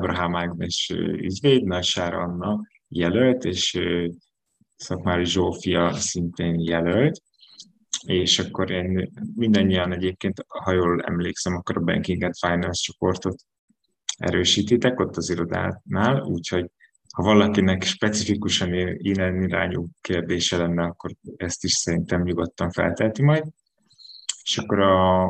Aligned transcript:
Ábrahám 0.00 0.36
Ágnes 0.36 0.90
ügyvéd, 0.96 1.64
Nagysár 1.64 2.14
Anna 2.14 2.60
jelölt, 2.88 3.44
és 3.44 3.80
Szakmári 4.76 5.24
Zsófia 5.24 5.92
szintén 5.92 6.60
jelölt, 6.60 7.22
és 8.06 8.38
akkor 8.38 8.70
én 8.70 9.10
mindannyian 9.34 9.92
egyébként, 9.92 10.44
ha 10.46 10.72
jól 10.72 11.02
emlékszem, 11.02 11.54
akkor 11.54 11.76
a 11.76 11.80
Banking 11.80 12.22
and 12.22 12.34
Finance 12.36 12.80
csoportot 12.82 13.36
erősítitek 14.16 15.00
ott 15.00 15.16
az 15.16 15.30
irodánál, 15.30 16.22
úgyhogy 16.22 16.70
ha 17.14 17.22
valakinek 17.22 17.82
specifikusan 17.82 18.74
ilyen 18.96 19.42
irányú 19.42 19.88
kérdése 20.00 20.56
lenne, 20.56 20.82
akkor 20.82 21.10
ezt 21.36 21.64
is 21.64 21.72
szerintem 21.72 22.22
nyugodtan 22.22 22.70
feltelti 22.70 23.22
majd. 23.22 23.44
És 24.42 24.58
akkor 24.58 24.80
a 24.80 25.28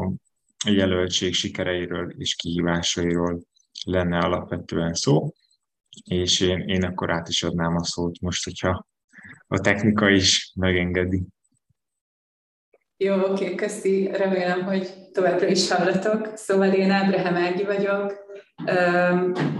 jelöltség 0.66 1.34
sikereiről 1.34 2.14
és 2.18 2.34
kihívásairól 2.34 3.48
lenne 3.86 4.18
alapvetően 4.18 4.94
szó, 4.94 5.32
és 6.04 6.40
én, 6.40 6.58
én 6.58 6.84
akkor 6.84 7.10
át 7.10 7.28
is 7.28 7.42
adnám 7.42 7.76
a 7.76 7.84
szót 7.84 8.20
most, 8.20 8.44
hogyha 8.44 8.86
a 9.46 9.58
technika 9.58 10.08
is 10.08 10.52
megengedi. 10.54 11.26
Jó, 12.96 13.14
oké, 13.14 13.54
köszi. 13.54 14.10
Remélem, 14.12 14.64
hogy 14.64 15.10
továbbra 15.12 15.46
is 15.46 15.70
hallatok. 15.70 16.36
Szóval 16.36 16.72
én 16.72 16.90
Ábrahám 16.90 17.36
Ági 17.36 17.64
vagyok. 17.64 18.14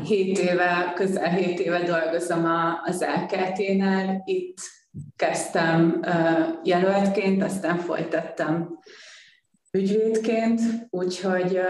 Hét 0.04 0.38
éve, 0.38 0.92
közel 0.94 1.30
hét 1.30 1.58
éve 1.58 1.82
dolgozom 1.82 2.44
az 2.84 3.04
LKT-nál. 3.04 4.22
Itt 4.24 4.58
kezdtem 5.16 6.00
jelöltként, 6.64 7.42
aztán 7.42 7.78
folytattam 7.78 8.78
ügyvédként, 9.70 10.60
úgyhogy 10.90 11.60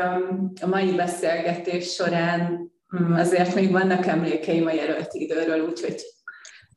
a 0.60 0.66
mai 0.66 0.92
beszélgetés 0.92 1.92
során 1.92 2.70
hm, 2.88 3.12
azért 3.12 3.54
még 3.54 3.70
vannak 3.70 4.06
emlékeim 4.06 4.66
a 4.66 4.72
jelölt 4.72 5.14
időről, 5.14 5.60
úgyhogy 5.60 6.02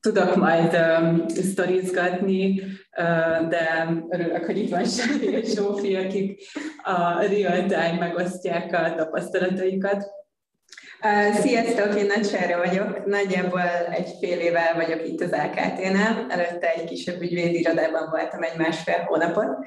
tudok 0.03 0.35
majd 0.35 0.73
um, 0.73 1.27
sztorizgatni, 1.27 2.61
de 3.49 3.93
örülök, 4.09 4.45
hogy 4.45 4.57
itt 4.57 4.69
van 4.69 4.85
Sári 4.85 5.25
és 5.25 5.53
Zsófi, 5.53 5.95
akik 5.95 6.41
a 6.83 7.21
real-time 7.21 7.97
megosztják 7.99 8.73
a 8.73 8.95
tapasztalataikat. 8.95 10.05
Sziasztok, 11.33 11.95
én 11.95 12.05
Nagy 12.05 12.25
Sára 12.25 12.57
vagyok. 12.57 13.05
Nagyjából 13.05 13.69
egy 13.91 14.09
fél 14.19 14.39
éve 14.39 14.73
vagyok 14.75 15.07
itt 15.07 15.21
az 15.21 15.31
AKT-nál. 15.31 16.25
Előtte 16.29 16.73
egy 16.73 16.83
kisebb 16.83 17.21
ügyvédirodában 17.21 18.09
voltam 18.09 18.43
egy 18.43 18.57
másfél 18.57 19.03
hónapot, 19.05 19.57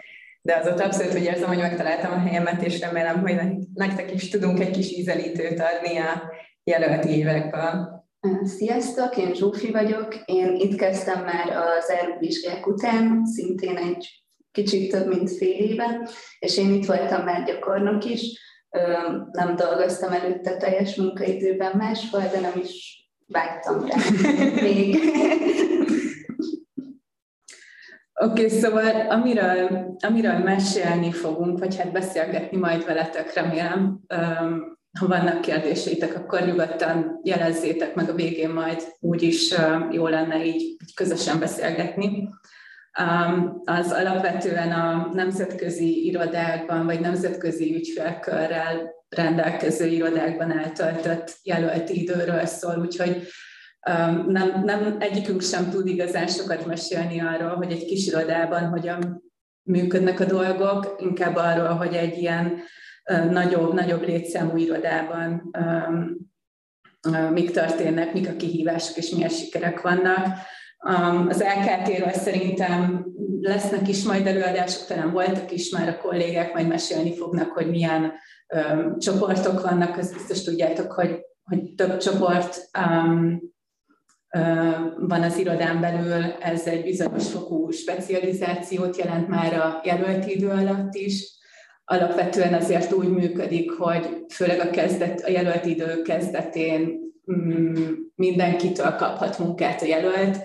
de 0.46 0.56
azóta 0.56 0.84
abszolút 0.84 1.14
úgy 1.14 1.24
érzem, 1.24 1.48
hogy 1.48 1.58
megtaláltam 1.58 2.12
a 2.12 2.18
helyemet, 2.18 2.62
és 2.62 2.80
remélem, 2.80 3.20
hogy 3.20 3.34
nektek 3.74 4.14
is 4.14 4.28
tudunk 4.28 4.60
egy 4.60 4.70
kis 4.70 4.90
ízelítőt 4.90 5.60
adni 5.60 5.96
a 5.98 6.32
jelölt 6.64 7.04
évekből. 7.04 8.04
Sziasztok, 8.42 9.16
én 9.16 9.34
Zsófi 9.34 9.70
vagyok. 9.70 10.22
Én 10.24 10.54
itt 10.54 10.76
kezdtem 10.76 11.24
már 11.24 11.50
az 11.50 11.92
vizsgák 12.18 12.66
után, 12.66 13.24
szintén 13.24 13.76
egy 13.76 14.24
kicsit 14.50 14.90
több 14.90 15.06
mint 15.06 15.30
fél 15.30 15.58
éve, 15.58 16.08
és 16.38 16.58
én 16.58 16.72
itt 16.72 16.86
voltam 16.86 17.24
már 17.24 17.44
gyakornok 17.44 18.04
is. 18.04 18.40
Nem 19.32 19.56
dolgoztam 19.56 20.12
előtte 20.12 20.56
teljes 20.56 20.94
munkaidőben 20.94 21.72
máshol, 21.76 22.20
de 22.20 22.40
nem 22.40 22.60
is 22.62 23.04
vágtam 23.26 23.86
rá 23.86 23.96
még. 24.62 24.98
Oké, 28.20 28.44
okay, 28.44 28.58
szóval 28.58 29.10
amiről, 29.10 29.96
amiről 29.98 30.38
mesélni 30.38 31.12
fogunk, 31.12 31.58
vagy 31.58 31.76
hát 31.76 31.92
beszélgetni 31.92 32.56
majd 32.56 32.84
veletek, 32.84 33.34
remélem, 33.34 34.00
ha 34.98 35.06
vannak 35.06 35.40
kérdéseitek, 35.40 36.16
akkor 36.16 36.40
nyugodtan 36.40 37.20
jelezzétek 37.22 37.94
meg 37.94 38.08
a 38.08 38.14
végén 38.14 38.50
majd, 38.50 38.82
úgyis 39.00 39.54
jó 39.90 40.06
lenne 40.06 40.44
így, 40.44 40.60
így 40.60 40.94
közösen 40.94 41.38
beszélgetni. 41.38 42.28
Az 43.64 43.92
alapvetően 43.92 44.72
a 44.72 45.10
nemzetközi 45.12 46.06
irodákban, 46.06 46.84
vagy 46.84 47.00
nemzetközi 47.00 47.74
ügyfélkörrel 47.74 48.94
rendelkező 49.08 49.86
irodákban 49.86 50.58
eltöltött 50.58 51.36
jelölti 51.42 52.02
időről 52.02 52.44
szól, 52.44 52.78
úgyhogy 52.80 53.26
nem, 54.26 54.62
nem 54.64 54.96
egyikünk 54.98 55.42
sem 55.42 55.70
tud 55.70 55.86
igazán 55.86 56.26
sokat 56.26 56.66
mesélni 56.66 57.20
arról, 57.20 57.54
hogy 57.54 57.72
egy 57.72 57.84
kis 57.84 58.06
irodában 58.06 58.68
hogyan 58.68 59.22
működnek 59.62 60.20
a 60.20 60.24
dolgok, 60.24 60.96
inkább 60.98 61.36
arról, 61.36 61.68
hogy 61.68 61.94
egy 61.94 62.18
ilyen 62.18 62.58
nagyobb, 63.30 63.74
nagyobb 63.74 64.02
létszámú 64.02 64.56
irodában 64.56 65.50
mik 67.32 67.50
történnek, 67.50 68.12
mik 68.12 68.28
a 68.28 68.36
kihívások 68.36 68.96
és 68.96 69.10
milyen 69.10 69.28
sikerek 69.28 69.80
vannak. 69.80 70.26
Az 71.28 71.42
LKT-ről 71.42 72.12
szerintem 72.12 73.06
lesznek 73.40 73.88
is 73.88 74.04
majd 74.04 74.26
előadások, 74.26 74.86
talán 74.86 75.12
voltak 75.12 75.52
is 75.52 75.70
már 75.70 75.88
a 75.88 75.98
kollégák, 75.98 76.52
majd 76.52 76.68
mesélni 76.68 77.16
fognak, 77.16 77.50
hogy 77.50 77.70
milyen 77.70 78.12
csoportok 78.98 79.62
vannak, 79.62 79.96
azt 79.96 80.12
biztos 80.12 80.42
tudjátok, 80.42 80.92
hogy, 80.92 81.20
hogy 81.42 81.74
több 81.74 81.96
csoport 81.96 82.70
um, 82.78 83.54
van 84.98 85.22
az 85.22 85.38
irodán 85.38 85.80
belül, 85.80 86.24
ez 86.40 86.66
egy 86.66 86.82
bizonyos 86.82 87.30
fokú 87.30 87.70
specializációt 87.70 88.96
jelent 88.96 89.28
már 89.28 89.54
a 89.54 89.80
jelölt 89.84 90.26
idő 90.26 90.48
alatt 90.48 90.94
is, 90.94 91.34
alapvetően 91.84 92.54
azért 92.54 92.92
úgy 92.92 93.08
működik, 93.08 93.70
hogy 93.70 94.24
főleg 94.28 94.60
a, 94.60 94.70
kezdet, 94.70 95.20
a 95.20 95.30
jelölt 95.30 95.66
idő 95.66 96.02
kezdetén 96.02 96.98
mm, 97.32 97.92
mindenkitől 98.14 98.94
kaphat 98.94 99.38
munkát 99.38 99.82
a 99.82 99.86
jelölt, 99.86 100.38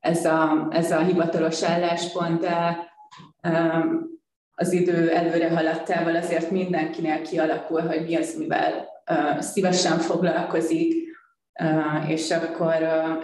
ez 0.00 0.24
a, 0.24 0.68
ez 0.70 0.90
a 0.90 0.98
hivatalos 0.98 1.62
álláspont, 1.62 2.40
de 2.40 2.86
az 4.54 4.72
idő 4.72 5.10
előre 5.10 5.50
haladtával 5.50 6.16
azért 6.16 6.50
mindenkinél 6.50 7.22
kialakul, 7.22 7.80
hogy 7.80 8.02
mi 8.02 8.16
az, 8.16 8.34
mivel 8.38 8.88
szívesen 9.38 9.98
foglalkozik, 9.98 11.07
és 12.08 12.30
akkor 12.30 12.72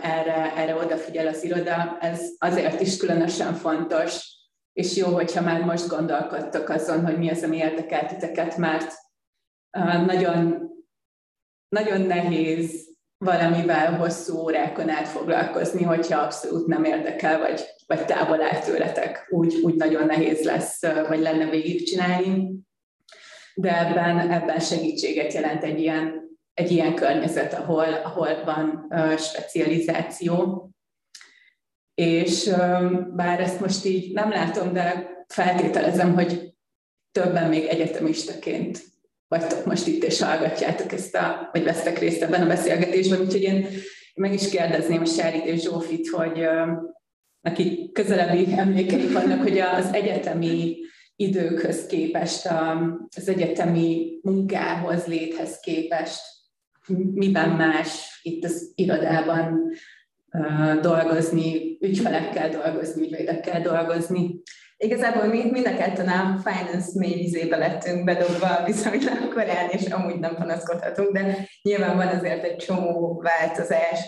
erre, 0.03 0.55
erre 0.57 0.75
odafigyel 0.75 1.27
az 1.27 1.45
iroda. 1.45 1.99
Ez 2.01 2.21
azért 2.39 2.81
is 2.81 2.97
különösen 2.97 3.55
fontos, 3.55 4.35
és 4.73 4.97
jó, 4.97 5.07
hogyha 5.07 5.43
már 5.43 5.65
most 5.65 5.89
gondolkodtok 5.89 6.69
azon, 6.69 7.05
hogy 7.05 7.19
mi 7.19 7.31
az, 7.31 7.43
ami 7.43 7.57
érdekel 7.57 8.07
titeket, 8.07 8.57
mert 8.57 8.93
nagyon, 10.07 10.71
nagyon 11.69 12.01
nehéz 12.01 12.93
valamivel 13.19 13.93
hosszú 13.97 14.39
órákon 14.39 14.89
át 14.89 15.09
foglalkozni, 15.09 15.83
hogyha 15.83 16.21
abszolút 16.21 16.67
nem 16.67 16.85
érdekel, 16.85 17.39
vagy, 17.39 17.65
vagy 17.87 18.05
távol 18.05 18.43
áll 18.43 18.59
tőletek. 18.59 19.27
Úgy, 19.31 19.55
úgy 19.63 19.75
nagyon 19.75 20.07
nehéz 20.07 20.45
lesz, 20.45 20.81
vagy 21.09 21.21
lenne 21.21 21.51
végigcsinálni. 21.51 22.53
De 23.55 23.79
ebben, 23.87 24.31
ebben 24.31 24.61
segítséget 24.61 25.33
jelent 25.33 25.65
egy 25.65 25.81
ilyen, 25.81 26.24
egy 26.55 26.71
ilyen 26.71 26.95
környezet, 26.95 27.55
ahol, 27.55 27.93
ahol 28.05 28.45
van 28.45 28.87
uh, 28.89 29.19
specializáció, 29.19 30.69
és 31.95 32.51
bár 33.15 33.41
ezt 33.41 33.61
most 33.61 33.85
így 33.85 34.13
nem 34.13 34.31
látom, 34.31 34.73
de 34.73 35.11
feltételezem, 35.29 36.15
hogy 36.15 36.55
többen 37.13 37.49
még 37.49 37.65
egyetemistaként 37.65 38.83
vagytok 39.29 39.65
most 39.65 39.87
itt, 39.87 40.05
és 40.05 40.23
hallgatjátok 40.23 40.93
ezt 40.93 41.15
a, 41.15 41.49
vagy 41.53 41.65
vesztek 41.65 41.99
részt 41.99 42.23
ebben 42.23 42.43
a 42.43 42.47
beszélgetésben, 42.47 43.21
úgyhogy 43.21 43.43
én 43.43 43.67
meg 44.15 44.33
is 44.33 44.49
kérdezném 44.49 45.01
a 45.01 45.05
Sárit 45.05 45.45
és 45.45 45.63
Zsófit, 45.63 46.09
hogy 46.09 46.47
akik 47.43 47.93
közelebbi 47.93 48.53
emlékeik 48.53 49.13
vannak, 49.13 49.43
hogy 49.43 49.59
az 49.59 49.93
egyetemi 49.93 50.77
időkhöz 51.17 51.87
képest, 51.87 52.49
az 53.17 53.29
egyetemi 53.29 54.19
munkához, 54.23 55.07
léthez 55.07 55.61
képest 55.61 56.34
miben 57.15 57.49
más 57.49 58.21
itt 58.23 58.45
az 58.45 58.73
irodában 58.75 59.71
dolgozni, 60.81 61.79
ügyfelekkel 61.81 62.49
dolgozni, 62.49 63.03
ügyvédekkel 63.03 63.61
dolgozni. 63.61 64.43
Igazából 64.77 65.27
mi 65.27 65.51
mind 65.51 65.67
a 65.67 65.77
ketten 65.77 66.09
a 66.09 66.39
finance 66.45 66.91
mély 66.99 67.15
vizébe 67.15 67.57
lettünk 67.57 68.05
bedobva 68.05 68.65
viszonylag 68.65 69.33
korán, 69.33 69.69
és 69.71 69.87
amúgy 69.87 70.19
nem 70.19 70.35
panaszkodhatunk, 70.35 71.13
de 71.13 71.49
nyilván 71.63 71.97
van 71.97 72.07
azért 72.07 72.45
egy 72.45 72.57
csomó 72.57 73.21
változás 73.23 74.01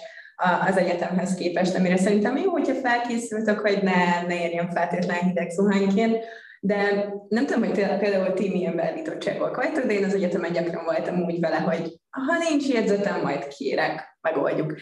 az 0.66 0.76
egyetemhez 0.76 1.34
képest, 1.34 1.74
amire 1.74 1.96
szerintem 1.96 2.36
jó, 2.36 2.50
hogyha 2.50 2.74
felkészültek, 2.74 3.58
hogy 3.58 3.78
ne, 3.82 4.22
ne 4.26 4.42
érjen 4.42 4.70
feltétlen 4.70 5.18
hideg 5.18 5.50
zuhányként, 5.50 6.24
de 6.66 7.12
nem 7.28 7.46
tudom, 7.46 7.64
hogy 7.64 7.98
például 7.98 8.32
ti 8.32 8.50
milyen 8.50 8.76
beállítottságok 8.76 9.56
vagytok, 9.56 9.84
de 9.84 9.92
én 9.92 10.04
az 10.04 10.14
egyetemen 10.14 10.52
gyakran 10.52 10.84
voltam 10.84 11.22
úgy 11.24 11.40
vele, 11.40 11.56
hogy 11.56 12.00
ha 12.10 12.48
nincs 12.48 12.68
jegyzetem, 12.68 13.20
majd 13.20 13.48
kérek 13.48 14.18
megoldjuk. 14.20 14.74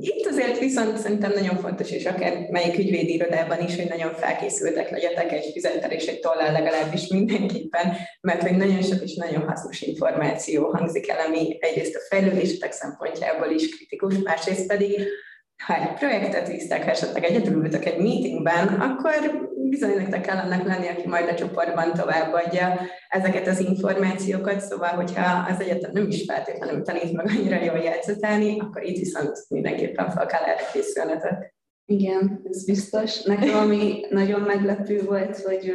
Itt 0.00 0.26
azért 0.26 0.58
viszont 0.58 0.96
szerintem 0.96 1.32
nagyon 1.32 1.56
fontos, 1.56 1.90
és 1.90 2.06
akár 2.06 2.50
melyik 2.50 2.78
ügyvédi 2.78 3.14
irodában 3.14 3.60
is, 3.60 3.76
hogy 3.76 3.88
nagyon 3.88 4.12
felkészültek 4.12 4.90
legyetek 4.90 5.32
egy 5.32 5.50
füzettel 5.52 5.90
és 5.90 6.06
egy 6.06 6.20
tollal 6.20 6.52
legalábbis 6.52 7.06
mindenképpen, 7.06 7.96
mert 8.20 8.42
hogy 8.42 8.56
nagyon 8.56 8.82
sok 8.82 9.02
és 9.02 9.14
nagyon 9.14 9.48
hasznos 9.48 9.80
információ 9.80 10.70
hangzik 10.70 11.08
el, 11.08 11.26
ami 11.26 11.56
egyrészt 11.60 11.96
a 11.96 12.14
fejlődésetek 12.14 12.72
szempontjából 12.72 13.50
is 13.50 13.76
kritikus, 13.76 14.14
másrészt 14.24 14.66
pedig 14.66 15.08
ha 15.64 15.74
egy 15.74 15.92
projektet 15.92 16.48
visztek, 16.48 16.86
esetleg 16.86 17.24
egyedül 17.24 17.64
ültök 17.64 17.84
egy 17.84 17.98
meetingben, 17.98 18.68
akkor 18.68 19.48
bizony 19.68 19.94
nektek 19.94 20.20
kell 20.20 20.36
annak 20.36 20.66
lenni, 20.66 20.88
aki 20.88 21.08
majd 21.08 21.28
a 21.28 21.34
csoportban 21.34 21.92
továbbadja 21.92 22.80
ezeket 23.08 23.46
az 23.46 23.60
információkat, 23.60 24.60
szóval 24.60 24.88
hogyha 24.88 25.46
az 25.52 25.60
egyetem 25.60 25.90
nem 25.92 26.06
is 26.08 26.24
feltétlenül 26.24 26.82
tanít 26.82 27.12
meg 27.12 27.26
annyira 27.26 27.62
jól 27.62 27.78
játszatálni, 27.78 28.60
akkor 28.60 28.82
itt 28.82 28.98
viszont 28.98 29.44
mindenképpen 29.48 30.10
fel 30.10 30.26
kell 30.26 30.42
erre 30.42 30.62
készülnetek. 30.72 31.56
Igen, 31.90 32.40
ez 32.50 32.64
biztos. 32.64 33.22
Nekem 33.22 33.56
ami 33.56 34.00
nagyon 34.10 34.40
meglepő 34.40 35.02
volt, 35.02 35.36
hogy 35.40 35.72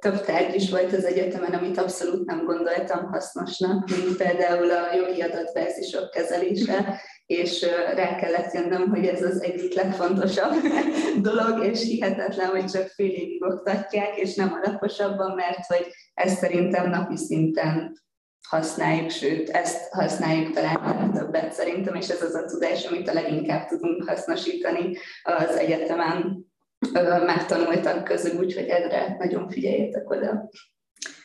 több 0.00 0.20
tárgy 0.20 0.54
is 0.54 0.70
volt 0.70 0.92
az 0.92 1.04
egyetemen, 1.04 1.52
amit 1.52 1.78
abszolút 1.78 2.26
nem 2.26 2.44
gondoltam 2.44 3.04
hasznosnak, 3.06 3.88
mint 3.88 4.16
például 4.16 4.70
a 4.70 4.94
jogi 4.94 5.20
adatbázisok 5.20 6.10
kezelése, 6.10 7.00
és 7.26 7.66
rá 7.94 8.16
kellett 8.16 8.52
jönnöm, 8.52 8.88
hogy 8.90 9.06
ez 9.06 9.22
az 9.22 9.42
egyik 9.42 9.74
legfontosabb 9.74 10.54
dolog, 11.28 11.64
és 11.64 11.82
hihetetlen, 11.82 12.48
hogy 12.48 12.64
csak 12.64 12.86
fél 12.86 13.10
évig 13.10 13.44
oktatják, 13.44 14.16
és 14.16 14.34
nem 14.34 14.60
alaposabban, 14.62 15.34
mert 15.34 15.66
hogy 15.66 15.86
ezt 16.14 16.38
szerintem 16.38 16.90
napi 16.90 17.16
szinten 17.16 18.04
használjuk, 18.48 19.10
sőt, 19.10 19.48
ezt 19.48 19.92
használjuk 19.92 20.52
talán 20.52 21.12
többet 21.12 21.52
szerintem, 21.52 21.94
és 21.94 22.08
ez 22.08 22.22
az 22.22 22.34
a 22.34 22.44
tudás, 22.44 22.84
amit 22.84 23.08
a 23.08 23.12
leginkább 23.12 23.66
tudunk 23.66 24.08
hasznosítani 24.08 24.96
az 25.22 25.56
egyetemen 25.56 26.46
megtanultak 27.26 28.04
közül, 28.04 28.38
úgyhogy 28.38 28.68
erre 28.68 29.16
nagyon 29.18 29.48
figyeljetek 29.48 30.10
oda. 30.10 30.50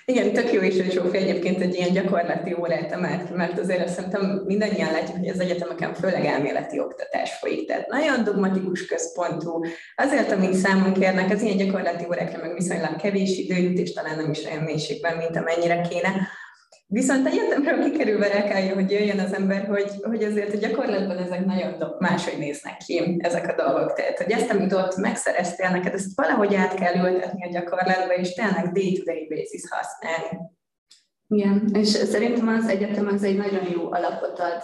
Igen, 0.05 0.33
tök 0.33 0.53
jó 0.53 0.61
is, 0.61 0.75
hogy 0.75 0.91
Zsófi 0.91 1.17
egyébként 1.17 1.61
egy 1.61 1.75
ilyen 1.75 1.91
gyakorlati 1.91 2.55
órát 2.59 2.91
emelt 2.91 3.35
mert 3.35 3.59
azért 3.59 3.83
azt 3.83 3.93
szerintem 3.93 4.41
mindannyian 4.45 4.91
látjuk, 4.91 5.17
hogy 5.17 5.27
az 5.27 5.39
egyetemeken 5.39 5.93
főleg 5.93 6.25
elméleti 6.25 6.79
oktatás 6.79 7.33
folyik, 7.33 7.67
tehát 7.67 7.87
nagyon 7.87 8.23
dogmatikus 8.23 8.85
központú. 8.85 9.63
Azért, 9.95 10.31
amit 10.31 10.53
számon 10.53 10.93
kérnek, 10.93 11.31
az 11.31 11.41
ilyen 11.41 11.57
gyakorlati 11.57 12.05
órákra 12.05 12.41
meg 12.41 12.53
viszonylag 12.53 12.95
kevés 12.95 13.37
idő 13.37 13.55
jut, 13.55 13.77
és 13.77 13.93
talán 13.93 14.15
nem 14.17 14.31
is 14.31 14.45
olyan 14.45 14.63
mélységben, 14.63 15.17
mint 15.17 15.35
amennyire 15.35 15.81
kéne. 15.81 16.09
Viszont 16.93 17.27
egyetemről 17.27 17.91
kikerülve 17.91 18.43
kell, 18.43 18.73
hogy 18.73 18.91
jöjjön 18.91 19.19
az 19.19 19.33
ember, 19.33 19.67
hogy, 19.67 19.91
hogy 20.01 20.23
azért 20.23 20.53
a 20.53 20.57
gyakorlatban 20.57 21.17
ezek 21.17 21.45
nagyon 21.45 21.95
máshogy 21.99 22.37
néznek 22.37 22.77
ki, 22.77 23.17
ezek 23.19 23.47
a 23.47 23.63
dolgok. 23.63 23.93
Tehát, 23.93 24.17
hogy 24.17 24.31
ezt, 24.31 24.51
amit 24.51 24.73
ott 24.73 24.95
megszereztél 24.95 25.69
neked, 25.69 25.93
ezt 25.93 26.15
valahogy 26.15 26.55
át 26.55 26.73
kell 26.73 26.95
ültetni 26.95 27.45
a 27.45 27.51
gyakorlatba, 27.51 28.13
és 28.13 28.33
tényleg 28.33 28.71
day-to-day 28.71 29.27
basis 29.27 29.61
használni. 29.69 30.39
Igen, 31.27 31.69
és 31.73 31.87
szerintem 31.87 32.47
az 32.47 32.67
egyetem 32.67 33.07
az 33.07 33.23
egy 33.23 33.37
nagyon 33.37 33.69
jó 33.71 33.91
alapot 33.91 34.39
ad. 34.39 34.63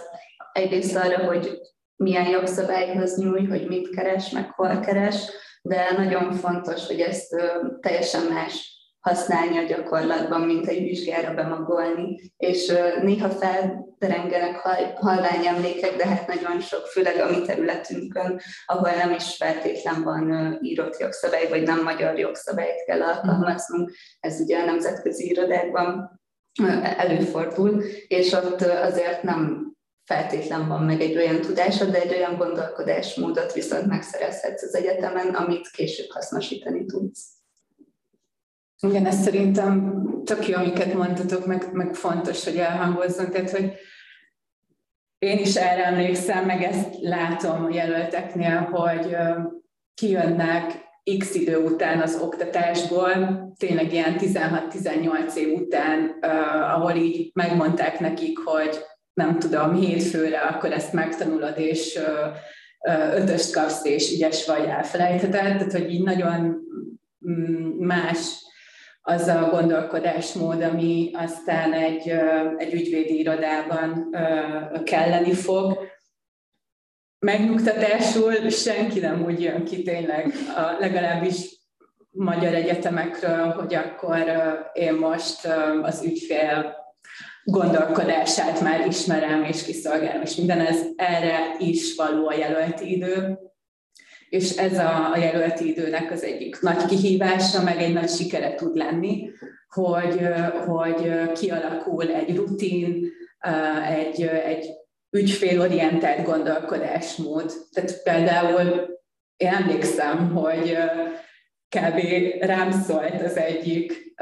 Egyrészt 0.52 0.96
arra, 0.96 1.24
hogy 1.24 1.58
milyen 1.96 2.28
jogszabályhoz 2.28 3.16
nyúj, 3.16 3.46
hogy 3.46 3.66
mit 3.68 3.90
keres, 3.90 4.30
meg 4.30 4.50
hol 4.50 4.80
keres, 4.80 5.30
de 5.62 5.92
nagyon 5.96 6.32
fontos, 6.32 6.86
hogy 6.86 7.00
ezt 7.00 7.36
teljesen 7.80 8.22
más 8.32 8.77
használni 9.00 9.58
a 9.58 9.66
gyakorlatban, 9.66 10.40
mint 10.40 10.66
egy 10.66 10.82
vizsgára 10.82 11.34
bemagolni, 11.34 12.32
és 12.36 12.72
néha 13.02 13.30
felderengenek 13.30 14.56
halvány 14.94 15.46
emlékek, 15.46 15.96
de 15.96 16.06
hát 16.06 16.26
nagyon 16.26 16.60
sok, 16.60 16.86
főleg 16.86 17.16
a 17.20 17.30
mi 17.30 17.42
területünkön, 17.42 18.40
ahol 18.66 18.90
nem 18.90 19.12
is 19.12 19.36
feltétlen 19.36 20.02
van 20.02 20.58
írott 20.62 20.98
jogszabály, 20.98 21.48
vagy 21.48 21.62
nem 21.62 21.82
magyar 21.82 22.18
jogszabályt 22.18 22.84
kell 22.84 23.02
alkalmaznunk, 23.02 23.92
ez 24.20 24.40
ugye 24.40 24.58
a 24.58 24.64
nemzetközi 24.64 25.30
irodákban 25.30 26.20
előfordul, 26.82 27.82
és 28.08 28.32
ott 28.32 28.60
azért 28.60 29.22
nem 29.22 29.72
feltétlen 30.04 30.68
van 30.68 30.82
meg 30.82 31.00
egy 31.00 31.16
olyan 31.16 31.40
tudásod, 31.40 31.90
de 31.90 32.00
egy 32.00 32.14
olyan 32.14 32.36
gondolkodásmódot 32.36 33.52
viszont 33.52 33.86
megszerezhetsz 33.86 34.62
az 34.62 34.74
egyetemen, 34.74 35.34
amit 35.34 35.70
később 35.70 36.10
hasznosítani 36.10 36.84
tudsz. 36.84 37.37
Igen, 38.80 39.06
ez 39.06 39.22
szerintem 39.22 40.02
tök 40.24 40.48
jó, 40.48 40.56
amiket 40.56 40.94
mondtatok, 40.94 41.46
meg, 41.46 41.68
meg 41.72 41.94
fontos, 41.94 42.44
hogy 42.44 42.56
elhangozzon. 42.56 43.30
Tehát, 43.30 43.50
hogy 43.50 43.72
én 45.18 45.38
is 45.38 45.54
erre 45.54 45.84
emlékszem, 45.84 46.44
meg 46.44 46.62
ezt 46.62 46.96
látom 47.00 47.64
a 47.64 47.74
jelölteknél, 47.74 48.58
hogy 48.58 49.16
kijönnek 49.94 50.86
x 51.18 51.34
idő 51.34 51.56
után 51.56 52.00
az 52.00 52.20
oktatásból, 52.22 53.12
tényleg 53.56 53.92
ilyen 53.92 54.16
16-18 54.18 55.34
év 55.34 55.52
után, 55.52 56.18
ahol 56.74 56.92
így 56.92 57.30
megmondták 57.34 58.00
nekik, 58.00 58.38
hogy 58.38 58.78
nem 59.12 59.38
tudom, 59.38 59.74
hétfőre, 59.74 60.38
akkor 60.38 60.72
ezt 60.72 60.92
megtanulod, 60.92 61.58
és 61.58 61.98
ötöst 63.14 63.52
kapsz, 63.52 63.84
és 63.84 64.12
ügyes 64.12 64.46
vagy 64.46 64.64
elfelejtheted, 64.64 65.30
tehát 65.32 65.72
hogy 65.72 65.92
így 65.92 66.02
nagyon 66.02 66.56
mm, 67.28 67.84
más 67.86 68.46
az 69.08 69.26
a 69.26 69.48
gondolkodásmód, 69.50 70.62
ami 70.62 71.10
aztán 71.12 71.72
egy, 71.72 72.08
egy 72.56 72.72
ügyvédi 72.72 73.18
irodában 73.18 74.16
kelleni 74.84 75.32
fog. 75.32 75.78
Megnyugtatásul 77.18 78.48
senki 78.48 79.00
nem 79.00 79.24
úgy 79.24 79.42
jön 79.42 79.64
ki 79.64 79.82
tényleg, 79.82 80.32
a, 80.56 80.76
legalábbis 80.78 81.56
magyar 82.10 82.54
egyetemekről, 82.54 83.50
hogy 83.50 83.74
akkor 83.74 84.24
én 84.72 84.94
most 84.94 85.46
az 85.82 86.02
ügyfél 86.04 86.76
gondolkodását 87.44 88.60
már 88.60 88.86
ismerem 88.86 89.44
és 89.44 89.64
kiszolgálom, 89.64 90.22
és 90.22 90.34
minden 90.34 90.60
ez 90.60 90.80
erre 90.96 91.56
is 91.58 91.94
való 91.96 92.28
a 92.28 92.34
jelölti 92.34 92.92
idő 92.92 93.38
és 94.28 94.56
ez 94.56 94.78
a, 94.78 95.12
a 95.12 95.18
jelölti 95.18 95.68
időnek 95.68 96.10
az 96.10 96.22
egyik 96.22 96.60
nagy 96.60 96.84
kihívása, 96.84 97.62
meg 97.62 97.82
egy 97.82 97.92
nagy 97.92 98.08
sikere 98.08 98.54
tud 98.54 98.76
lenni, 98.76 99.30
hogy, 99.68 100.28
hogy 100.66 101.32
kialakul 101.32 102.08
egy 102.12 102.36
rutin, 102.36 103.10
egy, 103.88 104.22
egy 104.22 104.66
ügyfélorientált 105.10 106.24
gondolkodásmód. 106.24 107.52
Tehát 107.72 108.02
például 108.02 108.98
én 109.36 109.48
emlékszem, 109.48 110.32
hogy 110.34 110.76
kb. 111.68 112.00
rám 112.40 112.70
szólt 112.70 113.22
az 113.22 113.36
egyik 113.36 114.14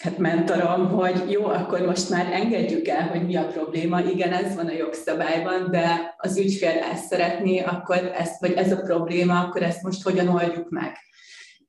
hát 0.00 0.18
mentorom, 0.18 0.88
hogy 0.88 1.30
jó, 1.30 1.44
akkor 1.44 1.80
most 1.80 2.10
már 2.10 2.32
engedjük 2.32 2.88
el, 2.88 3.08
hogy 3.08 3.26
mi 3.26 3.36
a 3.36 3.46
probléma. 3.46 4.00
Igen, 4.00 4.32
ez 4.32 4.54
van 4.54 4.66
a 4.66 4.72
jogszabályban, 4.72 5.70
de 5.70 6.14
az 6.18 6.38
ügyfél 6.38 6.78
ezt 6.92 7.06
szeretné, 7.06 7.58
akkor 7.58 8.12
ezt, 8.16 8.40
vagy 8.40 8.52
ez 8.52 8.72
a 8.72 8.80
probléma, 8.80 9.40
akkor 9.40 9.62
ezt 9.62 9.82
most 9.82 10.02
hogyan 10.02 10.28
oldjuk 10.28 10.68
meg. 10.70 10.96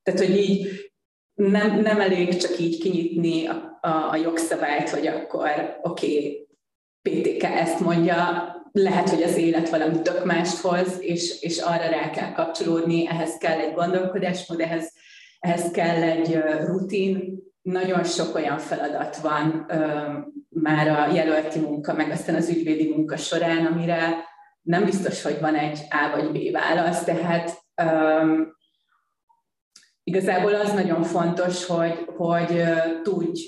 Tehát, 0.03 0.19
hogy 0.19 0.37
így 0.37 0.67
nem, 1.33 1.81
nem 1.81 2.01
elég 2.01 2.37
csak 2.37 2.59
így 2.59 2.79
kinyitni 2.79 3.45
a, 3.45 3.79
a, 3.81 4.09
a 4.11 4.15
jogszabályt, 4.15 4.89
hogy 4.89 5.07
akkor 5.07 5.79
oké, 5.81 6.07
okay, 6.07 6.47
PTK 7.01 7.43
ezt 7.43 7.79
mondja, 7.79 8.51
lehet, 8.71 9.09
hogy 9.09 9.23
az 9.23 9.37
élet 9.37 9.69
valami 9.69 10.01
tök 10.01 10.25
mást 10.25 10.57
hoz, 10.57 10.97
és, 10.99 11.41
és 11.41 11.59
arra 11.59 11.89
rá 11.89 12.09
kell 12.09 12.31
kapcsolódni, 12.31 13.07
ehhez 13.07 13.37
kell 13.37 13.59
egy 13.59 13.73
gondolkodásmód, 13.73 14.59
ehhez, 14.59 14.93
ehhez 15.39 15.71
kell 15.71 16.01
egy 16.01 16.39
rutin, 16.65 17.45
nagyon 17.71 18.03
sok 18.03 18.35
olyan 18.35 18.57
feladat 18.57 19.17
van 19.17 19.65
már 20.49 20.87
a 20.87 21.13
jelölti 21.13 21.59
munka, 21.59 21.93
meg 21.93 22.11
aztán 22.11 22.35
az 22.35 22.49
ügyvédi 22.49 22.89
munka 22.89 23.17
során, 23.17 23.65
amire 23.65 24.15
nem 24.61 24.85
biztos, 24.85 25.21
hogy 25.21 25.37
van 25.39 25.55
egy 25.55 25.79
A 25.89 26.15
vagy 26.15 26.31
B 26.31 26.51
válasz, 26.51 27.03
tehát 27.03 27.51
um, 27.83 28.55
igazából 30.03 30.55
az 30.55 30.73
nagyon 30.73 31.03
fontos, 31.03 31.65
hogy, 31.65 32.05
hogy 32.17 32.63
tudj 33.03 33.41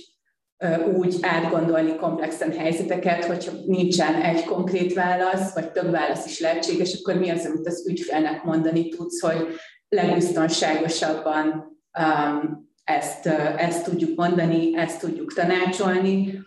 úgy 0.93 1.17
átgondolni 1.21 1.95
komplexen 1.95 2.51
helyzeteket, 2.51 3.25
hogyha 3.25 3.51
nincsen 3.65 4.13
egy 4.13 4.43
konkrét 4.43 4.93
válasz, 4.93 5.53
vagy 5.53 5.71
több 5.71 5.91
válasz 5.91 6.25
is 6.25 6.39
lehetséges, 6.39 6.97
akkor 6.99 7.15
mi 7.15 7.29
az, 7.29 7.45
amit 7.45 7.67
az 7.67 7.87
ügyfélnek 7.89 8.43
mondani 8.43 8.87
tudsz, 8.89 9.21
hogy 9.21 9.47
legbiztonságosabban 9.89 11.77
um, 11.99 12.68
ezt, 12.89 13.25
ezt 13.57 13.83
tudjuk 13.83 14.17
mondani, 14.17 14.77
ezt 14.77 14.99
tudjuk 14.99 15.33
tanácsolni. 15.33 16.41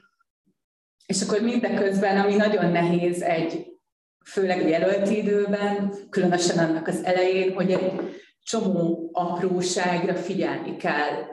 És 1.06 1.22
akkor 1.22 1.40
mindeközben, 1.40 2.18
ami 2.18 2.34
nagyon 2.34 2.70
nehéz 2.70 3.22
egy, 3.22 3.66
főleg 4.24 4.64
a 4.64 4.68
jelölti 4.68 5.16
időben, 5.16 5.94
különösen 6.10 6.68
annak 6.68 6.86
az 6.86 7.04
elején, 7.04 7.54
hogy 7.54 7.70
egy 7.70 7.92
csomó 8.42 9.10
apróságra 9.12 10.14
figyelni 10.14 10.76
kell, 10.76 11.30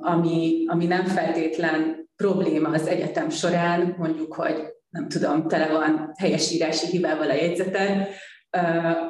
ami, 0.00 0.64
ami 0.66 0.86
nem 0.86 1.04
feltétlen 1.04 2.08
probléma 2.16 2.68
az 2.68 2.86
egyetem 2.86 3.30
során, 3.30 3.94
mondjuk, 3.98 4.34
hogy 4.34 4.64
nem 4.90 5.08
tudom, 5.08 5.48
tele 5.48 5.68
van 5.68 6.12
helyesírási 6.18 6.86
hibával 6.86 7.30
a 7.30 7.34
jegyzeted, 7.34 8.08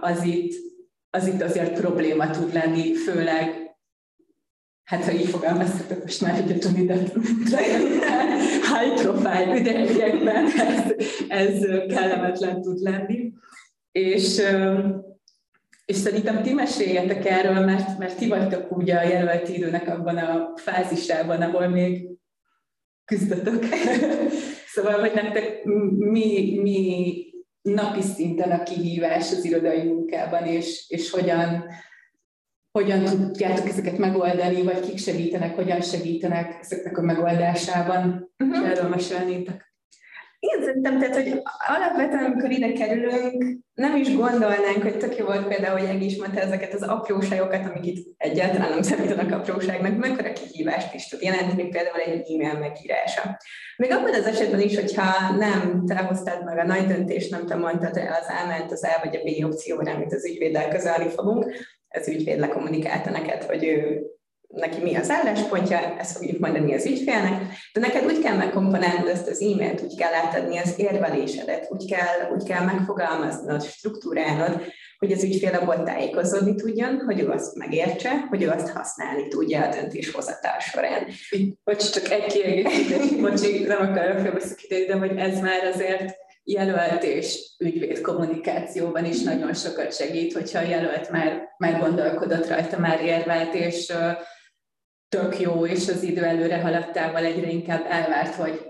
az 0.01 0.23
itt, 0.23 0.55
az 1.11 1.27
itt 1.27 1.43
azért 1.43 1.81
probléma 1.81 2.31
tud 2.31 2.53
lenni, 2.53 2.95
főleg 2.95 3.60
hát 4.91 5.05
ha 5.05 5.13
így 5.13 5.29
fogalmazhatok 5.29 6.03
most 6.03 6.21
már 6.21 6.35
egyetemi, 6.35 6.85
de 6.85 6.95
high 8.71 9.03
profile 9.03 9.87
ügyekben 9.91 10.45
ez, 10.47 10.95
ez 11.29 11.61
kellemetlen 11.89 12.63
tud 12.63 12.79
lenni. 12.79 13.33
És, 13.93 14.43
és 15.85 15.97
szerintem 15.97 16.43
ti 16.43 16.53
meséljetek 16.53 17.27
erről, 17.27 17.65
mert, 17.65 17.99
mert 17.99 18.17
ti 18.17 18.29
vagytok 18.29 18.77
ugye 18.77 18.95
a 18.95 19.09
jelölt 19.09 19.49
időnek 19.49 19.89
abban 19.89 20.17
a 20.17 20.53
fázisában, 20.57 21.43
ahol 21.43 21.69
még 21.69 22.09
küzdötök. 23.05 23.65
szóval, 24.75 25.01
hogy 25.01 25.13
nektek 25.15 25.65
mi, 25.97 26.59
mi 26.63 27.15
napi 27.63 28.03
szinten 28.03 28.51
a 28.51 28.63
kihívás 28.63 29.33
az 29.33 29.45
irodai 29.45 29.83
munkában, 29.83 30.45
és, 30.45 30.85
és 30.89 31.11
hogyan, 31.11 31.65
hogyan 32.73 33.05
tudjátok 33.05 33.69
ezeket 33.69 33.99
megoldani, 33.99 34.63
vagy 34.63 34.81
kik 34.81 34.99
segítenek, 34.99 35.55
hogyan 35.55 35.81
segítenek 35.81 36.59
ezeknek 36.61 36.99
a 36.99 37.03
megoldásában, 37.03 38.33
uh-huh. 38.39 38.71
erről 38.71 38.89
mesélnétek. 38.89 39.69
Én 40.41 40.63
szerintem, 40.63 40.99
tehát, 40.99 41.15
hogy 41.15 41.43
alapvetően, 41.69 42.25
amikor 42.25 42.51
ide 42.51 42.73
kerülünk, 42.73 43.59
nem 43.75 43.97
is 43.97 44.17
gondolnánk, 44.17 44.83
hogy 44.83 44.99
tök 44.99 45.17
jó 45.17 45.25
volt 45.25 45.49
például, 45.49 45.79
hogy 45.79 45.89
Egi 45.89 46.05
is 46.05 46.17
mondta 46.17 46.41
ezeket 46.41 46.75
az 46.75 46.83
apróságokat, 46.83 47.67
amik 47.67 47.87
itt 47.87 48.15
egyáltalán 48.17 48.71
nem 48.71 48.83
számítanak 48.83 49.33
apróságnak, 49.33 49.97
mekkora 49.97 50.33
kihívást 50.33 50.95
is 50.95 51.09
tud 51.09 51.23
jelenteni 51.23 51.69
például 51.69 51.99
egy 51.99 52.33
e-mail 52.33 52.59
megírása. 52.59 53.39
Még 53.77 53.93
abban 53.93 54.15
az 54.15 54.27
esetben 54.27 54.61
is, 54.61 54.75
hogyha 54.75 55.37
nem 55.37 55.85
te 55.87 55.97
hoztad 55.97 56.45
meg 56.45 56.59
a 56.59 56.67
nagy 56.67 56.87
döntést, 56.87 57.31
nem 57.31 57.47
te 57.47 57.55
mondtad 57.55 57.97
el 57.97 58.19
az 58.21 58.29
elment 58.29 58.73
az 58.73 58.85
A 58.85 59.01
vagy 59.05 59.17
a 59.17 59.23
B 59.23 59.45
opcióra, 59.45 59.95
amit 59.95 60.13
az 60.13 60.27
ügyvéddel 60.27 60.69
közölni 60.69 61.09
fogunk, 61.09 61.53
az 61.91 62.09
ügyvéd 62.09 62.39
lekommunikálta 62.39 63.11
neked, 63.11 63.43
hogy 63.43 63.65
ő 63.65 64.03
neki 64.51 64.83
mi 64.83 64.95
az 64.95 65.11
álláspontja, 65.11 65.97
ezt 65.99 66.17
fogjuk 66.17 66.39
mondani 66.39 66.75
az 66.75 66.87
ügyfélnek, 66.87 67.43
de 67.73 67.81
neked 67.81 68.05
úgy 68.05 68.19
kell 68.19 68.37
megkomponálnod 68.37 69.09
ezt 69.09 69.29
az 69.29 69.43
e-mailt, 69.43 69.83
úgy 69.83 69.97
kell 69.97 70.13
átadni 70.13 70.59
az 70.59 70.75
érvelésedet, 70.77 71.67
úgy 71.71 71.91
kell, 71.91 72.31
úgy 72.35 72.45
kell 72.45 72.65
megfogalmaznod, 72.65 73.63
struktúrálnod, 73.63 74.63
hogy 74.99 75.13
az 75.13 75.25
ügyfél 75.25 75.55
abból 75.55 75.83
tájékozódni 75.83 76.55
tudjon, 76.55 77.03
hogy 77.07 77.21
ő 77.21 77.29
azt 77.29 77.57
megértse, 77.57 78.27
hogy 78.29 78.43
ő 78.43 78.49
azt 78.49 78.69
használni 78.69 79.29
tudja 79.29 79.67
a 79.67 79.75
döntéshozatal 79.75 80.59
során. 80.59 81.07
Bocs, 81.65 81.91
csak 81.91 82.11
egy 82.11 82.27
kiegészítés, 82.27 83.11
bocsi, 83.21 83.63
nem 83.63 83.81
akarok 83.81 84.19
félbeszakítani, 84.19 84.85
de 84.85 84.95
hogy 84.95 85.17
ez 85.17 85.41
már 85.41 85.65
azért 85.65 86.17
jelölt 86.45 87.03
és 87.03 87.55
ügyvéd 87.59 88.01
kommunikációban 88.01 89.05
is 89.05 89.23
nagyon 89.23 89.55
sokat 89.55 89.95
segít, 89.95 90.33
hogyha 90.33 90.59
a 90.59 90.69
jelölt 90.69 91.11
már, 91.11 91.49
már 91.59 91.81
gondolkodott 91.81 92.49
rajta, 92.49 92.79
már 92.79 93.05
érvelt, 93.05 93.55
és 93.55 93.93
tök 95.09 95.41
jó, 95.41 95.67
és 95.67 95.89
az 95.89 96.03
idő 96.03 96.25
előre 96.25 96.61
haladtával 96.61 97.25
egyre 97.25 97.51
inkább 97.51 97.85
elvárt, 97.89 98.35
hogy 98.35 98.61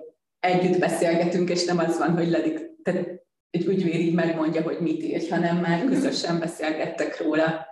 együtt 0.40 0.78
beszélgetünk, 0.78 1.50
és 1.50 1.64
nem 1.64 1.78
az 1.78 1.98
van, 1.98 2.10
hogy 2.10 2.28
ledik, 2.28 2.58
tehát 2.82 3.20
egy 3.50 3.66
ügyvéd 3.66 4.00
így 4.00 4.14
megmondja, 4.14 4.62
hogy 4.62 4.78
mit 4.80 5.02
ír, 5.02 5.22
hanem 5.30 5.56
már 5.56 5.84
közösen 5.84 6.38
beszélgettek 6.38 7.22
róla. 7.22 7.68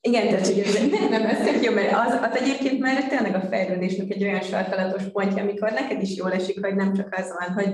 Igen, 0.00 0.26
tehát 0.26 0.46
hogy 0.46 0.58
ez 0.58 0.74
nem, 0.74 1.08
nem 1.08 1.26
ez 1.26 1.62
jó, 1.62 1.72
mert 1.72 1.92
az, 1.92 2.30
az 2.30 2.36
egyébként 2.36 2.80
már 2.80 3.08
tényleg 3.08 3.34
a 3.34 3.46
fejlődésnek 3.50 4.10
egy 4.10 4.22
olyan 4.22 4.40
sarkalatos 4.40 5.02
pontja, 5.12 5.42
amikor 5.42 5.72
neked 5.72 6.02
is 6.02 6.16
jól 6.16 6.32
esik, 6.32 6.64
hogy 6.64 6.74
nem 6.74 6.94
csak 6.94 7.14
az 7.14 7.34
van, 7.38 7.52
hogy 7.52 7.72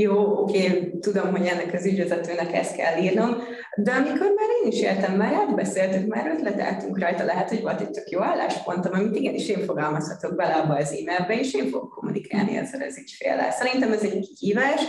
jó, 0.00 0.42
oké, 0.42 0.90
tudom, 1.00 1.30
hogy 1.30 1.46
ennek 1.46 1.74
az 1.74 1.86
ügyvezetőnek 1.86 2.52
ezt 2.52 2.76
kell 2.76 3.02
írnom, 3.02 3.36
de 3.76 3.92
amikor 3.92 4.26
már 4.36 4.48
én 4.62 4.70
is 4.70 4.80
értem, 4.80 5.16
már 5.16 5.32
átbeszéltük, 5.32 6.06
már 6.06 6.36
ötleteltünk 6.36 6.98
rajta, 6.98 7.24
lehet, 7.24 7.48
hogy 7.48 7.60
volt 7.60 7.80
egy 7.80 7.90
tök 7.90 8.08
jó 8.08 8.22
álláspontom, 8.22 8.92
amit 8.92 9.16
igenis 9.16 9.48
én 9.48 9.64
fogalmazhatok 9.64 10.36
bele 10.36 10.54
abba 10.54 10.74
az 10.76 10.92
e-mailbe, 10.92 11.38
és 11.38 11.54
én 11.54 11.68
fogok 11.68 11.90
kommunikálni 11.90 12.56
ezzel 12.56 12.80
az 12.80 12.98
ügyféllel. 12.98 13.50
Szerintem 13.50 13.92
ez 13.92 14.02
egy 14.02 14.34
kihívás, 14.38 14.80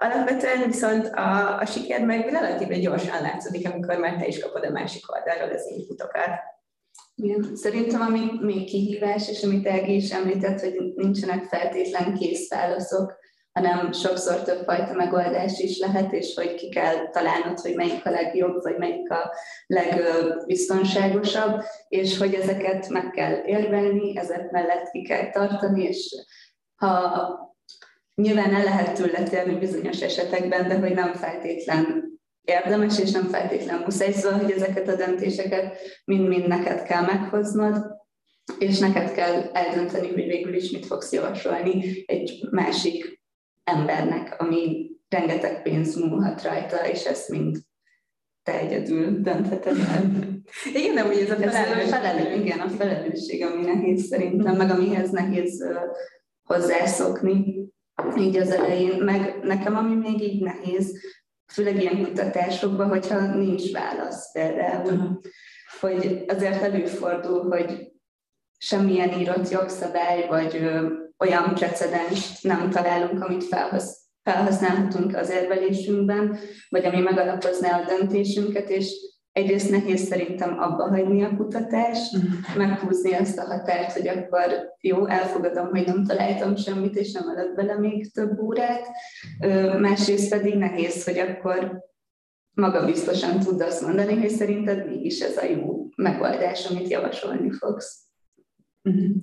Alapvetően 0.00 0.66
viszont 0.66 1.06
a, 1.06 1.58
a 1.58 1.66
siker 1.66 2.04
meg 2.04 2.28
relatíve 2.28 2.78
gyorsan 2.78 3.22
látszódik, 3.22 3.68
amikor 3.68 3.96
már 3.96 4.16
te 4.16 4.26
is 4.26 4.38
kapod 4.38 4.64
a 4.64 4.70
másik 4.70 5.12
oldalról 5.12 5.56
az 5.56 5.70
inputokat. 5.76 6.30
Igen, 7.14 7.56
szerintem 7.56 8.00
ami 8.00 8.20
még 8.40 8.64
kihívás, 8.64 9.28
és 9.28 9.42
amit 9.42 9.66
Elgi 9.66 9.94
is 9.94 10.10
említett, 10.10 10.60
hogy 10.60 10.92
nincsenek 10.94 11.44
feltétlen 11.44 12.14
kész 12.14 12.48
válaszok, 12.50 13.17
hanem 13.58 13.92
sokszor 13.92 14.42
többfajta 14.42 14.94
megoldás 14.94 15.58
is 15.58 15.78
lehet, 15.78 16.12
és 16.12 16.34
hogy 16.34 16.54
ki 16.54 16.68
kell 16.68 17.10
találnod, 17.10 17.58
hogy 17.58 17.74
melyik 17.74 18.06
a 18.06 18.10
legjobb, 18.10 18.62
vagy 18.62 18.76
melyik 18.78 19.10
a 19.10 19.32
legbiztonságosabb, 19.66 21.62
és 21.88 22.18
hogy 22.18 22.34
ezeket 22.34 22.88
meg 22.88 23.10
kell 23.10 23.42
érvelni, 23.44 24.18
ezek 24.18 24.50
mellett 24.50 24.90
ki 24.90 25.02
kell 25.02 25.30
tartani, 25.30 25.82
és 25.82 26.24
ha 26.74 27.46
nyilván 28.14 28.54
el 28.54 28.64
lehet 28.64 28.94
tőle 28.94 29.58
bizonyos 29.58 30.00
esetekben, 30.00 30.68
de 30.68 30.78
hogy 30.78 30.94
nem 30.94 31.12
feltétlen 31.12 32.04
érdemes, 32.42 32.98
és 32.98 33.10
nem 33.10 33.28
feltétlen 33.28 33.82
muszáj, 33.84 34.12
szóval, 34.12 34.38
hogy 34.38 34.50
ezeket 34.50 34.88
a 34.88 34.96
döntéseket 34.96 35.78
mind-mind 36.04 36.46
neked 36.46 36.82
kell 36.82 37.02
meghoznod, 37.02 37.96
és 38.58 38.78
neked 38.78 39.12
kell 39.12 39.42
eldönteni, 39.52 40.06
hogy 40.06 40.26
végül 40.26 40.54
is 40.54 40.70
mit 40.70 40.86
fogsz 40.86 41.12
javasolni 41.12 42.04
egy 42.06 42.46
másik 42.50 43.17
embernek, 43.68 44.40
ami 44.40 44.90
rengeteg 45.08 45.62
pénz 45.62 45.96
múlhat 45.96 46.42
rajta, 46.42 46.88
és 46.88 47.04
ezt 47.04 47.28
mind 47.28 47.56
te 48.42 48.58
egyedül 48.58 49.20
döntheted 49.20 49.78
el. 49.78 50.02
igen, 50.80 50.94
de 50.94 51.04
ugye 51.04 51.22
ez 51.22 51.30
a 51.30 51.50
felelősség. 51.50 51.88
Felelő, 51.88 52.40
igen, 52.42 52.58
a 52.58 52.68
felelősség, 52.68 53.44
ami 53.44 53.64
nehéz 53.64 54.06
szerintem, 54.06 54.56
meg 54.56 54.70
amihez 54.70 55.10
nehéz 55.10 55.62
uh, 55.62 55.76
hozzászokni 56.42 57.66
így 58.18 58.36
az 58.36 58.50
elején. 58.50 59.02
Meg 59.02 59.38
nekem, 59.42 59.76
ami 59.76 59.94
még 59.94 60.20
így 60.22 60.42
nehéz, 60.42 61.00
főleg 61.52 61.80
ilyen 61.80 62.04
kutatásokban, 62.04 62.88
hogyha 62.88 63.34
nincs 63.34 63.72
válasz 63.72 64.32
például, 64.32 64.92
uh-huh. 64.92 65.16
hogy 65.80 66.24
azért 66.28 66.62
előfordul, 66.62 67.48
hogy 67.48 67.92
semmilyen 68.58 69.18
írott 69.18 69.48
jogszabály, 69.48 70.26
vagy 70.28 70.70
olyan 71.18 71.54
precedens 71.54 72.40
nem 72.42 72.70
találunk, 72.70 73.22
amit 73.22 73.44
felhasz, 73.44 74.06
felhasználhatunk 74.22 75.16
az 75.16 75.30
érvelésünkben, 75.30 76.38
vagy 76.68 76.84
ami 76.84 77.00
megalapozná 77.00 77.80
a 77.80 77.84
döntésünket, 77.84 78.70
és 78.70 78.92
egyrészt 79.32 79.70
nehéz 79.70 80.00
szerintem 80.00 80.58
abba 80.58 80.88
hagyni 80.88 81.24
a 81.24 81.36
kutatást, 81.36 82.14
uh-huh. 82.14 82.56
meghúzni 82.56 83.12
azt 83.12 83.38
a 83.38 83.44
határt, 83.44 83.92
hogy 83.92 84.08
akkor 84.08 84.74
jó, 84.80 85.06
elfogadom, 85.06 85.68
hogy 85.68 85.86
nem 85.86 86.04
találtam 86.04 86.56
semmit, 86.56 86.96
és 86.96 87.12
nem 87.12 87.28
adott 87.28 87.54
bele 87.54 87.78
még 87.78 88.12
több 88.12 88.38
órát. 88.40 88.86
Másrészt 89.78 90.30
pedig 90.30 90.54
nehéz, 90.54 91.04
hogy 91.04 91.18
akkor 91.18 91.86
maga 92.54 92.84
biztosan 92.84 93.38
tud 93.38 93.60
azt 93.60 93.82
mondani, 93.82 94.16
hogy 94.16 94.30
szerinted 94.30 94.86
mégis 94.86 95.20
ez 95.20 95.36
a 95.36 95.44
jó 95.44 95.88
megoldás, 95.96 96.66
amit 96.66 96.88
javasolni 96.88 97.52
fogsz. 97.52 97.98
Uh-huh. 98.82 99.14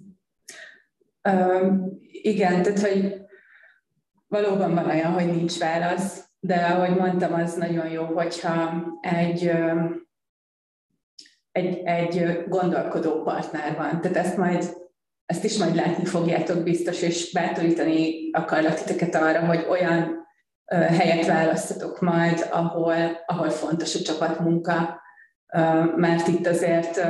Igen, 2.11 2.61
tehát 2.61 2.79
hogy 2.79 3.21
valóban 4.27 4.73
van 4.73 4.89
olyan, 4.89 5.11
hogy 5.11 5.25
nincs 5.25 5.59
válasz, 5.59 6.23
de 6.39 6.55
ahogy 6.55 6.95
mondtam, 6.95 7.33
az 7.33 7.53
nagyon 7.55 7.89
jó, 7.89 8.03
hogyha 8.03 8.83
egy, 9.01 9.51
egy, 11.51 11.81
egy 11.83 12.43
gondolkodó 12.47 13.21
partner 13.21 13.75
van. 13.75 14.01
Tehát 14.01 14.17
ezt 14.17 14.37
majd 14.37 14.83
ezt 15.25 15.43
is 15.43 15.57
majd 15.57 15.75
látni 15.75 16.05
fogjátok 16.05 16.63
biztos, 16.63 17.01
és 17.01 17.31
bátorítani 17.31 18.29
akarlak 18.31 18.73
titeket 18.73 19.15
arra, 19.15 19.45
hogy 19.45 19.65
olyan 19.69 20.27
helyet 20.71 21.25
választatok 21.25 21.99
majd, 21.99 22.47
ahol, 22.51 23.23
ahol 23.25 23.49
fontos 23.49 23.95
a 23.95 23.99
csapatmunka, 23.99 25.01
mert 25.95 26.27
itt 26.27 26.47
azért 26.47 27.05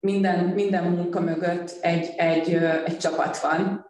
minden, 0.00 0.44
minden 0.44 0.84
munka 0.84 1.20
mögött 1.20 1.76
egy, 1.80 2.10
egy, 2.16 2.54
egy 2.84 2.98
csapat 2.98 3.40
van, 3.40 3.88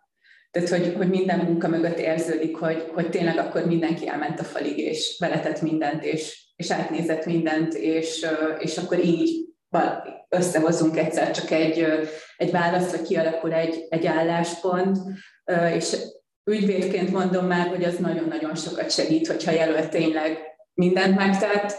tehát, 0.50 0.68
hogy, 0.68 0.94
hogy 0.96 1.08
minden 1.08 1.38
munka 1.38 1.68
mögött 1.68 1.98
érződik, 1.98 2.56
hogy, 2.56 2.90
hogy 2.94 3.10
tényleg 3.10 3.38
akkor 3.38 3.66
mindenki 3.66 4.08
elment 4.08 4.40
a 4.40 4.44
falig, 4.44 4.78
és 4.78 5.16
beletett 5.18 5.62
mindent, 5.62 6.04
és, 6.04 6.52
és 6.56 6.70
átnézett 6.70 7.26
mindent, 7.26 7.74
és, 7.74 8.26
és 8.58 8.78
akkor 8.78 9.04
így 9.04 9.48
összehozunk 10.28 10.96
egyszer 10.96 11.30
csak 11.30 11.50
egy, 11.50 11.86
egy 12.36 12.50
választ, 12.50 12.90
vagy 12.90 13.06
kialakul 13.06 13.52
egy, 13.52 13.86
egy 13.88 14.06
álláspont, 14.06 14.98
és 15.74 15.96
ügyvédként 16.44 17.10
mondom 17.12 17.46
már, 17.46 17.68
hogy 17.68 17.84
az 17.84 17.96
nagyon-nagyon 17.96 18.54
sokat 18.54 18.90
segít, 18.90 19.26
hogyha 19.26 19.50
jelölt 19.50 19.90
tényleg 19.90 20.38
mindent 20.74 21.16
megtett, 21.16 21.76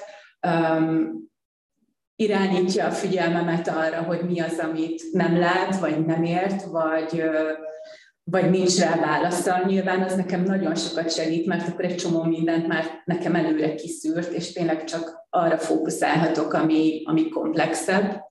irányítja 2.21 2.85
a 2.85 2.91
figyelmemet 2.91 3.67
arra, 3.67 4.01
hogy 4.01 4.21
mi 4.21 4.39
az, 4.39 4.59
amit 4.59 5.03
nem 5.11 5.39
lát, 5.39 5.79
vagy 5.79 6.05
nem 6.05 6.23
ért, 6.23 6.63
vagy, 6.63 7.23
vagy 8.23 8.49
nincs 8.49 8.79
rá 8.79 8.95
válasza, 8.95 9.63
nyilván 9.65 10.01
az 10.01 10.15
nekem 10.15 10.43
nagyon 10.43 10.75
sokat 10.75 11.13
segít, 11.13 11.45
mert 11.45 11.67
akkor 11.67 11.85
egy 11.85 11.95
csomó 11.95 12.23
mindent 12.23 12.67
már 12.67 12.85
nekem 13.05 13.35
előre 13.35 13.75
kiszűrt, 13.75 14.31
és 14.31 14.51
tényleg 14.51 14.83
csak 14.83 15.25
arra 15.29 15.57
fókuszálhatok, 15.57 16.53
ami, 16.53 17.01
ami 17.05 17.29
komplexebb. 17.29 18.21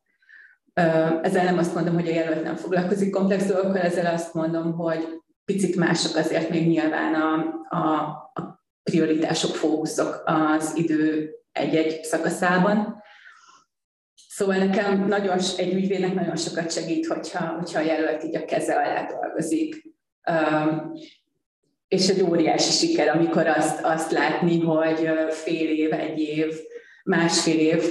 Ezzel 1.23 1.45
nem 1.45 1.59
azt 1.59 1.75
mondom, 1.75 1.95
hogy 1.95 2.09
a 2.09 2.15
jelölt 2.15 2.43
nem 2.43 2.57
foglalkozik 2.57 3.11
komplex 3.11 3.47
dolgokkal, 3.47 3.81
ezzel 3.81 4.15
azt 4.15 4.35
mondom, 4.35 4.73
hogy 4.73 5.07
picit 5.45 5.77
mások 5.77 6.17
azért 6.17 6.51
még 6.51 6.69
nyilván 6.69 7.15
a, 7.15 7.35
a, 7.77 7.95
a 8.33 8.65
prioritások, 8.83 9.55
fókuszok 9.55 10.23
az 10.25 10.73
idő 10.75 11.35
egy-egy 11.53 12.05
szakaszában. 12.05 13.00
Szóval 14.33 14.57
nekem 14.57 15.07
nagyon, 15.07 15.39
egy 15.57 15.75
ügyvédnek 15.75 16.15
nagyon 16.15 16.37
sokat 16.37 16.73
segít, 16.73 17.07
hogyha, 17.07 17.47
hogyha 17.47 17.79
a 17.79 17.85
jelölt 17.85 18.25
így 18.25 18.37
a 18.37 18.45
keze 18.45 18.75
alá 18.75 19.07
dolgozik. 19.07 19.83
Um, 20.31 20.93
és 21.89 22.09
egy 22.09 22.23
óriási 22.23 22.71
siker, 22.71 23.09
amikor 23.09 23.47
azt, 23.47 23.81
azt 23.85 24.11
látni, 24.11 24.61
hogy 24.61 25.11
fél 25.31 25.69
év, 25.69 25.93
egy 25.93 26.19
év, 26.19 26.55
másfél 27.05 27.59
év 27.59 27.85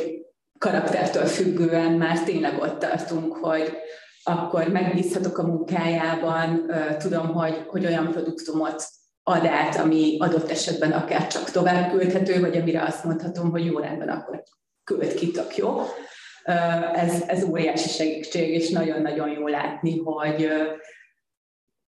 karaktertől 0.58 1.26
függően 1.26 1.92
már 1.92 2.24
tényleg 2.24 2.62
ott 2.62 2.80
tartunk, 2.80 3.34
hogy 3.34 3.78
akkor 4.24 4.68
megbízhatok 4.68 5.38
a 5.38 5.48
munkájában, 5.48 6.72
tudom, 6.98 7.28
hogy, 7.34 7.64
hogy 7.68 7.86
olyan 7.86 8.12
produktumot 8.12 8.84
ad 9.24 9.46
át, 9.46 9.76
ami 9.76 10.18
adott 10.20 10.50
esetben 10.50 10.92
akár 10.92 11.28
csak 11.28 11.52
tovább 11.52 11.92
küldhető, 11.92 12.40
vagy 12.40 12.58
amire 12.58 12.84
azt 12.84 13.04
mondhatom, 13.04 13.52
hogy 13.52 13.66
jó 13.66 13.80
rendben, 13.80 14.10
akkor 14.10 14.44
küld 14.84 15.14
ki, 15.14 15.32
jó. 15.56 15.82
Ez, 16.94 17.24
ez 17.28 17.44
óriási 17.44 17.90
segítség, 17.90 18.54
és 18.54 18.70
nagyon-nagyon 18.70 19.30
jó 19.30 19.48
látni, 19.48 19.98
hogy, 19.98 20.50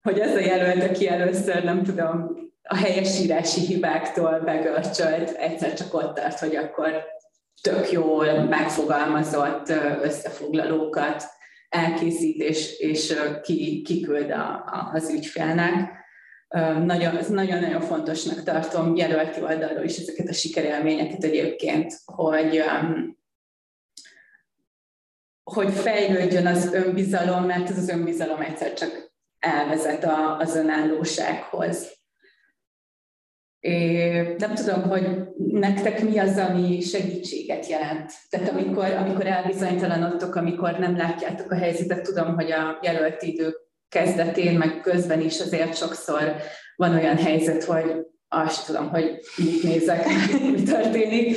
hogy 0.02 0.18
ez 0.18 0.34
a 0.34 0.40
jelölt, 0.40 0.82
aki 0.82 1.08
először, 1.08 1.64
nem 1.64 1.82
tudom, 1.82 2.44
a 2.62 2.76
helyesírási 2.76 3.60
hibáktól 3.60 4.40
begörcsölt, 4.40 5.30
egyszer 5.30 5.74
csak 5.74 5.94
ott 5.94 6.14
tart, 6.14 6.38
hogy 6.38 6.56
akkor 6.56 7.04
tök 7.62 7.90
jól 7.90 8.42
megfogalmazott 8.42 9.72
összefoglalókat 10.02 11.24
elkészít, 11.68 12.42
és, 12.42 12.78
és 12.78 13.14
ki, 13.42 13.82
kiküld 13.82 14.30
a, 14.30 14.50
a, 14.50 14.90
az 14.92 15.10
ügyfélnek. 15.10 15.90
Nagyon, 16.84 17.18
nagyon-nagyon 17.28 17.80
fontosnak 17.80 18.42
tartom 18.42 18.96
jelölti 18.96 19.42
oldalról 19.42 19.84
is 19.84 19.96
ezeket 19.96 20.28
a 20.28 20.32
sikerélményeket 20.32 21.24
egyébként, 21.24 21.94
hogy, 22.04 22.62
hogy 25.54 25.72
fejlődjön 25.72 26.46
az 26.46 26.72
önbizalom, 26.72 27.44
mert 27.44 27.70
ez 27.70 27.78
az 27.78 27.88
önbizalom 27.88 28.40
egyszer 28.40 28.72
csak 28.72 29.12
elvezet 29.38 30.04
a, 30.04 30.36
az 30.36 30.56
önállósághoz. 30.56 31.94
É, 33.60 34.20
nem 34.38 34.54
tudom, 34.54 34.82
hogy 34.82 35.08
nektek 35.36 36.02
mi 36.02 36.18
az, 36.18 36.38
ami 36.38 36.80
segítséget 36.80 37.66
jelent. 37.66 38.12
Tehát 38.30 38.48
amikor, 38.48 38.84
amikor 38.84 39.26
elbizonytalanodtok, 39.26 40.34
amikor 40.34 40.78
nem 40.78 40.96
látjátok 40.96 41.50
a 41.50 41.56
helyzetet, 41.56 42.02
tudom, 42.02 42.34
hogy 42.34 42.50
a 42.50 42.78
jelölt 42.82 43.22
idő 43.22 43.54
kezdetén, 43.88 44.58
meg 44.58 44.80
közben 44.80 45.20
is 45.20 45.40
azért 45.40 45.76
sokszor 45.76 46.36
van 46.76 46.94
olyan 46.94 47.16
helyzet, 47.16 47.64
hogy 47.64 48.06
azt 48.28 48.66
tudom, 48.66 48.88
hogy 48.88 49.18
mit 49.36 49.62
nézek, 49.62 50.06
mi 50.52 50.62
történik. 50.62 51.36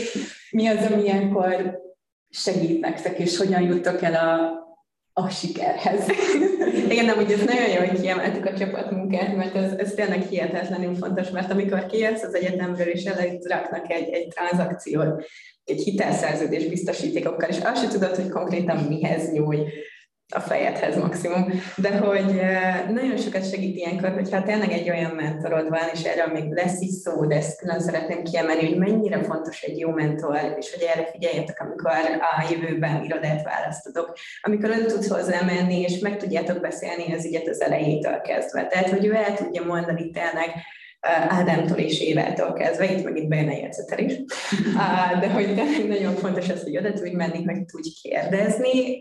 Mi 0.51 0.67
az, 0.67 0.91
ami 0.91 1.01
ilyenkor 1.01 1.87
segít 2.29 2.79
nektek, 2.79 3.19
és 3.19 3.37
hogyan 3.37 3.61
juttok 3.61 4.01
el 4.01 4.13
a, 4.13 5.21
a 5.21 5.29
sikerhez. 5.29 6.07
Igen, 6.91 7.05
nem, 7.05 7.17
ugye 7.17 7.35
ez 7.35 7.45
nagyon 7.45 7.69
jó, 7.69 7.87
hogy 7.87 8.01
kiemeltük 8.01 8.45
a 8.45 8.57
csapatmunkát, 8.57 9.35
mert 9.35 9.55
ez, 9.55 9.71
ez 9.71 9.93
tényleg 9.93 10.21
hihetetlenül 10.21 10.95
fontos, 10.95 11.29
mert 11.29 11.51
amikor 11.51 11.85
kijössz 11.85 12.23
az 12.23 12.35
egyetemről, 12.35 12.87
és 12.87 13.09
raknak 13.43 13.91
egy, 13.91 14.09
egy 14.09 14.27
tranzakciót, 14.27 15.23
egy 15.63 15.81
hitelszerződés 15.81 16.65
biztosítékokkal, 16.65 17.49
és 17.49 17.57
azt 17.63 17.81
sem 17.81 17.89
tudod, 17.89 18.15
hogy 18.15 18.29
konkrétan 18.29 18.77
mihez 18.77 19.31
nyúj 19.31 19.57
a 20.35 20.39
fejedhez 20.39 20.95
maximum, 20.95 21.61
de 21.75 21.97
hogy 21.97 22.41
nagyon 22.89 23.17
sokat 23.17 23.49
segít 23.49 23.75
ilyenkor, 23.75 24.11
hogyha 24.11 24.43
tényleg 24.43 24.71
egy 24.71 24.89
olyan 24.89 25.11
mentorod 25.15 25.69
van, 25.69 25.89
és 25.93 26.03
erről 26.03 26.33
még 26.33 26.51
lesz 26.51 26.81
is 26.81 26.91
szó, 26.91 27.25
de 27.25 27.35
ezt 27.35 27.59
külön 27.59 27.79
szeretném 27.79 28.23
kiemelni, 28.23 28.67
hogy 28.67 28.77
mennyire 28.77 29.23
fontos 29.23 29.61
egy 29.61 29.79
jó 29.79 29.91
mentor, 29.91 30.55
és 30.57 30.73
hogy 30.73 30.87
erre 30.93 31.09
figyeljetek, 31.11 31.59
amikor 31.61 31.91
a 32.37 32.51
jövőben 32.51 33.03
irodát 33.03 33.43
választotok, 33.43 34.17
amikor 34.41 34.69
ön 34.69 34.87
tud 34.87 35.05
hozzá 35.05 35.41
menni, 35.41 35.81
és 35.81 35.99
meg 35.99 36.17
tudjátok 36.17 36.59
beszélni 36.59 37.13
az 37.13 37.25
ügyet 37.25 37.47
az 37.47 37.61
elejétől 37.61 38.21
kezdve. 38.21 38.67
Tehát, 38.67 38.89
hogy 38.89 39.05
ő 39.05 39.13
el 39.13 39.33
tudja 39.35 39.65
mondani 39.65 40.09
tényleg, 40.09 40.49
Ádámtól 41.27 41.77
és 41.77 42.01
Évától 42.01 42.53
kezdve, 42.53 42.91
itt 42.91 43.03
meg 43.03 43.17
itt 43.17 43.27
bejön 43.27 43.49
a 43.49 43.51
jegyzetel 43.51 43.99
is. 43.99 44.13
De 45.19 45.31
hogy 45.31 45.53
nagyon 45.87 46.15
fontos 46.15 46.49
az, 46.49 46.63
hogy 46.63 46.77
oda 46.77 46.93
tudj 46.93 47.15
menni, 47.15 47.43
meg 47.43 47.65
tudj 47.71 47.89
kérdezni. 48.01 48.99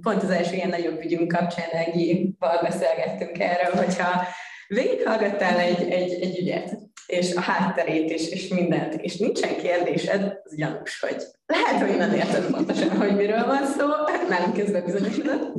Pont 0.00 0.22
az 0.22 0.30
első 0.30 0.54
ilyen 0.54 0.68
nagyobb 0.68 1.04
ügyünk 1.04 1.32
kapcsán 1.32 1.68
Ágival 1.72 2.58
beszélgettünk 2.62 3.38
erről, 3.38 3.84
hogyha 3.84 4.26
végighallgattál 4.68 5.58
egy, 5.58 5.90
egy, 5.90 6.12
egy 6.22 6.38
ügyet, 6.38 6.78
és 7.06 7.34
a 7.34 7.40
hátterét 7.40 8.10
is, 8.10 8.28
és 8.28 8.48
mindent, 8.48 8.94
és 8.94 9.16
nincsen 9.16 9.56
kérdésed, 9.56 10.40
az 10.44 10.54
gyanús, 10.56 11.00
hogy 11.00 11.22
lehet, 11.46 11.88
hogy 11.88 11.96
nem 11.96 12.14
érted 12.14 12.50
pontosan, 12.50 12.96
hogy 12.96 13.16
miről 13.16 13.46
van 13.46 13.66
szó, 13.66 13.86
nem 14.28 14.52
közben 14.52 14.84
bizonyosodott. 14.84 15.52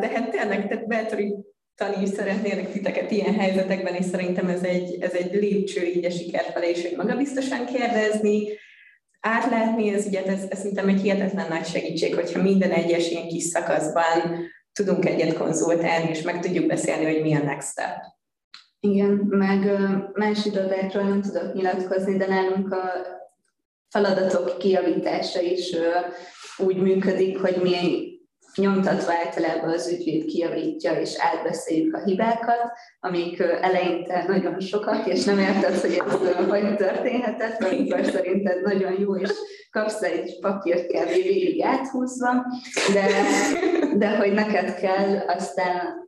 De 0.00 0.10
hát 0.14 0.30
tényleg, 0.30 0.68
tehát 0.68 0.86
bátorít 0.86 1.34
tani 1.74 2.02
is 2.02 2.08
szeretnének 2.08 2.72
titeket 2.72 3.10
ilyen 3.10 3.34
helyzetekben, 3.34 3.94
és 3.94 4.04
szerintem 4.04 4.48
ez 4.48 4.62
egy, 4.62 4.96
ez 5.00 5.12
egy 5.12 5.34
lépcső 5.34 5.86
így 5.86 6.04
a 6.04 6.10
siker 6.10 6.44
felé, 6.52 6.70
és 6.70 6.82
hogy 6.82 6.96
magabiztosan 6.96 7.66
kérdezni, 7.66 8.48
átlátni 9.20 9.88
ez 9.88 10.06
ügyet, 10.06 10.26
ez, 10.26 10.44
ez 10.48 10.58
szerintem 10.58 10.88
egy 10.88 11.00
hihetetlen 11.00 11.48
nagy 11.48 11.66
segítség, 11.66 12.14
hogyha 12.14 12.42
minden 12.42 12.70
egyes 12.70 13.10
ilyen 13.10 13.28
kis 13.28 13.42
szakaszban 13.42 14.50
tudunk 14.72 15.04
egyet 15.04 15.36
konzultálni, 15.36 16.08
és 16.08 16.22
meg 16.22 16.40
tudjuk 16.40 16.66
beszélni, 16.66 17.04
hogy 17.04 17.22
mi 17.22 17.34
a 17.34 17.42
next 17.42 17.70
step. 17.70 17.96
Igen, 18.80 19.10
meg 19.28 19.78
más 20.12 20.44
irodákról 20.44 21.02
nem 21.02 21.20
tudok 21.20 21.54
nyilatkozni, 21.54 22.16
de 22.16 22.26
nálunk 22.26 22.72
a 22.72 22.92
feladatok 23.88 24.58
kiavítása 24.58 25.40
is 25.40 25.76
úgy 26.56 26.76
működik, 26.76 27.38
hogy 27.38 27.56
mi 27.62 28.13
nyomtatva 28.56 29.12
általában 29.12 29.70
az 29.70 29.88
ügyvéd 29.92 30.24
kiavítja 30.24 30.92
és 31.00 31.14
átbeszéljük 31.18 31.94
a 31.94 32.04
hibákat, 32.04 32.72
amik 33.00 33.40
eleinte 33.40 34.24
nagyon 34.28 34.60
sokak, 34.60 35.06
és 35.06 35.24
nem 35.24 35.38
érted, 35.38 35.80
hogy 35.80 36.02
ez 36.06 36.48
hogy 36.48 36.76
történhetett, 36.76 37.62
amikor 37.62 38.04
szerinted 38.04 38.62
nagyon 38.62 39.00
jó, 39.00 39.16
és 39.16 39.30
kapsz 39.70 40.02
egy 40.02 40.38
papírt 40.40 40.86
kell 40.86 41.06
végig 41.06 41.62
áthúzva, 41.62 42.46
de, 42.92 43.06
de 43.96 44.16
hogy 44.16 44.32
neked 44.32 44.74
kell 44.74 45.18
aztán 45.26 46.03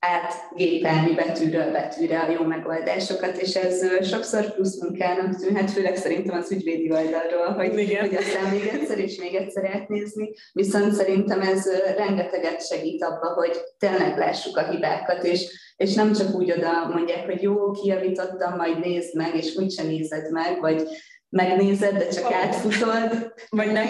átgépelni 0.00 1.14
betűről 1.14 1.72
betűre 1.72 2.20
a 2.20 2.30
jó 2.30 2.42
megoldásokat, 2.42 3.36
és 3.36 3.54
ez 3.54 4.06
sokszor 4.08 4.54
plusz 4.54 4.80
munkának 4.80 5.36
tűnhet, 5.36 5.70
főleg 5.70 5.96
szerintem 5.96 6.38
az 6.38 6.52
ügyvédi 6.52 6.92
oldalról, 6.92 7.52
hogy, 7.52 7.78
Igen. 7.78 8.00
hogy 8.00 8.16
aztán 8.16 8.50
még 8.50 8.66
egyszer 8.66 8.98
és 8.98 9.18
még 9.18 9.34
egyszer 9.34 9.64
átnézni, 9.64 10.30
viszont 10.52 10.92
szerintem 10.92 11.40
ez 11.40 11.70
rengeteget 11.96 12.66
segít 12.66 13.02
abba, 13.02 13.32
hogy 13.34 13.52
tényleg 13.78 14.18
lássuk 14.18 14.56
a 14.56 14.70
hibákat, 14.70 15.24
és, 15.24 15.74
és 15.76 15.94
nem 15.94 16.12
csak 16.12 16.34
úgy 16.34 16.52
oda 16.52 16.88
mondják, 16.92 17.24
hogy 17.24 17.42
jó, 17.42 17.70
kijavítottam, 17.70 18.56
majd 18.56 18.78
nézd 18.78 19.16
meg, 19.16 19.34
és 19.34 19.56
úgysem 19.56 19.86
nézed 19.86 20.32
meg, 20.32 20.60
vagy 20.60 20.88
megnézed, 21.30 21.96
de 21.96 22.08
csak 22.08 22.32
átfutod, 22.32 23.32
vagy 23.48 23.72
nem 23.72 23.86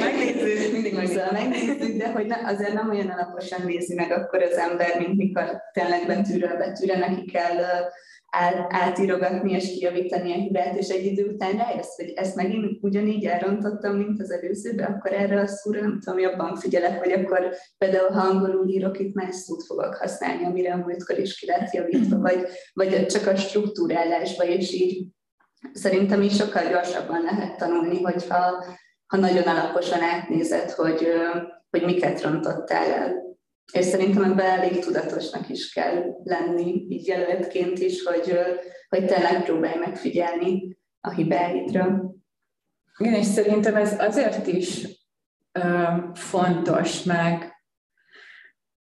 megnézzük, 0.00 0.72
mindig 0.72 0.94
megnézzük, 0.94 1.30
megnézzük, 1.32 1.96
de 1.96 2.12
hogy 2.12 2.26
ne, 2.26 2.36
azért 2.44 2.72
nem 2.72 2.90
olyan 2.90 3.08
alaposan 3.08 3.66
nézi 3.66 3.94
meg 3.94 4.10
akkor 4.10 4.42
az 4.42 4.56
ember, 4.56 4.98
mint 4.98 5.16
mikor 5.16 5.62
tényleg 5.72 6.06
betűről 6.06 6.56
betűre 6.56 6.98
neki 6.98 7.24
kell 7.24 7.64
át, 8.30 8.66
átírogatni 8.68 9.52
és 9.52 9.64
kijavítani 9.64 10.32
a 10.32 10.36
hibát, 10.36 10.76
és 10.76 10.88
egy 10.88 11.04
idő 11.04 11.24
után 11.24 11.56
rájössz, 11.56 11.96
hogy 11.96 12.12
ezt 12.16 12.36
megint 12.36 12.78
ugyanígy 12.80 13.24
elrontottam, 13.24 13.96
mint 13.96 14.20
az 14.20 14.30
előzőbe, 14.30 14.84
akkor 14.84 15.12
erre 15.12 15.40
a 15.40 15.46
szóra 15.46 15.80
nem 15.80 16.00
tudom, 16.00 16.18
jobban 16.18 16.56
figyelek, 16.56 16.98
hogy 16.98 17.12
akkor 17.12 17.54
például 17.78 18.10
ha 18.10 18.28
angolul 18.28 18.68
írok, 18.68 18.98
itt 18.98 19.14
más 19.14 19.34
szót 19.34 19.66
fogok 19.66 19.94
használni, 19.94 20.44
amire 20.44 20.72
a 20.72 20.76
múltkor 20.76 21.18
is 21.18 21.38
ki 21.38 21.46
lett 21.46 21.72
javítva, 21.72 22.18
vagy, 22.18 22.46
vagy 22.72 23.06
csak 23.06 23.26
a 23.26 23.36
struktúrálásba, 23.36 24.44
és 24.44 24.72
így 24.72 25.06
szerintem 25.72 26.22
is 26.22 26.36
sokkal 26.36 26.68
gyorsabban 26.68 27.22
lehet 27.22 27.56
tanulni, 27.56 28.02
hogyha 28.02 28.64
ha 29.06 29.16
nagyon 29.16 29.42
alaposan 29.42 30.02
átnézed, 30.02 30.70
hogy, 30.70 31.08
hogy 31.70 31.84
miket 31.84 32.22
rontottál 32.22 32.92
el. 32.92 33.24
És 33.72 33.84
szerintem 33.84 34.24
ebben 34.24 34.60
elég 34.60 34.78
tudatosnak 34.78 35.48
is 35.48 35.72
kell 35.72 36.04
lenni, 36.24 36.86
így 36.88 37.06
jelöltként 37.06 37.78
is, 37.78 38.02
hogy, 38.02 38.38
hogy 38.88 39.06
tényleg 39.06 39.44
próbálj 39.44 39.78
megfigyelni 39.78 40.76
a 41.00 41.10
hibáidra. 41.10 42.14
Igen, 42.98 43.14
és 43.14 43.26
szerintem 43.26 43.74
ez 43.74 44.00
azért 44.00 44.46
is 44.46 44.86
ö, 45.52 45.84
fontos, 46.14 47.02
meg, 47.02 47.52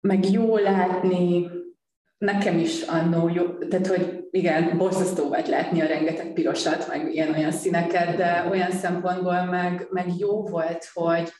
meg 0.02 0.30
jó 0.30 0.58
látni 0.58 1.50
nekem 2.18 2.58
is 2.58 2.82
annó 2.82 3.30
jó, 3.30 3.58
tehát 3.58 3.88
hogy 3.88 4.17
igen, 4.30 4.78
borzasztó 4.78 5.30
vagy 5.30 5.48
látni 5.48 5.82
a 5.82 5.86
rengeteg 5.86 6.34
pirosat, 6.34 6.88
meg 6.88 7.14
ilyen-olyan 7.14 7.52
színeket, 7.52 8.16
de 8.16 8.48
olyan 8.50 8.72
szempontból 8.72 9.44
meg, 9.44 9.88
meg 9.90 10.18
jó 10.18 10.42
volt, 10.42 10.90
hogy 10.94 11.32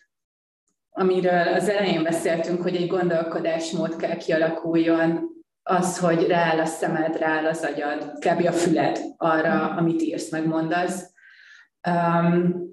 amiről 0.90 1.48
az 1.48 1.70
elején 1.70 2.04
beszéltünk, 2.04 2.62
hogy 2.62 2.76
egy 2.76 2.88
gondolkodásmód 2.88 3.96
kell 3.96 4.18
kialakuljon, 4.18 5.36
az, 5.64 6.00
hogy 6.00 6.28
rááll 6.28 6.60
a 6.60 6.66
szemed, 6.66 7.18
rááll 7.18 7.46
az 7.46 7.64
agyad, 7.64 8.12
kb. 8.20 8.46
a 8.46 8.52
füled 8.52 9.00
arra, 9.18 9.70
amit 9.70 10.02
írsz, 10.02 10.32
meg 10.32 10.48
mondasz. 10.48 11.04
Um, 11.90 12.66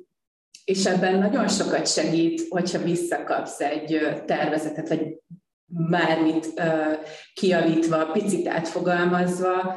és 0.64 0.84
ebben 0.84 1.18
nagyon 1.18 1.48
sokat 1.48 1.86
segít, 1.86 2.48
hogyha 2.48 2.82
visszakapsz 2.82 3.60
egy 3.60 4.22
tervezetet, 4.26 4.88
vagy 4.88 5.16
bármit 5.66 6.46
uh, 6.46 6.92
kiavítva, 7.34 8.10
picit 8.10 8.48
átfogalmazva, 8.48 9.76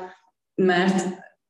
mert 0.61 1.05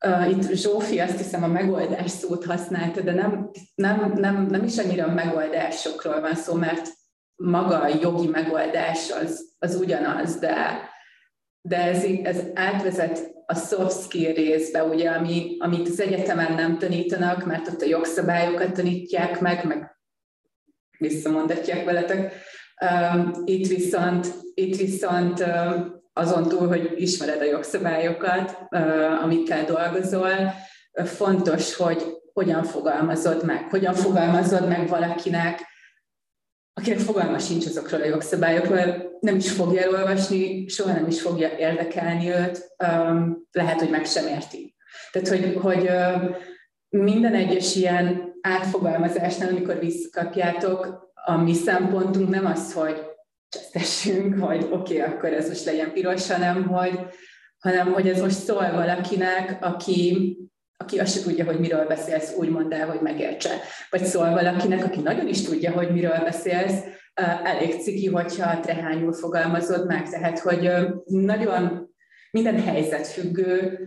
uh, 0.06 0.30
itt 0.30 0.52
Zsófi 0.52 1.00
azt 1.00 1.18
hiszem 1.18 1.44
a 1.44 1.48
megoldás 1.48 2.12
szót 2.12 2.46
használta, 2.46 3.02
de 3.02 3.14
nem, 3.14 3.50
nem, 3.76 4.14
nem, 4.16 4.46
nem 4.46 4.64
is 4.64 4.78
annyira 4.78 5.06
a 5.06 5.14
megoldásokról 5.14 6.22
van 6.22 6.36
szó, 6.36 6.54
mert 6.54 6.90
maga 7.36 7.82
a 7.82 7.98
jogi 8.02 8.28
megoldás 8.28 9.12
az, 9.12 9.54
az 9.60 9.76
ugyanaz, 9.76 10.40
de, 10.40 10.56
de 11.62 11.78
ez, 11.78 12.04
ez 12.24 12.44
átvezet 12.54 13.36
a 13.46 13.56
soft 13.56 14.04
skill 14.04 14.34
részbe, 14.34 14.84
ugye, 14.84 15.10
ami, 15.10 15.56
amit 15.60 15.88
az 15.88 16.00
egyetemen 16.00 16.54
nem 16.54 16.78
tanítanak, 16.78 17.46
mert 17.46 17.68
ott 17.68 17.82
a 17.82 17.86
jogszabályokat 17.86 18.74
tanítják 18.74 19.40
meg, 19.40 19.66
meg 19.66 19.98
visszamondatják 20.98 21.86
veletek. 21.86 22.34
Itt 23.44 23.68
viszont, 23.68 24.34
itt 24.54 24.76
viszont 24.76 25.44
azon 26.18 26.48
túl, 26.48 26.68
hogy 26.68 26.94
ismered 26.96 27.42
a 27.42 27.44
jogszabályokat, 27.44 28.58
amikkel 29.24 29.66
dolgozol, 29.66 30.54
fontos, 31.06 31.76
hogy 31.76 32.04
hogyan 32.34 32.64
fogalmazod 32.64 33.46
meg, 33.46 33.70
hogyan 33.70 33.94
fogalmazod 33.94 34.68
meg 34.68 34.88
valakinek, 34.88 35.62
akinek 36.74 37.00
fogalma 37.00 37.40
sincs 37.40 37.66
azokról 37.66 38.02
a 38.02 38.06
jogszabályokról, 38.06 39.18
nem 39.20 39.36
is 39.36 39.52
fogja 39.52 39.82
elolvasni, 39.82 40.68
soha 40.68 40.94
nem 40.94 41.08
is 41.08 41.22
fogja 41.22 41.50
érdekelni 41.58 42.30
őt, 42.30 42.76
lehet, 43.52 43.80
hogy 43.80 43.90
meg 43.90 44.06
sem 44.06 44.28
érti. 44.28 44.76
Tehát, 45.12 45.28
hogy, 45.28 45.58
hogy 45.62 45.90
minden 46.90 47.34
egyes 47.34 47.76
ilyen 47.76 48.34
átfogalmazásnál, 48.42 49.50
amikor 49.50 49.80
visszakapjátok, 49.80 51.12
a 51.26 51.38
mi 51.38 51.54
szempontunk 51.54 52.30
nem 52.30 52.46
az, 52.46 52.74
hogy 52.74 53.07
csesztessünk, 53.50 54.40
hogy 54.40 54.68
oké, 54.72 55.02
okay, 55.02 55.14
akkor 55.14 55.34
ez 55.34 55.48
most 55.48 55.66
legyen 55.66 55.94
piros, 55.94 56.32
hanem 56.32 56.68
hogy, 56.68 57.00
hanem 57.60 57.94
hogy 57.94 58.08
ez 58.08 58.22
most 58.22 58.36
szól 58.36 58.72
valakinek, 58.72 59.58
aki, 59.62 60.38
aki 60.78 61.00
azt 61.00 61.18
se 61.18 61.24
tudja, 61.24 61.46
hogy 61.46 61.60
miről 61.60 61.88
beszélsz, 61.88 62.36
úgy 62.38 62.50
mondd 62.50 62.74
el, 62.74 62.88
hogy 62.88 63.02
megértse. 63.02 63.50
Vagy 63.90 64.04
szól 64.04 64.30
valakinek, 64.30 64.86
aki 64.86 65.02
nagyon 65.02 65.28
is 65.28 65.42
tudja, 65.42 65.72
hogy 65.72 65.92
miről 65.92 66.20
beszélsz, 66.24 66.80
elég 67.44 67.82
ciki, 67.82 68.08
hogyha 68.08 68.60
trehányul 68.60 69.14
fogalmazod 69.14 69.86
meg. 69.86 70.10
Tehát, 70.10 70.40
hogy 70.40 70.72
nagyon 71.06 71.90
minden 72.32 72.62
helyzet 72.62 73.08
függő, 73.08 73.80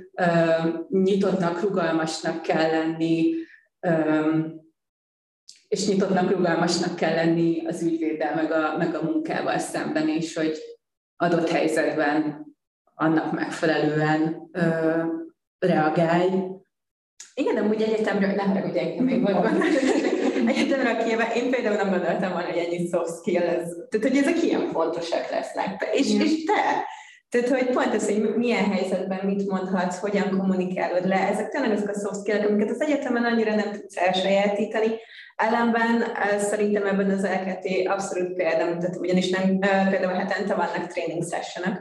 nyitottnak, 0.89 1.61
rugalmasnak 1.61 2.43
kell 2.43 2.71
lenni, 2.71 3.35
és 5.71 5.87
nyitottnak, 5.87 6.31
rugalmasnak 6.31 6.97
kell 6.97 7.15
lenni 7.15 7.67
az 7.67 7.83
ügyvéddel, 7.83 8.35
meg 8.35 8.53
a, 8.53 8.77
meg 8.79 8.95
a 8.95 9.03
munkával 9.03 9.59
szemben 9.59 10.09
is, 10.09 10.37
hogy 10.37 10.59
adott 11.17 11.49
helyzetben 11.49 12.47
annak 12.95 13.33
megfelelően 13.33 14.49
ö, 14.53 14.63
reagálj. 15.59 16.29
Igen, 17.35 17.55
de 17.55 17.63
úgy 17.63 17.83
egyetemről, 17.83 18.33
nem 18.33 18.63
hogy 18.63 18.77
engem 18.77 19.05
még 19.11 19.23
van. 19.23 19.63
Egyetemre 20.47 20.97
kieve, 20.97 21.33
én 21.35 21.51
például 21.51 21.77
nem 21.77 21.91
gondoltam 21.91 22.33
volna, 22.33 22.47
hogy 22.47 22.59
ennyi 22.59 22.89
soft 22.89 23.19
skill, 23.19 23.43
ez, 23.43 23.77
tehát 23.89 24.09
hogy 24.09 24.17
ezek 24.17 24.43
ilyen 24.43 24.69
fontosak 24.69 25.31
lesznek. 25.31 25.89
És, 25.93 26.15
és 26.15 26.45
te, 26.45 26.85
tehát, 27.29 27.49
hogy 27.49 27.71
pont 27.75 27.95
ez, 27.95 28.05
hogy 28.05 28.35
milyen 28.37 28.65
helyzetben 28.65 29.27
mit 29.27 29.49
mondhatsz, 29.49 29.99
hogyan 29.99 30.39
kommunikálod 30.39 31.07
le, 31.07 31.29
ezek 31.29 31.49
tényleg 31.49 31.71
ezek 31.71 31.89
a 31.89 31.99
soft 31.99 32.21
skill 32.21 32.47
amiket 32.47 32.71
az 32.71 32.81
egyetemen 32.81 33.25
annyira 33.25 33.55
nem 33.55 33.73
tudsz 33.73 33.97
elsajátítani, 33.97 34.89
Ellenben 35.49 36.05
szerintem 36.39 36.87
ebben 36.87 37.11
az 37.11 37.27
LKT 37.27 37.89
abszolút 37.89 38.33
példamutató, 38.33 39.01
ugyanis 39.01 39.31
nem, 39.31 39.59
például 39.59 40.15
hetente 40.15 40.55
vannak 40.55 40.87
training 40.87 41.25
sessionok, 41.31 41.81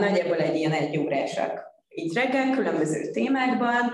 nagyjából 0.00 0.36
egy 0.36 0.56
ilyen 0.56 0.72
egy 0.72 0.98
órásak 0.98 1.72
így 1.94 2.14
reggel, 2.14 2.50
különböző 2.50 3.10
témákban, 3.10 3.92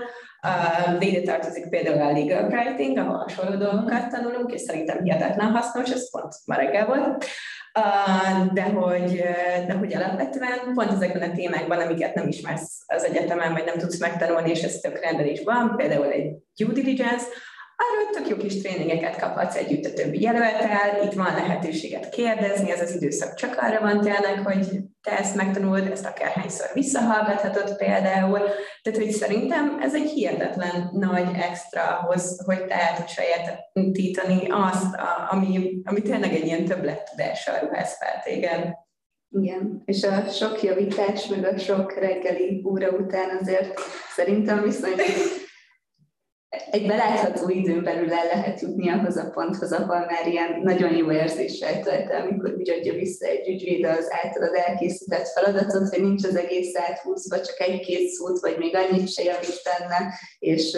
de 0.99 1.21
tartozik 1.21 1.69
például 1.69 2.01
a 2.01 2.11
legal 2.11 2.43
writing, 2.43 2.97
ahol 2.97 3.17
hasonló 3.17 3.57
dolgokat 3.57 4.09
tanulunk, 4.09 4.53
és 4.53 4.61
szerintem 4.61 5.03
hihetetlen 5.03 5.51
hasznos, 5.51 5.91
ez 5.91 6.11
pont 6.11 6.35
ma 6.45 6.55
reggel 6.55 6.85
volt. 6.85 7.25
De 8.53 8.63
hogy, 8.63 9.23
de 9.67 9.73
hogy 9.73 9.93
alapvetően 9.93 10.73
pont 10.73 10.91
ezekben 10.91 11.29
a 11.29 11.33
témákban, 11.33 11.79
amiket 11.79 12.15
nem 12.15 12.27
ismersz 12.27 12.83
az 12.87 13.03
egyetemen, 13.03 13.53
vagy 13.53 13.65
nem 13.65 13.77
tudsz 13.77 13.99
megtanulni, 13.99 14.49
és 14.49 14.63
ez 14.63 14.75
tök 14.75 14.99
rendben 14.99 15.27
is 15.27 15.43
van, 15.43 15.75
például 15.75 16.11
egy 16.11 16.33
due 16.55 16.73
diligence, 16.73 17.25
arról 17.81 18.09
tök 18.11 18.29
jó 18.29 18.37
kis 18.37 18.61
tréningeket 18.61 19.19
kaphatsz 19.19 19.55
együtt 19.55 19.85
a 19.85 19.93
többi 19.93 20.21
jelöltel, 20.21 21.03
itt 21.03 21.13
van 21.13 21.33
lehetőséget 21.33 22.09
kérdezni, 22.09 22.71
ez 22.71 22.81
az 22.81 22.95
időszak 22.95 23.33
csak 23.33 23.57
arra 23.59 23.79
van 23.79 24.01
tényleg, 24.01 24.39
hogy 24.43 24.67
te 25.01 25.17
ezt 25.17 25.35
megtanuld, 25.35 25.87
ezt 25.91 26.05
akárhányszor 26.05 26.69
visszahallgathatod 26.73 27.77
például. 27.77 28.39
Tehát, 28.81 28.99
hogy 28.99 29.11
szerintem 29.11 29.77
ez 29.81 29.95
egy 29.95 30.09
hihetetlen 30.09 30.89
nagy 30.91 31.27
extra 31.35 31.81
ahhoz, 31.81 32.41
hogy 32.45 32.65
te 32.65 32.75
el 32.75 32.95
tudsz 32.95 33.11
sajátítani 33.11 34.47
azt, 34.49 34.95
ami, 35.29 35.81
ami 35.83 36.01
tényleg 36.01 36.33
egy 36.33 36.45
ilyen 36.45 36.65
többlettudással 36.65 37.59
ruház 37.59 37.97
fel 37.97 38.21
téged. 38.23 38.73
Igen, 39.29 39.81
és 39.85 40.03
a 40.03 40.29
sok 40.29 40.63
javítás, 40.63 41.27
meg 41.27 41.45
a 41.45 41.57
sok 41.57 41.93
reggeli 41.99 42.63
óra 42.65 42.89
után 42.89 43.37
azért 43.41 43.79
szerintem 44.15 44.61
viszonylag 44.63 45.05
egy 46.71 46.87
belátható 46.87 47.49
időn 47.49 47.83
belül 47.83 48.13
el 48.13 48.25
lehet 48.25 48.61
jutni 48.61 48.89
ahhoz 48.89 49.17
a 49.17 49.29
ponthoz, 49.29 49.71
ahol 49.71 49.99
már 49.99 50.27
ilyen 50.27 50.59
nagyon 50.63 50.95
jó 50.95 51.11
érzéssel 51.11 51.79
tölt 51.79 52.09
el, 52.09 52.21
amikor 52.21 52.53
úgy 52.57 52.69
adja 52.69 52.93
vissza 52.93 53.25
egy 53.25 53.49
ügyvéd 53.49 53.85
az 53.85 54.07
általad 54.23 54.53
elkészített 54.53 55.27
feladatot, 55.27 55.89
hogy 55.89 56.01
nincs 56.01 56.23
az 56.23 56.35
egész 56.35 56.75
áthúzva, 56.75 57.41
csak 57.41 57.59
egy-két 57.59 58.09
szót, 58.09 58.39
vagy 58.39 58.57
még 58.57 58.75
annyit 58.75 59.11
se 59.11 59.23
javít 59.23 59.61
benne, 59.63 60.13
és, 60.39 60.77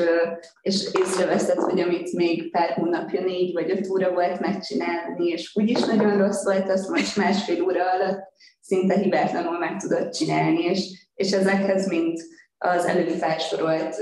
és 0.62 0.88
észreveszed, 1.00 1.58
hogy 1.58 1.80
amit 1.80 2.14
még 2.14 2.52
pár 2.52 2.70
hónapja 2.70 3.22
négy 3.22 3.54
vagy 3.54 3.72
öt 3.72 3.90
óra 3.90 4.12
volt 4.12 4.40
megcsinálni, 4.40 5.28
és 5.28 5.52
úgyis 5.56 5.80
nagyon 5.80 6.18
rossz 6.18 6.44
volt, 6.44 6.70
azt 6.70 6.90
most 6.90 7.18
másfél 7.18 7.64
óra 7.64 7.92
alatt 7.92 8.22
szinte 8.62 8.98
hibátlanul 8.98 9.58
meg 9.58 9.78
tudod 9.78 10.10
csinálni, 10.10 10.64
és, 10.64 11.10
és 11.16 11.32
ezekhez 11.32 11.88
mind 11.88 12.18
az 12.58 12.86
előbb 12.86 13.10
felsorolt 13.10 13.96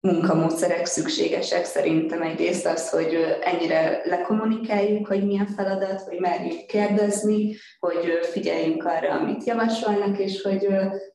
munkamódszerek 0.00 0.86
szükségesek 0.86 1.64
szerintem. 1.64 2.22
Egyrészt 2.22 2.66
az, 2.66 2.90
hogy 2.90 3.14
ennyire 3.40 4.00
lekommunikáljuk, 4.04 5.06
hogy 5.06 5.26
milyen 5.26 5.46
feladat, 5.46 6.00
hogy 6.00 6.18
merjük 6.20 6.66
kérdezni, 6.66 7.56
hogy 7.78 8.18
figyeljünk 8.22 8.84
arra, 8.84 9.10
amit 9.10 9.44
javasolnak, 9.44 10.18
és 10.18 10.42
hogy 10.42 10.68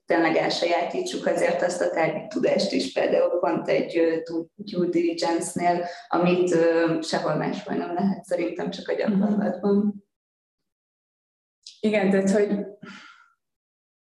tényleg 0.06 0.36
elsajátítsuk 0.36 1.26
azért 1.26 1.62
azt 1.62 1.82
a 1.82 1.90
tárgyi 1.90 2.28
tudást 2.28 2.72
is, 2.72 2.94
például 2.94 3.40
pont 3.40 3.68
egy 3.68 4.22
due 4.56 4.88
diligence-nél, 4.90 5.86
amit 6.08 6.56
sehol 7.02 7.36
máshol 7.36 7.76
nem 7.76 7.94
lehet 7.94 8.24
szerintem 8.24 8.70
csak 8.70 8.90
a 8.90 8.94
gyakorlatban. 8.94 10.04
Igen, 11.80 12.10
tehát 12.10 12.32
hogy 12.32 12.66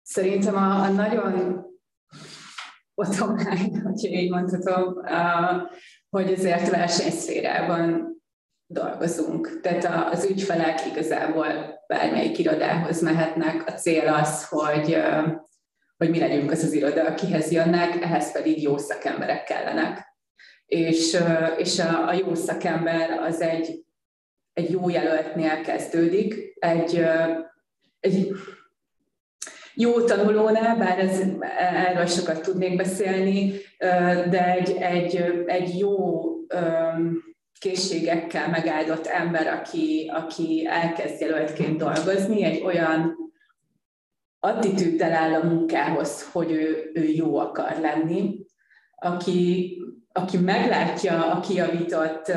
szerintem 0.02 0.57
a, 0.57 0.83
a 0.83 0.88
nagyon 0.88 1.64
bottom 2.96 3.37
line, 3.37 3.80
hogyha 3.82 4.09
így 4.09 4.30
mondhatom, 4.30 4.94
hogy 6.11 6.32
azért 6.32 6.70
versenyszférában 6.70 8.14
dolgozunk. 8.66 9.61
Tehát 9.61 10.12
az 10.12 10.24
ügyfelek 10.24 10.87
igazából 10.87 11.46
bármelyik 11.87 12.38
irodához 12.38 13.02
mehetnek. 13.02 13.66
A 13.66 13.72
cél 13.72 14.09
az, 14.09 14.48
hogy, 14.48 14.96
hogy 15.96 16.11
mi 16.11 16.18
legyünk 16.18 16.50
az 16.50 16.62
az 16.62 16.72
iroda, 16.72 17.04
akihez 17.04 17.50
jönnek, 17.50 18.02
ehhez 18.02 18.32
pedig 18.32 18.62
jó 18.62 18.76
szakemberek 18.76 19.44
kellenek. 19.44 20.14
És, 20.66 21.18
és 21.56 21.78
a, 21.78 22.09
a 22.09 22.12
jó 22.12 22.35
szakember 22.35 23.11
az 23.11 23.40
egy, 23.40 23.85
egy 24.52 24.70
jó 24.70 24.88
jelöltnél 24.88 25.61
kezdődik, 25.61 26.54
egy, 26.59 27.04
egy 28.00 28.32
jó 29.78 30.00
tanulónál, 30.00 30.76
bár 30.76 30.98
ez, 30.98 31.20
erről 31.58 32.06
sokat 32.06 32.42
tudnék 32.42 32.76
beszélni, 32.76 33.52
de 34.30 34.52
egy, 34.52 34.70
egy, 34.70 35.16
egy 35.46 35.78
jó 35.78 36.20
készségekkel 37.60 38.48
megáldott 38.48 39.06
ember, 39.06 39.46
aki, 39.46 40.10
aki 40.14 40.66
elkezd 40.70 41.20
jelöltként 41.20 41.78
dolgozni, 41.78 42.44
egy 42.44 42.62
olyan 42.62 43.16
attitűddel 44.40 45.12
áll 45.12 45.34
a 45.34 45.44
munkához, 45.44 46.28
hogy 46.32 46.50
ő, 46.50 46.90
ő 46.94 47.04
jó 47.04 47.38
akar 47.38 47.76
lenni, 47.80 48.38
aki, 48.96 49.76
aki 50.12 50.36
meglátja 50.36 51.32
a 51.32 51.40
kiavított 51.40 52.32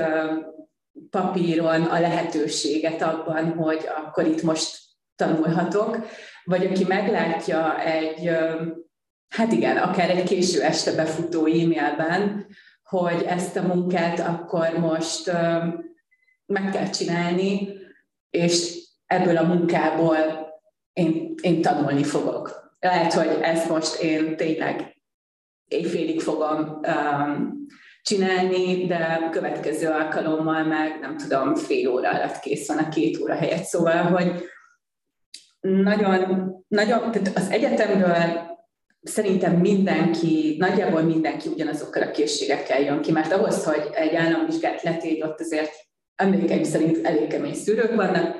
papíron 1.09 1.81
a 1.81 1.99
lehetőséget 1.99 3.01
abban, 3.01 3.53
hogy 3.53 3.89
akkor 3.97 4.25
itt 4.25 4.41
most 4.41 4.77
tanulhatok, 5.15 5.97
vagy 6.43 6.65
aki 6.65 6.83
meglátja 6.83 7.79
egy, 7.81 8.29
hát 9.29 9.51
igen, 9.51 9.77
akár 9.77 10.09
egy 10.09 10.23
késő 10.23 10.61
este 10.61 10.95
befutó 10.95 11.45
e-mailben, 11.45 12.47
hogy 12.83 13.23
ezt 13.27 13.55
a 13.55 13.61
munkát 13.61 14.19
akkor 14.19 14.77
most 14.79 15.31
meg 16.45 16.71
kell 16.71 16.89
csinálni, 16.89 17.69
és 18.29 18.77
ebből 19.05 19.37
a 19.37 19.43
munkából 19.43 20.17
én, 20.93 21.33
én 21.41 21.61
tanulni 21.61 22.03
fogok. 22.03 22.75
Lehet, 22.79 23.13
hogy 23.13 23.37
ezt 23.41 23.69
most 23.69 24.01
én 24.01 24.35
tényleg 24.35 24.95
éjfélig 25.65 26.21
fogom 26.21 26.79
um, 26.87 27.65
csinálni, 28.01 28.85
de 28.85 29.29
következő 29.31 29.87
alkalommal 29.87 30.63
meg 30.63 30.99
nem 30.99 31.17
tudom, 31.17 31.55
fél 31.55 31.89
óra 31.89 32.09
alatt 32.09 32.39
kész 32.39 32.67
van 32.67 32.77
a 32.77 32.89
két 32.89 33.19
óra 33.19 33.35
helyett. 33.35 33.63
Szóval, 33.63 34.03
hogy 34.03 34.43
nagyon, 35.59 36.55
nagyon 36.67 37.11
tehát 37.11 37.37
az 37.37 37.49
egyetemről 37.49 38.47
szerintem 39.01 39.55
mindenki, 39.55 40.55
nagyjából 40.59 41.01
mindenki 41.01 41.49
ugyanazokkal 41.49 42.01
a 42.01 42.11
készségekkel 42.11 42.81
jön 42.81 43.01
ki, 43.01 43.11
mert 43.11 43.31
ahhoz, 43.31 43.63
hogy 43.63 43.89
egy 43.93 44.15
államvizsgát 44.15 44.83
letégy, 44.83 45.21
ott 45.21 45.39
azért 45.39 45.71
emlékeim 46.15 46.63
szerint 46.63 47.05
elég 47.05 47.27
kemény 47.27 47.53
szűrők 47.53 47.95
vannak, 47.95 48.35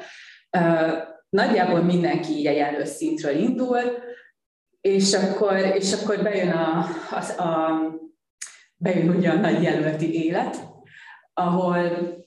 nagyjából 1.29 1.81
mindenki 1.81 2.31
így 2.31 2.45
egyenlő 2.45 2.85
szintről 2.85 3.35
indul, 3.35 3.79
és 4.81 5.13
akkor, 5.13 5.55
és 5.57 5.93
akkor 5.93 6.23
bejön, 6.23 6.49
a, 6.49 6.85
a, 7.11 7.41
a, 7.41 7.81
bejön 8.75 9.09
ugye 9.09 9.29
a 9.29 9.39
nagy 9.39 9.63
jelölti 9.63 10.25
élet, 10.25 10.57
ahol 11.33 12.17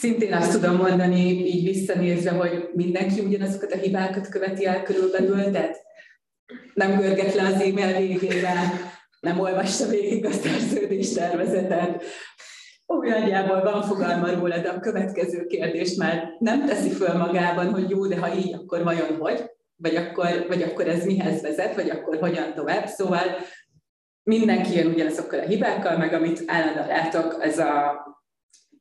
szintén 0.00 0.32
azt 0.32 0.52
tudom 0.52 0.76
mondani, 0.76 1.46
így 1.46 1.64
visszanézve, 1.64 2.30
hogy 2.30 2.68
mindenki 2.74 3.20
ugyanazokat 3.20 3.72
a 3.72 3.76
hibákat 3.76 4.28
követi 4.28 4.66
el 4.66 4.82
körülbelül, 4.82 5.50
tehát 5.50 5.84
nem 6.74 6.98
görget 6.98 7.34
le 7.34 7.42
az 7.42 7.60
e-mail 7.60 7.98
végével, 7.98 8.64
nem 9.20 9.40
olvasta 9.40 9.88
végig 9.88 10.24
a 10.24 10.30
szerződéstervezetet, 10.30 12.04
úgy 12.86 13.08
nagyjából 13.08 13.62
van 13.62 13.82
fogalma 13.82 14.30
róla, 14.30 14.58
de 14.58 14.68
a 14.68 14.80
következő 14.80 15.46
kérdést 15.46 15.96
már 15.96 16.28
nem 16.38 16.66
teszi 16.66 16.90
föl 16.90 17.16
magában, 17.16 17.72
hogy 17.72 17.90
jó, 17.90 18.06
de 18.06 18.18
ha 18.18 18.34
így, 18.34 18.54
akkor 18.54 18.82
vajon 18.82 19.16
hogy? 19.18 19.50
Vagy 19.76 19.96
akkor, 19.96 20.44
vagy 20.48 20.62
akkor 20.62 20.88
ez 20.88 21.04
mihez 21.04 21.42
vezet, 21.42 21.74
vagy 21.74 21.90
akkor 21.90 22.18
hogyan 22.18 22.54
tovább. 22.54 22.86
Szóval 22.86 23.22
mindenki 24.22 24.76
jön 24.76 24.86
ugyanazokkal 24.86 25.38
a 25.38 25.46
hibákkal, 25.46 25.96
meg 25.96 26.12
amit 26.12 26.42
állandóan 26.46 26.86
látok, 26.86 27.36
ez 27.40 27.58
a 27.58 28.04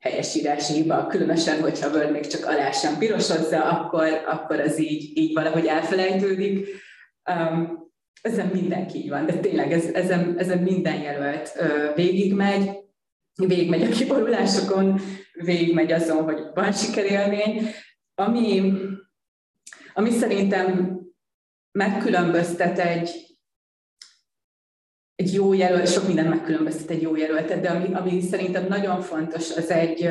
helyesírási 0.05 0.73
hiba, 0.73 1.07
különösen, 1.07 1.61
hogyha 1.61 1.89
Word 1.89 2.11
még 2.11 2.27
csak 2.27 2.45
alá 2.45 2.71
sem 2.71 2.97
pirosodza, 2.97 3.63
akkor, 3.63 4.07
akkor 4.25 4.59
az 4.59 4.79
így, 4.79 5.17
így 5.17 5.33
valahogy 5.33 5.65
elfelejtődik. 5.65 6.67
Um, 7.31 7.83
ezen 8.21 8.47
mindenki 8.47 8.97
így 8.97 9.09
van, 9.09 9.25
de 9.25 9.33
tényleg 9.33 9.71
ez, 9.71 9.85
ezen, 9.85 10.35
ezen 10.37 10.57
minden 10.57 11.01
jelölt 11.01 11.51
uh, 11.59 11.95
végigmegy, 11.95 12.69
végigmegy 13.35 13.83
a 13.83 13.89
kiborulásokon, 13.89 14.99
végigmegy 15.33 15.91
azon, 15.91 16.23
hogy 16.23 16.39
van 16.53 16.71
sikerélmény, 16.71 17.69
ami, 18.15 18.73
ami 19.93 20.11
szerintem 20.11 20.99
megkülönböztet 21.71 22.79
egy, 22.79 23.09
egy 25.15 25.33
jó 25.33 25.53
jelölt, 25.53 25.91
sok 25.91 26.07
minden 26.07 26.25
megkülönböztet 26.25 26.89
egy 26.89 27.01
jó 27.01 27.15
jelöltet, 27.15 27.61
de 27.61 27.69
ami, 27.69 27.93
ami 27.93 28.21
szerintem 28.21 28.65
nagyon 28.67 29.01
fontos, 29.01 29.55
az 29.55 29.69
egy, 29.69 30.09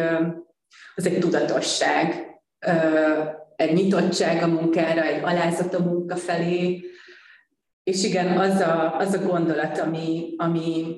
az 0.94 1.06
egy 1.06 1.18
tudatosság, 1.18 2.26
egy 3.56 3.72
nyitottság 3.72 4.42
a 4.42 4.46
munkára, 4.46 5.02
egy 5.02 5.22
alázat 5.22 5.74
a 5.74 5.82
munka 5.82 6.16
felé, 6.16 6.84
és 7.82 8.04
igen, 8.04 8.38
az 8.38 8.60
a, 8.60 8.96
az 8.96 9.14
a 9.14 9.26
gondolat, 9.26 9.78
ami, 9.78 10.34
ami 10.36 10.96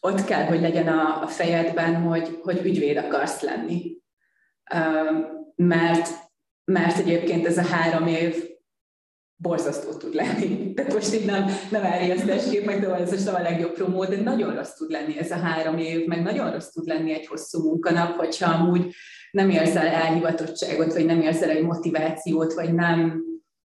ott 0.00 0.24
kell, 0.24 0.44
hogy 0.44 0.60
legyen 0.60 0.88
a, 0.88 1.22
a 1.22 1.26
fejedben, 1.26 1.94
hogy, 1.94 2.38
hogy 2.42 2.60
ügyvéd 2.64 2.96
akarsz 2.96 3.40
lenni. 3.40 3.96
Mert, 5.54 6.08
mert 6.64 6.98
egyébként 6.98 7.46
ez 7.46 7.58
a 7.58 7.66
három 7.66 8.06
év 8.06 8.53
borzasztó 9.44 9.92
tud 9.92 10.14
lenni. 10.14 10.48
Tehát 10.74 10.92
most 10.92 11.14
így 11.14 11.24
nem, 11.24 11.46
nem 11.70 11.82
elriasztásképp, 11.82 12.64
meg 12.64 12.84
ez 12.84 13.26
a 13.26 13.42
legjobb 13.42 13.72
promó, 13.72 14.04
de 14.04 14.20
nagyon 14.20 14.54
rossz 14.54 14.74
tud 14.74 14.90
lenni 14.90 15.18
ez 15.18 15.30
a 15.30 15.36
három 15.36 15.78
év, 15.78 16.06
meg 16.06 16.22
nagyon 16.22 16.52
rossz 16.52 16.68
tud 16.68 16.86
lenni 16.86 17.12
egy 17.12 17.26
hosszú 17.26 17.62
munkanap, 17.62 18.16
hogyha 18.16 18.50
amúgy 18.50 18.94
nem 19.30 19.50
érzel 19.50 19.86
elhivatottságot, 19.86 20.92
vagy 20.92 21.04
nem 21.04 21.20
érzel 21.20 21.50
egy 21.50 21.62
motivációt, 21.62 22.52
vagy 22.52 22.74
nem, 22.74 23.22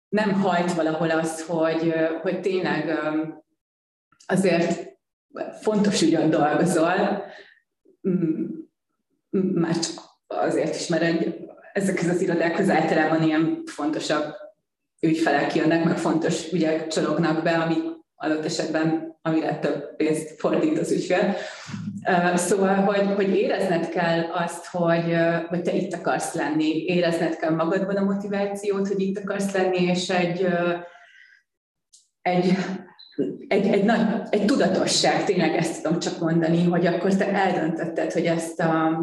nem 0.08 0.32
hajt 0.32 0.72
valahol 0.72 1.10
az, 1.10 1.46
hogy, 1.46 1.94
hogy 2.22 2.40
tényleg 2.40 2.98
azért 4.26 4.98
fontos 5.60 6.02
ügyön 6.02 6.30
dolgozol, 6.30 7.24
mm, 8.08 8.44
már 9.30 9.78
csak 9.78 10.04
azért 10.26 10.74
is, 10.74 10.86
mert 10.86 11.02
egy, 11.02 11.36
ezekhez 11.72 12.08
az 12.08 12.20
irodákhoz 12.20 12.70
általában 12.70 13.22
ilyen 13.22 13.62
fontosabb 13.64 14.44
ügyfelek 15.00 15.54
jönnek, 15.54 15.84
meg 15.84 15.98
fontos 15.98 16.52
ügyek 16.52 16.86
csalognak 16.86 17.42
be, 17.42 17.50
ami 17.50 17.74
adott 18.14 18.44
esetben, 18.44 19.18
amire 19.22 19.58
több 19.58 19.96
pénzt 19.96 20.40
fordít 20.40 20.78
az 20.78 20.92
ügyfél. 20.92 21.34
Szóval, 22.34 22.74
hogy, 22.74 23.14
hogy 23.14 23.36
érezned 23.36 23.88
kell 23.88 24.20
azt, 24.32 24.66
hogy, 24.66 25.16
hogy 25.48 25.62
te 25.62 25.72
itt 25.72 25.94
akarsz 25.94 26.34
lenni, 26.34 26.84
érezned 26.84 27.36
kell 27.36 27.50
magadban 27.50 27.96
a 27.96 28.04
motivációt, 28.04 28.88
hogy 28.88 29.00
itt 29.00 29.18
akarsz 29.18 29.52
lenni, 29.52 29.82
és 29.82 30.08
egy, 30.08 30.46
egy 32.22 32.56
egy, 33.48 33.66
egy, 33.66 33.84
nagy, 33.84 34.00
egy 34.30 34.44
tudatosság, 34.44 35.24
tényleg 35.24 35.54
ezt 35.54 35.82
tudom 35.82 35.98
csak 35.98 36.18
mondani, 36.18 36.64
hogy 36.64 36.86
akkor 36.86 37.14
te 37.14 37.32
eldöntötted, 37.32 38.12
hogy 38.12 38.24
ezt 38.24 38.60
a 38.60 39.00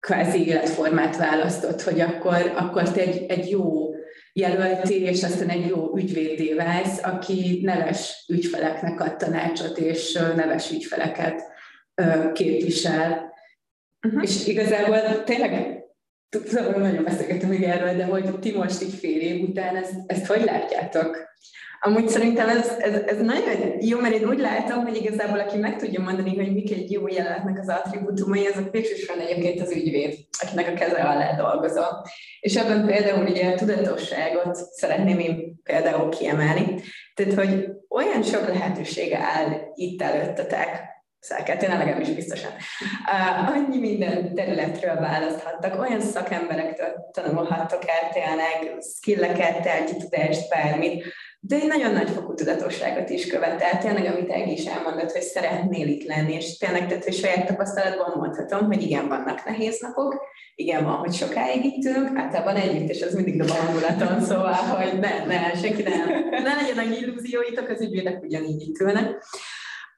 kvázi 0.00 0.46
életformát 0.46 1.16
választott, 1.16 1.82
hogy 1.82 2.00
akkor, 2.00 2.52
akkor 2.56 2.90
te 2.90 3.00
egy, 3.00 3.24
egy 3.28 3.50
jó 3.50 3.95
jelölti, 4.36 5.02
és 5.02 5.22
aztán 5.22 5.48
egy 5.48 5.66
jó 5.66 5.96
ügyvédé 5.96 6.54
válsz, 6.54 7.02
aki 7.02 7.60
neves 7.62 8.24
ügyfeleknek 8.28 9.00
ad 9.00 9.16
tanácsot, 9.16 9.78
és 9.78 10.12
neves 10.12 10.70
ügyfeleket 10.70 11.42
képvisel. 12.32 13.32
Uh-huh. 14.06 14.22
És 14.22 14.46
igazából 14.46 15.24
tényleg 15.24 15.84
tudom, 16.28 16.80
nagyon 16.80 17.04
beszélgetünk 17.04 17.52
még 17.52 17.62
erről, 17.62 17.96
de 17.96 18.04
hogy 18.04 18.38
ti 18.38 18.52
most 18.52 18.82
így 18.82 18.94
fél 18.94 19.20
év 19.20 19.48
után 19.48 19.76
ezt, 19.76 19.94
ezt 20.06 20.26
hogy 20.26 20.44
látjátok? 20.44 21.34
Amúgy 21.80 22.08
szerintem 22.08 22.48
ez, 22.48 22.68
ez, 22.78 22.94
ez 23.06 23.20
nagyon 23.20 23.76
jó, 23.80 24.00
mert 24.00 24.14
én 24.14 24.28
úgy 24.28 24.38
látom, 24.38 24.84
hogy 24.84 24.96
igazából 24.96 25.38
aki 25.38 25.56
meg 25.56 25.76
tudja 25.76 26.00
mondani, 26.00 26.36
hogy 26.36 26.52
mik 26.52 26.70
egy 26.70 26.90
jó 26.90 27.08
jelenetnek 27.08 27.58
az 27.58 27.68
attribútumai, 27.68 28.46
azok 28.46 28.70
végsősorban 28.70 29.26
egyébként 29.26 29.60
az 29.60 29.70
ügyvéd, 29.70 30.14
akinek 30.38 30.68
a 30.68 30.74
keze 30.74 31.02
alá 31.02 31.36
dolgozol. 31.36 32.02
És 32.40 32.56
ebben 32.56 32.86
például 32.86 33.26
ugye 33.26 33.50
a 33.50 33.54
tudatosságot 33.54 34.56
szeretném 34.56 35.18
én 35.18 35.60
például 35.62 36.08
kiemelni. 36.08 36.80
Tehát, 37.14 37.34
hogy 37.34 37.68
olyan 37.88 38.22
sok 38.22 38.48
lehetősége 38.48 39.18
áll 39.18 39.72
itt 39.74 40.02
előttetek, 40.02 40.94
Szelket, 41.20 41.62
én 41.62 42.00
is 42.00 42.10
biztosan. 42.10 42.50
Uh, 42.50 43.50
annyi 43.50 43.78
minden 43.78 44.34
területről 44.34 44.94
választhattak, 44.94 45.80
olyan 45.80 46.00
szakemberektől 46.00 47.10
tanulhattok 47.12 47.82
el 47.86 48.10
tényleg 48.12 48.78
skilleket, 48.96 49.62
tárgyi 49.62 49.96
tudást, 49.96 50.48
bármit, 50.48 51.04
de 51.40 51.56
egy 51.56 51.66
nagyon 51.66 51.92
nagy 51.92 52.10
fokú 52.10 52.34
tudatosságot 52.34 53.10
is 53.10 53.26
követel, 53.26 53.78
tényleg, 53.78 54.04
amit 54.04 54.30
Egi 54.30 54.52
is 54.52 54.64
elmondott, 54.64 55.12
hogy 55.12 55.22
szeretnél 55.22 55.88
itt 55.88 56.06
lenni, 56.06 56.34
és 56.34 56.56
tényleg, 56.58 56.86
tehát, 56.86 57.04
hogy 57.04 57.14
saját 57.14 57.46
tapasztalatban 57.46 58.12
mondhatom, 58.16 58.66
hogy 58.66 58.82
igen, 58.82 59.08
vannak 59.08 59.44
nehéz 59.44 59.80
napok, 59.80 60.20
igen, 60.54 60.84
van, 60.84 60.96
hogy 60.96 61.12
sokáig 61.12 61.64
itt 61.64 61.84
ülünk, 61.84 62.18
általában 62.18 62.56
együtt, 62.56 62.88
és 62.88 63.02
az 63.02 63.14
mindig 63.14 63.42
a 63.42 63.54
hangulaton, 63.54 64.20
szóval, 64.20 64.52
hogy 64.52 64.98
ne, 64.98 65.24
ne, 65.24 65.54
senki 65.54 65.82
nem, 65.82 66.08
ne 66.30 66.54
legyen 66.54 66.78
annyi 66.78 66.96
illúzióitok, 66.96 67.68
az 67.68 67.80
ügyvédek 67.80 68.22
ugyanígy 68.22 68.60
itt 68.60 68.80
ülnek. 68.80 69.24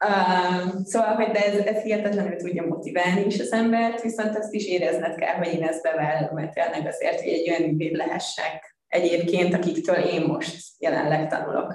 Uh, 0.05 0.83
szóval, 0.85 1.14
hogy 1.14 1.31
de 1.31 1.44
ez, 1.44 1.59
ez 1.59 1.83
hihetetlenül 1.83 2.37
tudja 2.37 2.66
motiválni 2.66 3.24
is 3.24 3.40
az 3.40 3.53
embert, 3.53 4.03
viszont 4.03 4.38
azt 4.38 4.55
is 4.55 4.66
érezned 4.66 5.14
kell, 5.14 5.35
hogy 5.35 5.55
én 5.55 5.62
ezt 5.62 5.83
bevállalom, 5.83 6.35
mert 6.35 6.53
tényleg 6.53 6.87
azért, 6.87 7.20
hogy 7.20 7.33
egy 7.33 7.51
olyan 7.51 7.70
ügyvéd 7.70 7.96
lehessek 7.96 8.77
egyébként, 8.88 9.55
akiktől 9.55 9.96
én 9.96 10.22
most 10.22 10.57
jelenleg 10.79 11.29
tanulok. 11.29 11.74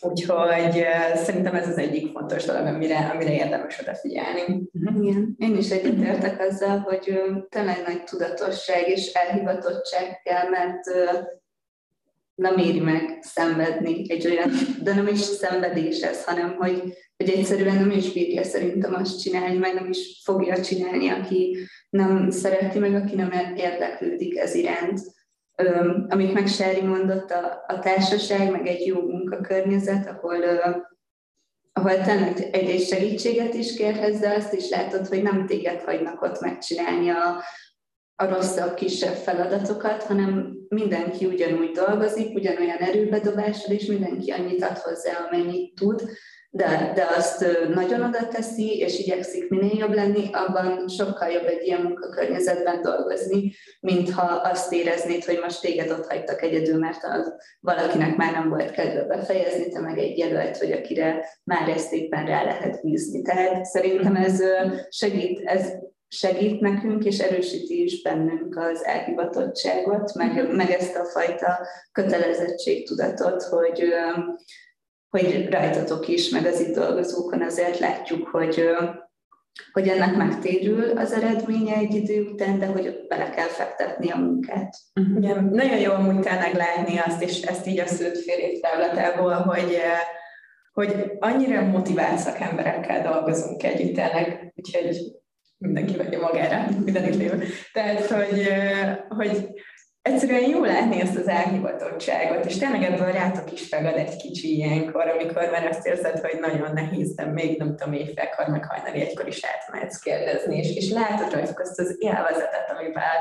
Úgyhogy 0.00 0.84
szerintem 1.14 1.54
ez 1.54 1.68
az 1.68 1.78
egyik 1.78 2.12
fontos 2.12 2.44
dolog, 2.44 2.66
amire, 2.66 3.10
amire 3.14 3.34
érdemes 3.34 3.80
odafigyelni. 3.80 4.62
Mhm. 4.72 5.02
Igen, 5.02 5.36
én 5.38 5.56
is 5.56 5.70
egyetértek 5.70 6.40
azzal, 6.40 6.78
hogy 6.78 7.20
tényleg 7.48 7.82
nagy 7.86 8.04
tudatosság 8.04 8.88
és 8.88 9.12
elhivatottság 9.12 10.20
kell, 10.22 10.48
mert 10.48 10.80
nem 12.34 12.58
éri 12.58 12.80
meg 12.80 13.18
szenvedni 13.20 14.04
egy 14.08 14.26
olyan, 14.26 14.50
de 14.82 14.94
nem 14.94 15.06
is 15.06 15.20
szenvedés 15.20 16.00
ez, 16.00 16.24
hanem 16.24 16.56
hogy, 16.56 16.82
hogy 17.16 17.28
egyszerűen 17.30 17.74
nem 17.74 17.90
is 17.90 18.12
bírja 18.12 18.44
szerintem 18.44 18.94
azt 18.94 19.20
csinálni, 19.20 19.58
meg 19.58 19.74
nem 19.74 19.88
is 19.90 20.20
fogja 20.24 20.62
csinálni, 20.62 21.08
aki 21.08 21.56
nem 21.90 22.30
szereti 22.30 22.78
meg, 22.78 22.94
aki 22.94 23.14
nem 23.14 23.32
érdeklődik 23.56 24.38
ez 24.38 24.54
iránt. 24.54 25.00
Amit 26.08 26.32
meg 26.32 26.46
Sári 26.46 26.80
mondott, 26.80 27.30
a, 27.30 27.64
a 27.66 27.78
társaság, 27.78 28.50
meg 28.50 28.66
egy 28.66 28.86
jó 28.86 29.00
munkakörnyezet, 29.00 30.06
ahol, 30.06 30.44
ahol 31.72 32.00
tényleg 32.00 32.48
egyrészt 32.52 32.88
segítséget 32.88 33.54
is 33.54 33.74
kérhez, 33.74 34.20
de 34.20 34.34
azt 34.34 34.52
is 34.52 34.68
látod, 34.68 35.06
hogy 35.06 35.22
nem 35.22 35.46
téged 35.46 35.80
hagynak 35.80 36.22
ott 36.22 36.40
megcsinálni 36.40 37.08
a, 37.08 37.42
a 38.16 38.28
rosszabb, 38.28 38.74
kisebb 38.74 39.14
feladatokat, 39.14 40.02
hanem 40.02 40.56
mindenki 40.68 41.26
ugyanúgy 41.26 41.70
dolgozik, 41.70 42.34
ugyanolyan 42.34 42.78
erőbedobással, 42.78 43.74
és 43.74 43.86
mindenki 43.86 44.30
annyit 44.30 44.62
ad 44.62 44.78
hozzá, 44.78 45.12
amennyit 45.26 45.74
tud, 45.74 46.02
de, 46.54 46.92
de 46.94 47.06
azt 47.16 47.46
nagyon 47.74 48.02
oda 48.02 48.28
teszi, 48.28 48.78
és 48.78 48.98
igyekszik 48.98 49.48
minél 49.48 49.78
jobb 49.78 49.94
lenni, 49.94 50.28
abban 50.32 50.88
sokkal 50.88 51.28
jobb 51.28 51.46
egy 51.46 51.66
ilyen 51.66 51.80
munkakörnyezetben 51.80 52.82
dolgozni, 52.82 53.52
mint 53.80 54.10
ha 54.10 54.22
azt 54.22 54.72
éreznéd, 54.72 55.24
hogy 55.24 55.38
most 55.42 55.60
téged 55.60 55.90
ott 55.90 56.06
hagytak 56.06 56.42
egyedül, 56.42 56.78
mert 56.78 57.04
az 57.04 57.32
valakinek 57.60 58.16
már 58.16 58.32
nem 58.32 58.48
volt 58.48 58.70
kedve 58.70 59.04
befejezni, 59.04 59.68
te 59.68 59.80
meg 59.80 59.98
egy 59.98 60.18
jelölt, 60.18 60.56
hogy 60.56 60.72
akire 60.72 61.24
már 61.44 61.68
ezt 61.68 61.92
éppen 61.92 62.26
rá 62.26 62.44
lehet 62.44 62.82
bízni. 62.82 63.22
Tehát 63.22 63.64
szerintem 63.64 64.16
ez 64.16 64.42
segít, 64.88 65.40
ez 65.44 65.72
segít 66.08 66.60
nekünk, 66.60 67.04
és 67.04 67.18
erősíti 67.18 67.82
is 67.82 68.02
bennünk 68.02 68.56
az 68.56 68.84
elhivatottságot, 68.84 70.14
meg, 70.14 70.54
meg 70.54 70.70
ezt 70.70 70.96
a 70.96 71.04
fajta 71.04 71.66
kötelezettségtudatot, 71.92 73.42
hogy, 73.42 73.84
hogy 75.12 75.48
rajtatok 75.50 76.08
is, 76.08 76.28
meg 76.28 76.46
az 76.46 76.60
itt 76.60 76.74
dolgozókon 76.74 77.42
azért 77.42 77.78
látjuk, 77.78 78.28
hogy, 78.28 78.64
hogy 79.72 79.88
ennek 79.88 80.16
megtérül 80.16 80.98
az 80.98 81.12
eredménye 81.12 81.76
egy 81.76 81.94
idő 81.94 82.22
után, 82.22 82.58
de 82.58 82.66
hogy 82.66 83.06
bele 83.08 83.30
kell 83.30 83.48
fektetni 83.48 84.10
a 84.10 84.16
munkát. 84.16 84.76
Igen, 85.16 85.44
nagyon 85.44 85.78
jó 85.78 85.92
amúgy 85.92 86.20
tényleg 86.20 86.54
látni 86.54 86.98
azt, 86.98 87.22
és 87.22 87.42
ezt 87.42 87.66
így 87.66 87.80
a 87.80 87.86
szőtt 87.86 88.18
férjét 88.18 88.60
hogy, 89.42 89.78
hogy 90.72 91.12
annyira 91.18 91.62
motivált 91.62 92.18
szakemberekkel 92.18 93.02
dolgozunk 93.02 93.62
együtt 93.62 93.94
tényleg, 93.94 94.52
úgyhogy 94.56 94.96
mindenki 95.58 95.96
vegye 95.96 96.18
magára, 96.18 96.68
mindenit 96.84 97.16
lévő. 97.16 97.44
Tehát, 97.72 98.06
hogy, 98.06 98.48
hogy 99.08 99.48
egyszerűen 100.02 100.48
jó 100.48 100.64
látni 100.64 101.00
ezt 101.00 101.16
az 101.16 101.28
elhivatottságot, 101.28 102.44
és 102.44 102.58
tényleg 102.58 102.82
ebből 102.82 103.12
rátok 103.12 103.52
is 103.52 103.70
ragad 103.70 103.94
egy 103.94 104.16
kicsi 104.16 104.56
ilyenkor, 104.56 105.08
amikor 105.08 105.50
már 105.50 105.66
azt 105.66 105.86
érzed, 105.86 106.18
hogy 106.18 106.40
nagyon 106.40 106.72
nehéz, 106.72 107.14
de 107.14 107.24
még 107.24 107.58
nem 107.58 107.76
tudom, 107.76 107.92
éjfélkor, 107.92 108.46
meg 108.46 108.64
hajnali 108.64 109.00
egykor 109.00 109.26
is 109.26 109.44
átmehetsz 109.44 109.98
kérdezni, 109.98 110.56
és, 110.56 110.76
és 110.76 110.90
látod 110.90 111.32
rajtuk 111.32 111.60
azt 111.60 111.80
az 111.80 111.96
élvezetet, 111.98 112.74
amivel, 112.78 113.16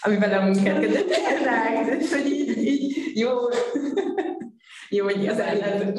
amivel 0.00 0.38
a 0.38 0.42
munkát 0.42 0.80
tényleg, 0.80 2.02
hogy 2.10 2.26
így, 2.26 2.58
így 2.58 3.18
jó, 3.18 3.30
jó, 4.88 5.04
hogy 5.04 5.26
az 5.26 5.38
ellen. 5.38 5.92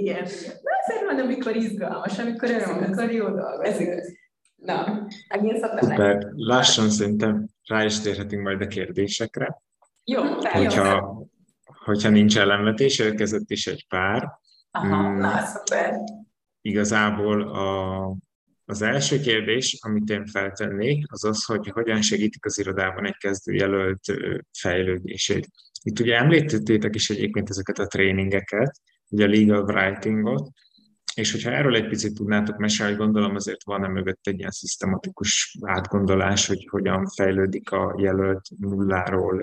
igen. 0.00 0.24
De 0.62 0.70
azért 0.86 1.04
van, 1.06 1.18
amikor 1.18 1.56
izgalmas, 1.56 2.18
amikor 2.18 2.50
öröm, 2.50 2.70
amikor 2.70 3.10
jó 3.12 3.28
dolgozik. 3.28 4.22
Na, 4.64 5.06
megint 5.28 5.58
szoktam 5.58 6.18
Lassan 6.34 6.90
szerintem 6.90 7.46
rá 7.66 7.84
is 7.84 8.00
térhetünk 8.00 8.42
majd 8.42 8.60
a 8.60 8.66
kérdésekre. 8.66 9.62
Jó, 10.04 10.22
hogyha, 10.40 10.86
jó. 10.86 11.28
hogyha 11.84 12.08
nincs 12.08 12.38
ellenvetés, 12.38 12.98
érkezett 12.98 13.50
is 13.50 13.66
egy 13.66 13.86
pár. 13.88 14.30
Aha, 14.70 15.08
mm, 15.08 15.18
na, 15.18 15.40
szuper. 15.40 15.94
Igazából 16.60 17.42
a, 17.42 18.16
az 18.64 18.82
első 18.82 19.20
kérdés, 19.20 19.78
amit 19.80 20.10
én 20.10 20.26
feltennék, 20.26 21.04
az 21.12 21.24
az, 21.24 21.44
hogy 21.44 21.68
hogyan 21.68 22.02
segítik 22.02 22.44
az 22.44 22.58
irodában 22.58 23.06
egy 23.06 23.16
kezdőjelölt 23.16 24.00
fejlődését. 24.58 25.48
Itt 25.82 26.00
ugye 26.00 26.16
említettétek 26.16 26.94
is 26.94 27.10
egyébként 27.10 27.50
ezeket 27.50 27.78
a 27.78 27.86
tréningeket, 27.86 28.80
ugye 29.08 29.24
a 29.24 29.28
legal 29.28 29.62
writingot, 29.62 30.48
és 31.14 31.32
hogyha 31.32 31.50
erről 31.50 31.74
egy 31.74 31.88
picit 31.88 32.14
tudnátok 32.14 32.56
mesélni, 32.56 32.94
gondolom 32.94 33.34
azért 33.34 33.64
van-e 33.64 33.88
mögött 33.88 34.26
egy 34.26 34.38
ilyen 34.38 34.50
szisztematikus 34.50 35.58
átgondolás, 35.60 36.46
hogy 36.46 36.66
hogyan 36.70 37.06
fejlődik 37.06 37.70
a 37.70 37.94
jelölt 37.98 38.42
nulláról 38.58 39.42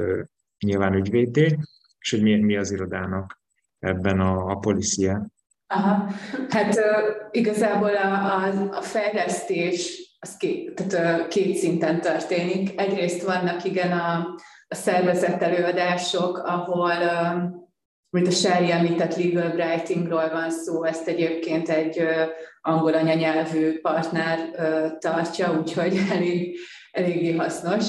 nyilván 0.60 0.94
ügyvédé, 0.94 1.58
és 2.00 2.12
hogy 2.12 2.22
mi, 2.22 2.36
mi 2.36 2.58
az 2.58 2.72
irodának 2.72 3.42
ebben 3.80 4.20
a, 4.20 4.50
a 4.50 4.56
policia. 4.56 5.28
Aha. 5.68 6.14
Hát 6.50 6.76
uh, 6.76 6.84
igazából 7.32 7.96
a, 7.96 8.14
a, 8.14 8.70
a 8.78 8.82
fejlesztés 8.82 10.00
az 10.20 10.38
két, 10.38 10.74
tehát, 10.74 11.22
uh, 11.22 11.28
két 11.28 11.56
szinten 11.56 12.02
történik. 12.02 12.80
Egyrészt 12.80 13.24
vannak 13.24 13.64
igen 13.64 13.92
a, 13.92 14.36
a 14.68 14.76
szervezett 14.76 15.42
előadások, 15.42 16.38
ahol 16.38 16.92
uh, 16.92 17.61
mint 18.12 18.28
a 18.28 18.32
Sherry 18.32 18.72
említett 18.72 19.16
legal 19.16 19.52
writingról 19.52 20.30
van 20.30 20.50
szó, 20.50 20.84
ezt 20.84 21.08
egyébként 21.08 21.70
egy 21.70 22.04
angol 22.62 22.94
anyanyelvű 22.94 23.80
partner 23.80 24.40
tartja, 25.00 25.58
úgyhogy 25.60 25.98
elég, 26.16 26.58
eléggé 26.92 27.36
hasznos. 27.36 27.86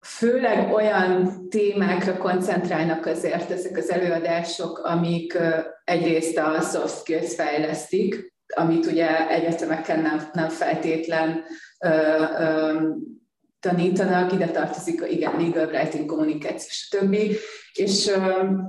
Főleg 0.00 0.72
olyan 0.72 1.48
témákra 1.48 2.16
koncentrálnak 2.16 3.06
azért 3.06 3.50
ezek 3.50 3.76
az 3.76 3.90
előadások, 3.90 4.78
amik 4.78 5.38
egyrészt 5.84 6.38
a 6.38 6.60
soft 6.60 6.98
skills 6.98 7.34
fejlesztik, 7.34 8.34
amit 8.54 8.86
ugye 8.86 9.28
egyetemeken 9.28 10.00
nem, 10.00 10.30
nem 10.32 10.48
feltétlen 10.48 11.44
tanítanak, 13.60 14.32
ide 14.32 14.48
tartozik 14.48 15.02
a 15.02 15.06
igen, 15.06 15.40
legal 15.40 15.66
writing, 15.66 16.06
kommunikáció, 16.06 16.68
stb. 16.70 17.14
És, 17.72 18.10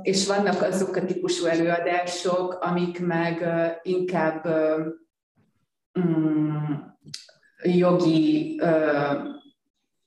és 0.01 0.25
vannak 0.27 0.61
azok 0.61 0.95
a 0.95 1.05
típusú 1.05 1.45
előadások, 1.45 2.53
amik 2.53 2.99
meg 2.99 3.45
inkább 3.81 4.47
mm, 5.99 6.73
jogi, 7.63 8.61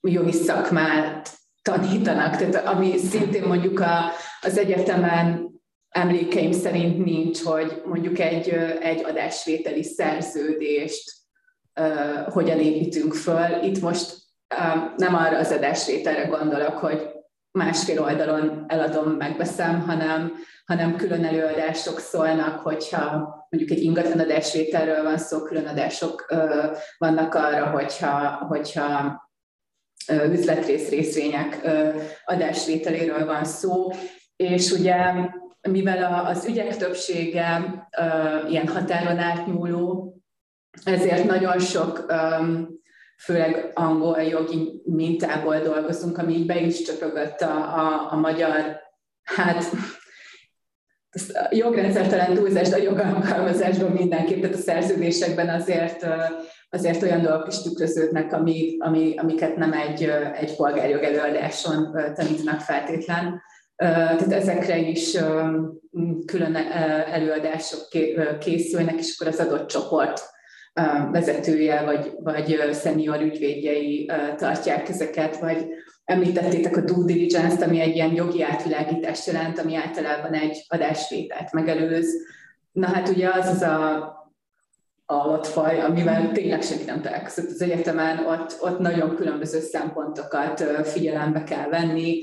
jogi 0.01 0.33
szakmát 0.33 1.39
tanítanak, 1.63 2.37
tehát 2.37 2.67
ami 2.67 2.99
szintén 2.99 3.45
mondjuk 3.47 3.81
a, 3.81 4.11
az 4.41 4.59
egyetemen 4.59 5.51
emlékeim 5.89 6.53
szerint 6.53 7.05
nincs, 7.05 7.43
hogy 7.43 7.83
mondjuk 7.85 8.19
egy, 8.19 8.49
egy 8.81 9.05
adásvételi 9.05 9.83
szerződést 9.83 11.13
hogyan 12.29 12.59
építünk 12.59 13.15
föl. 13.15 13.63
Itt 13.63 13.81
most 13.81 14.20
nem 14.97 15.15
arra 15.15 15.39
az 15.39 15.53
adásvételre 15.53 16.27
gondolok, 16.27 16.79
hogy 16.79 17.09
másfél 17.53 18.03
oldalon 18.03 18.65
eladom, 18.69 19.11
megveszem, 19.11 19.81
hanem, 19.81 20.33
hanem 20.67 20.97
külön 20.97 21.25
előadások 21.25 21.99
szólnak, 21.99 22.61
hogyha 22.61 23.11
mondjuk 23.49 23.79
egy 23.79 23.85
ingatlan 23.85 24.19
adásvételről 24.19 25.03
van 25.03 25.19
szó, 25.19 25.43
külön 25.43 25.67
adások 25.67 26.35
vannak 26.99 27.35
arra, 27.35 27.67
hogyha, 27.67 28.45
hogyha 28.49 29.23
üzletrész 30.09 30.89
részvények 30.89 31.61
adásvételéről 32.25 33.27
van 33.27 33.45
szó, 33.45 33.91
és 34.37 34.71
ugye 34.71 34.97
mivel 35.69 36.25
az 36.27 36.47
ügyek 36.47 36.77
többsége 36.77 37.87
ilyen 38.49 38.69
határon 38.69 39.19
átnyúló, 39.19 40.15
ezért 40.85 41.25
nagyon 41.25 41.59
sok 41.59 42.07
főleg 43.25 43.71
angol 43.75 44.23
jogi 44.23 44.83
mintából 44.85 45.59
dolgozunk, 45.59 46.19
ami 46.19 46.35
így 46.35 46.47
be 46.47 46.61
is 46.61 46.83
csöpögött 46.83 47.41
a, 47.41 47.79
a, 47.79 48.13
a 48.13 48.17
magyar, 48.17 48.81
hát 49.23 49.65
a 51.33 51.49
jogrendszer 51.51 52.09
talán 52.09 52.35
túlzás, 52.35 52.69
de 52.69 52.77
a 52.77 52.83
jogalkalmazásban 52.83 53.91
mindenképp, 53.91 54.41
tehát 54.41 54.57
a 54.57 54.61
szerződésekben 54.61 55.49
azért, 55.49 56.07
azért 56.71 57.03
olyan 57.03 57.23
dolgok 57.23 57.49
is 57.49 57.63
tükröződnek, 57.63 58.33
ami, 58.33 58.77
ami, 58.79 59.15
amiket 59.17 59.57
nem 59.57 59.73
egy, 59.73 60.03
egy 60.35 60.57
polgárjog 60.57 61.03
előadáson 61.03 61.97
tanítanak 62.15 62.61
feltétlen. 62.61 63.43
Tehát 63.77 64.33
ezekre 64.33 64.79
is 64.79 65.17
külön 66.27 66.57
előadások 67.13 67.89
készülnek, 68.39 68.99
és 68.99 69.15
akkor 69.19 69.33
az 69.33 69.41
adott 69.41 69.69
csoport 69.69 70.30
vezetője 71.11 71.85
vagy, 71.85 72.13
vagy 72.23 72.73
szenior 72.73 73.21
ügyvédjei 73.21 74.11
tartják 74.37 74.89
ezeket, 74.89 75.37
vagy 75.37 75.67
említettétek 76.05 76.77
a 76.77 76.81
due 76.81 77.05
diligence-t, 77.05 77.63
ami 77.63 77.81
egy 77.81 77.95
ilyen 77.95 78.15
jogi 78.15 78.43
átvilágítást 78.43 79.27
jelent, 79.27 79.59
ami 79.59 79.77
általában 79.77 80.33
egy 80.33 80.65
adásvételt 80.69 81.53
megelőz. 81.53 82.07
Na 82.73 82.87
hát 82.87 83.09
ugye 83.09 83.29
az 83.29 83.47
az 83.47 83.63
a 83.63 84.19
állatfaj, 85.07 85.81
amivel 85.81 86.33
tényleg 86.33 86.63
senki 86.63 86.85
nem 86.85 87.03
találkozott 87.03 87.51
az 87.51 87.63
egyetemen, 87.63 88.27
ott, 88.27 88.57
ott 88.61 88.79
nagyon 88.79 89.17
különböző 89.17 89.61
szempontokat 89.61 90.65
figyelembe 90.85 91.45
kell 91.45 91.69
venni, 91.69 92.21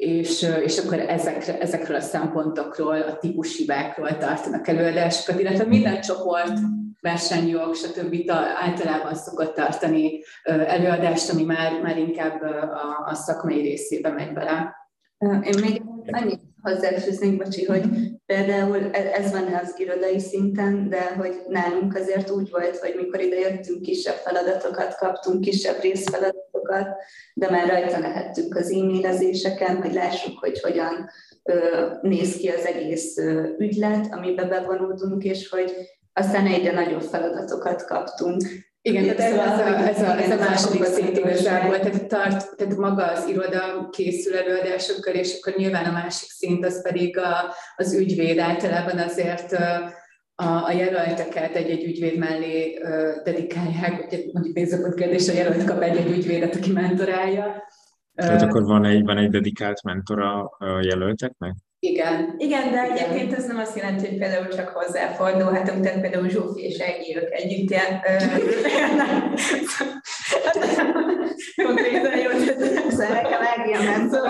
és, 0.00 0.46
és 0.64 0.78
akkor 0.78 0.98
ezekre, 0.98 1.58
ezekről 1.58 1.96
a 1.96 2.00
szempontokról, 2.00 3.00
a 3.00 3.18
típushibákról 3.18 4.16
tartanak 4.18 4.68
előadásokat, 4.68 5.40
illetve 5.40 5.64
minden 5.64 6.00
csoport 6.00 6.58
versenyjog, 7.00 7.74
stb. 7.74 8.30
általában 8.60 9.14
szokott 9.14 9.54
tartani 9.54 10.22
előadást, 10.44 11.30
ami 11.30 11.42
már, 11.42 11.80
már 11.82 11.98
inkább 11.98 12.42
a, 12.42 13.06
a 13.10 13.14
szakmai 13.14 13.60
részébe 13.60 14.10
megy 14.10 14.32
bele. 14.32 14.74
Én 15.18 15.58
még 15.62 15.82
annyit 16.06 16.40
hozzáfűznék, 16.62 17.36
bocsi, 17.36 17.64
hogy 17.64 17.84
például 18.26 18.76
e- 18.92 19.12
ez 19.12 19.32
van 19.32 19.54
az 19.62 19.74
irodai 19.76 20.18
szinten, 20.18 20.88
de 20.88 21.14
hogy 21.18 21.34
nálunk 21.48 21.94
azért 21.96 22.30
úgy 22.30 22.50
volt, 22.50 22.76
hogy 22.76 22.94
mikor 22.96 23.20
ide 23.20 23.38
jöttünk, 23.38 23.82
kisebb 23.82 24.14
feladatokat 24.14 24.96
kaptunk, 24.96 25.40
kisebb 25.40 25.80
részfeladatokat, 25.80 26.39
de 27.34 27.50
már 27.50 27.68
rajta 27.68 27.98
lehettünk 27.98 28.56
az 28.56 28.70
e-mailezéseken, 28.70 29.82
hogy 29.82 29.92
lássuk, 29.92 30.38
hogy 30.38 30.60
hogyan 30.60 31.10
néz 32.02 32.36
ki 32.36 32.48
az 32.48 32.64
egész 32.64 33.16
ügylet, 33.58 34.06
amiben 34.10 34.48
bevonultunk, 34.48 35.24
és 35.24 35.48
hogy 35.48 35.72
aztán 36.12 36.46
egyre 36.46 36.72
nagyobb 36.72 37.02
feladatokat 37.02 37.84
kaptunk. 37.84 38.42
Igen, 38.82 39.16
tehát 39.16 39.20
ez, 39.20 39.30
szóval, 39.30 39.74
a, 39.74 39.88
ez, 39.88 40.02
a, 40.02 40.20
ez 40.20 40.30
a 40.30 40.36
második 40.36 40.84
szint 40.84 41.18
igazából, 41.18 41.78
tehát, 41.78 42.06
tart, 42.06 42.56
tehát 42.56 42.76
maga 42.76 43.04
az 43.04 43.26
iroda 43.28 43.88
készül 43.90 44.36
előadásokkal, 44.36 45.14
és 45.14 45.36
akkor 45.38 45.54
nyilván 45.56 45.84
a 45.84 45.92
másik 45.92 46.28
szint 46.30 46.64
az 46.64 46.82
pedig 46.82 47.18
a, 47.18 47.54
az 47.76 47.94
ügyvéd 47.94 48.38
általában 48.38 48.98
azért 48.98 49.56
a, 50.40 50.64
a 50.64 50.72
jelölteket 50.72 51.54
egy-egy 51.54 51.84
ügyvéd 51.84 52.18
mellé 52.18 52.78
uh, 52.82 53.22
dedikálják, 53.24 54.06
ugye 54.06 54.18
mondjuk 54.32 54.54
nézzük 54.54 54.94
kérdés, 54.94 55.28
a 55.28 55.32
jelölt 55.32 55.64
kap 55.64 55.82
egy-egy 55.82 56.10
ügyvédet, 56.10 56.56
aki 56.56 56.72
mentorálja. 56.72 57.62
Tehát 58.14 58.42
akkor 58.42 58.62
van 58.62 58.84
egy, 58.84 59.04
van 59.04 59.18
egy 59.18 59.30
dedikált 59.30 59.82
mentora 59.82 60.44
a 60.44 60.80
jelölteknek? 60.82 61.54
Igen. 61.78 62.34
Igen, 62.36 62.70
de 62.70 62.82
egyébként 62.82 63.32
ez 63.32 63.46
nem 63.46 63.58
azt 63.58 63.76
jelenti, 63.76 64.08
hogy 64.08 64.18
például 64.18 64.48
csak 64.48 64.68
hozzáfordulhatunk, 64.68 65.84
tehát 65.84 66.00
például 66.00 66.28
Zsófi 66.28 66.62
és 66.62 66.78
Egi, 66.78 67.16
ők 67.16 67.30
együtt 67.30 67.70
ilyen... 67.70 68.00
Konkrétan 71.66 72.18
jó, 72.18 72.30
nekem 73.08 73.40
Egi 73.56 73.72
a 73.72 73.82
mentor. 73.82 74.28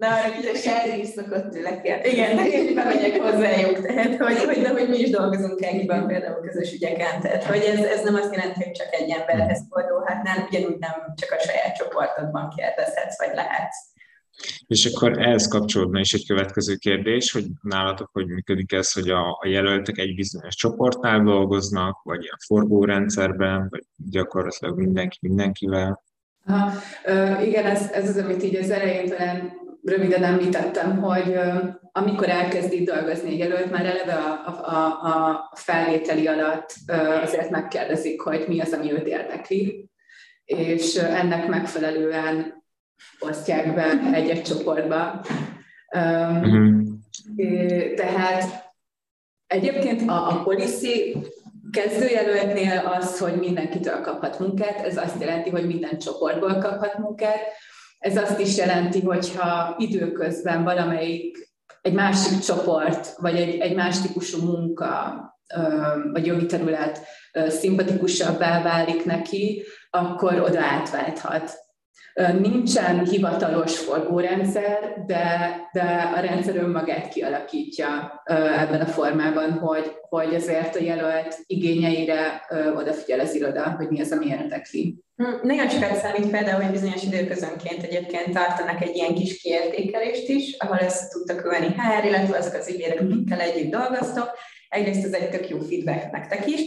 Na, 0.00 0.08
arra 0.08 0.38
ugye 0.38 0.54
Sherry 0.54 1.00
is 1.00 1.08
szokott 1.08 1.50
tőle 1.50 1.80
kérdezni. 1.80 2.10
Igen, 2.10 2.34
nekem 2.36 2.66
is 2.66 2.74
bemegyek 2.74 3.20
hozzájuk, 3.20 3.86
tehát 3.86 4.16
hogy, 4.16 4.44
hogy, 4.44 4.60
de 4.62 4.68
hogy 4.68 4.88
mi 4.88 4.98
is 4.98 5.10
dolgozunk 5.10 5.62
Egiben 5.62 6.06
például 6.06 6.40
közös 6.40 6.72
ügyeken, 6.72 7.20
tehát 7.20 7.44
hogy 7.44 7.62
ez, 7.62 7.84
ez 7.84 8.02
nem 8.04 8.14
azt 8.14 8.34
jelenti, 8.34 8.64
hogy 8.64 8.72
csak 8.72 8.88
egy 8.90 9.10
emberhez 9.10 9.66
fordulhatnál, 9.70 10.46
ugyanúgy 10.50 10.78
nem 10.78 10.94
csak 11.14 11.30
a 11.30 11.42
saját 11.42 11.76
csoportodban 11.76 12.52
kérdezhetsz, 12.56 13.18
vagy 13.18 13.34
lehetsz. 13.34 13.88
És 14.66 14.86
akkor 14.86 15.18
ehhez 15.18 15.48
kapcsolódna 15.48 16.00
is 16.00 16.12
egy 16.12 16.26
következő 16.26 16.74
kérdés, 16.74 17.32
hogy 17.32 17.44
nálatok 17.62 18.08
hogy 18.12 18.26
működik 18.26 18.72
ez, 18.72 18.92
hogy 18.92 19.10
a, 19.10 19.38
a 19.40 19.48
jelöltek 19.48 19.98
egy 19.98 20.14
bizonyos 20.14 20.54
csoportnál 20.54 21.22
dolgoznak, 21.22 22.02
vagy 22.02 22.28
a 22.30 22.38
forgórendszerben, 22.46 23.66
vagy 23.70 23.84
gyakorlatilag 24.10 24.78
mindenki 24.78 25.18
mindenkivel? 25.20 26.02
Ha, 26.46 26.72
igen, 27.42 27.64
ez, 27.64 27.90
ez 27.92 28.08
az, 28.08 28.16
amit 28.16 28.42
így 28.42 28.56
az 28.56 28.70
elején 28.70 29.08
talán 29.08 29.59
röviden 29.82 30.24
említettem, 30.24 30.98
hogy 30.98 31.38
amikor 31.92 32.28
elkezdi 32.28 32.84
dolgozni 32.84 33.30
egy 33.30 33.38
jelölt, 33.38 33.70
már 33.70 33.86
eleve 33.86 34.14
a, 34.14 34.48
a, 34.48 34.86
a 34.86 35.50
felvételi 35.54 36.26
alatt 36.26 36.74
azért 37.22 37.50
megkérdezik, 37.50 38.20
hogy 38.20 38.44
mi 38.48 38.60
az, 38.60 38.72
ami 38.72 38.92
őt 38.92 39.06
érdekli, 39.06 39.90
és 40.44 40.94
ennek 40.96 41.48
megfelelően 41.48 42.64
osztják 43.18 43.74
be 43.74 44.00
egy-egy 44.12 44.42
csoportba. 44.42 45.20
Uh-huh. 45.92 46.82
Tehát 47.96 48.72
egyébként 49.46 50.10
a, 50.10 50.28
a 50.28 50.42
policy 50.42 51.16
kezdőjelöltnél 51.70 52.78
az, 52.78 53.18
hogy 53.18 53.38
mindenkitől 53.38 54.00
kaphat 54.00 54.38
munkát, 54.38 54.80
ez 54.80 54.96
azt 54.96 55.20
jelenti, 55.20 55.50
hogy 55.50 55.66
minden 55.66 55.98
csoportból 55.98 56.58
kaphat 56.58 56.98
munkát. 56.98 57.40
Ez 58.00 58.16
azt 58.16 58.40
is 58.40 58.56
jelenti, 58.56 59.00
hogyha 59.00 59.74
időközben 59.78 60.64
valamelyik 60.64 61.48
egy 61.82 61.92
másik 61.92 62.38
csoport, 62.38 63.16
vagy 63.16 63.36
egy, 63.36 63.58
egy 63.58 63.74
más 63.74 64.00
típusú 64.00 64.42
munka, 64.42 65.24
vagy 66.12 66.26
jogi 66.26 66.46
terület 66.46 67.00
szimpatikusabbá 67.48 68.62
válik 68.62 69.04
neki, 69.04 69.62
akkor 69.90 70.40
oda 70.40 70.60
átválthat. 70.60 71.58
Nincsen 72.38 73.04
hivatalos 73.04 73.78
forgórendszer, 73.78 75.04
de, 75.06 75.56
de 75.72 76.12
a 76.16 76.20
rendszer 76.20 76.56
önmagát 76.56 77.08
kialakítja 77.08 78.22
ebben 78.58 78.80
a 78.80 78.86
formában, 78.86 79.52
hogy, 79.52 79.92
hogy 80.08 80.34
ezért 80.34 80.76
a 80.76 80.82
jelölt 80.82 81.38
igényeire 81.46 82.46
odafigyel 82.76 83.20
az 83.20 83.34
iroda, 83.34 83.70
hogy 83.70 83.88
mi 83.88 84.00
az, 84.00 84.12
ami 84.12 84.26
érdekli. 84.26 85.04
Hm, 85.20 85.46
nagyon 85.46 85.68
sokat 85.68 85.96
számít 85.96 86.30
például, 86.30 86.62
hogy 86.62 86.72
bizonyos 86.72 87.02
időközönként 87.02 87.82
egyébként 87.82 88.34
tartanak 88.34 88.82
egy 88.82 88.96
ilyen 88.96 89.14
kis 89.14 89.40
kiértékelést 89.40 90.28
is, 90.28 90.56
ahol 90.58 90.78
össze 90.82 91.08
tudtak 91.08 91.44
ülni 91.44 91.66
HR, 91.66 92.04
illetve 92.04 92.36
azok 92.38 92.54
az 92.54 92.68
ügyvédek, 92.68 93.00
akikkel 93.00 93.40
együtt 93.40 93.70
dolgoztok. 93.70 94.30
Egyrészt 94.68 95.04
ez 95.04 95.12
egy 95.12 95.30
tök 95.30 95.48
jó 95.48 95.58
feedback 95.58 96.10
nektek 96.10 96.46
is, 96.46 96.60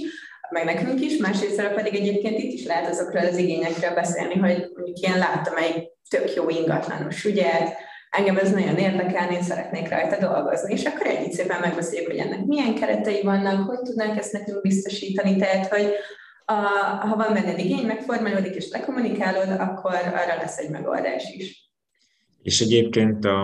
meg 0.50 0.66
nekünk 0.66 1.02
is, 1.02 1.18
másrészt 1.18 1.68
pedig 1.76 1.96
egyébként 1.96 2.40
itt 2.40 2.54
is 2.54 2.66
lehet 2.66 2.90
azokról 2.90 3.26
az 3.26 3.38
igényekről 3.38 3.94
beszélni, 3.94 4.36
hogy 4.36 4.72
mondjuk 4.76 5.00
ilyen 5.00 5.18
láttam 5.18 5.56
egy 5.56 5.90
tök 6.10 6.34
jó 6.36 6.50
ingatlanos 6.50 7.26
ügyet, 7.26 7.76
engem 8.10 8.38
ez 8.38 8.52
nagyon 8.52 8.78
érdekel, 8.78 9.32
én 9.32 9.44
szeretnék 9.44 9.90
rajta 9.90 10.28
dolgozni, 10.28 10.74
és 10.74 10.86
akkor 10.86 11.08
együtt 11.08 11.32
szépen 11.32 11.60
megbeszéljük, 11.60 12.08
hogy 12.08 12.20
ennek 12.20 12.46
milyen 12.46 12.76
keretei 12.76 13.22
vannak, 13.22 13.68
hogy 13.68 13.80
tudnánk 13.80 14.18
ezt 14.18 14.34
nekünk 14.34 14.62
biztosítani, 14.62 15.36
tehát 15.36 15.68
hogy 15.68 15.94
a, 16.46 16.54
ha 17.08 17.16
van 17.16 17.34
benned 17.34 17.60
igény, 17.60 17.86
megformálódik 17.86 18.56
és 18.56 18.70
lekommunikálod, 18.70 19.60
akkor 19.60 19.94
arra 19.94 20.36
lesz 20.36 20.58
egy 20.58 20.70
megoldás 20.70 21.24
is. 21.38 21.72
És 22.42 22.62
egyébként, 22.62 23.26
a, 23.26 23.40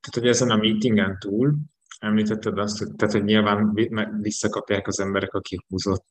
tehát 0.00 0.12
hogy 0.12 0.26
ezen 0.26 0.50
a 0.50 0.56
meetingen 0.56 1.16
túl, 1.20 1.54
említetted 1.98 2.58
azt, 2.58 2.78
hogy, 2.78 2.88
tehát, 2.96 3.14
hogy 3.14 3.24
nyilván 3.24 3.78
visszakapják 4.20 4.86
az 4.86 5.00
emberek 5.00 5.34
a 5.34 5.40
kihúzott 5.40 6.08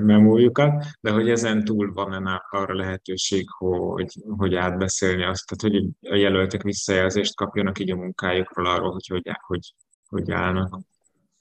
memójukat, 0.00 0.84
de 1.00 1.10
hogy 1.10 1.30
ezen 1.30 1.64
túl 1.64 1.92
van 1.92 2.40
arra 2.50 2.74
lehetőség, 2.74 3.48
hogy, 3.50 4.12
hogy 4.36 4.54
átbeszélni 4.54 5.24
azt, 5.24 5.46
tehát 5.46 5.76
hogy 5.76 6.10
a 6.12 6.14
jelöltek 6.14 6.62
visszajelzést 6.62 7.36
kapjanak 7.36 7.78
így 7.78 7.90
a 7.90 7.96
munkájukról 7.96 8.66
arról, 8.66 8.90
hogy 8.90 9.06
hogy, 9.06 9.30
hogy, 9.46 9.74
hogy 10.08 10.30
állnak. 10.30 10.80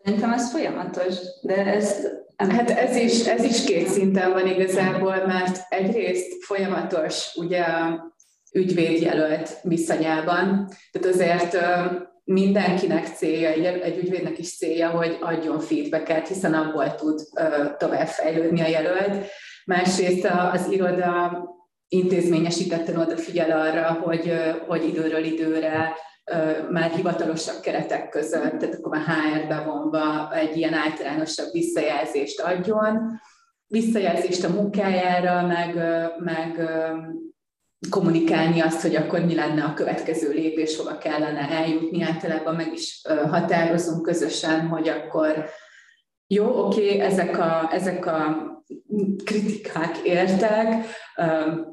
Szerintem 0.04 0.34
ez 0.34 0.51
folyamatos, 0.51 1.16
de 1.41 1.56
ezt... 1.66 2.22
Hát 2.36 2.70
ez 2.70 2.95
is, 2.95 3.26
ez 3.26 3.43
is 3.43 3.64
két 3.64 3.88
szinten 3.88 4.32
van 4.32 4.47
igazából, 4.47 5.26
mert 5.26 5.62
egyrészt 5.70 6.43
folyamatos 6.43 7.36
ugye 7.36 7.62
a 7.62 8.14
ügyvédjelölt 8.54 9.58
viszonyában, 9.62 10.70
tehát 10.91 11.16
azért 11.16 11.58
mindenkinek 12.24 13.08
célja, 13.08 13.49
egy, 13.49 13.66
egy 13.66 13.97
ügyvédnek 13.97 14.38
is 14.38 14.58
célja, 14.58 14.89
hogy 14.89 15.18
adjon 15.22 15.60
feedbacket, 15.60 16.28
hiszen 16.28 16.54
abból 16.54 16.95
tud 16.95 17.22
uh, 17.36 17.78
tovább 17.78 18.08
fejlődni 18.08 18.62
a 18.62 18.68
jelölt. 18.68 19.26
Másrészt 19.66 20.28
az 20.51 20.72
iroda 20.72 21.43
intézményesítetten 21.88 22.97
odafigyel 22.97 23.60
arra, 23.60 23.93
hogy, 24.04 24.34
hogy 24.68 24.88
időről 24.88 25.24
időre 25.24 25.95
már 26.72 26.92
hivatalosabb 26.92 27.62
keretek 27.62 28.10
között, 28.10 28.60
tehát 28.60 28.76
akkor 28.76 28.98
a 28.98 29.12
HR 29.12 29.48
bevonva 29.48 30.34
egy 30.34 30.58
ilyen 30.58 30.74
általánosabb 30.74 31.52
visszajelzést 31.52 32.40
adjon, 32.40 33.20
visszajelzést 33.68 34.44
a 34.44 34.50
munkájára, 34.50 35.48
meg, 35.48 35.76
meg 36.20 36.70
kommunikálni 37.90 38.60
azt, 38.60 38.82
hogy 38.82 38.96
akkor 38.96 39.26
mi 39.26 39.36
lenne 39.36 39.64
a 39.64 39.74
következő 39.74 40.32
lépés, 40.32 40.78
hova 40.78 40.98
kellene 40.98 41.50
eljutni. 41.50 42.04
Általában 42.04 42.56
meg 42.56 42.74
is 42.74 43.02
határozunk 43.30 44.02
közösen, 44.02 44.68
hogy 44.68 44.88
akkor 44.88 45.46
jó, 46.28 46.66
oké, 46.66 46.86
okay, 46.86 47.00
ezek, 47.00 47.38
a, 47.40 47.70
ezek 47.72 48.06
a 48.06 48.48
kritikák 49.24 49.98
értek, 50.04 50.86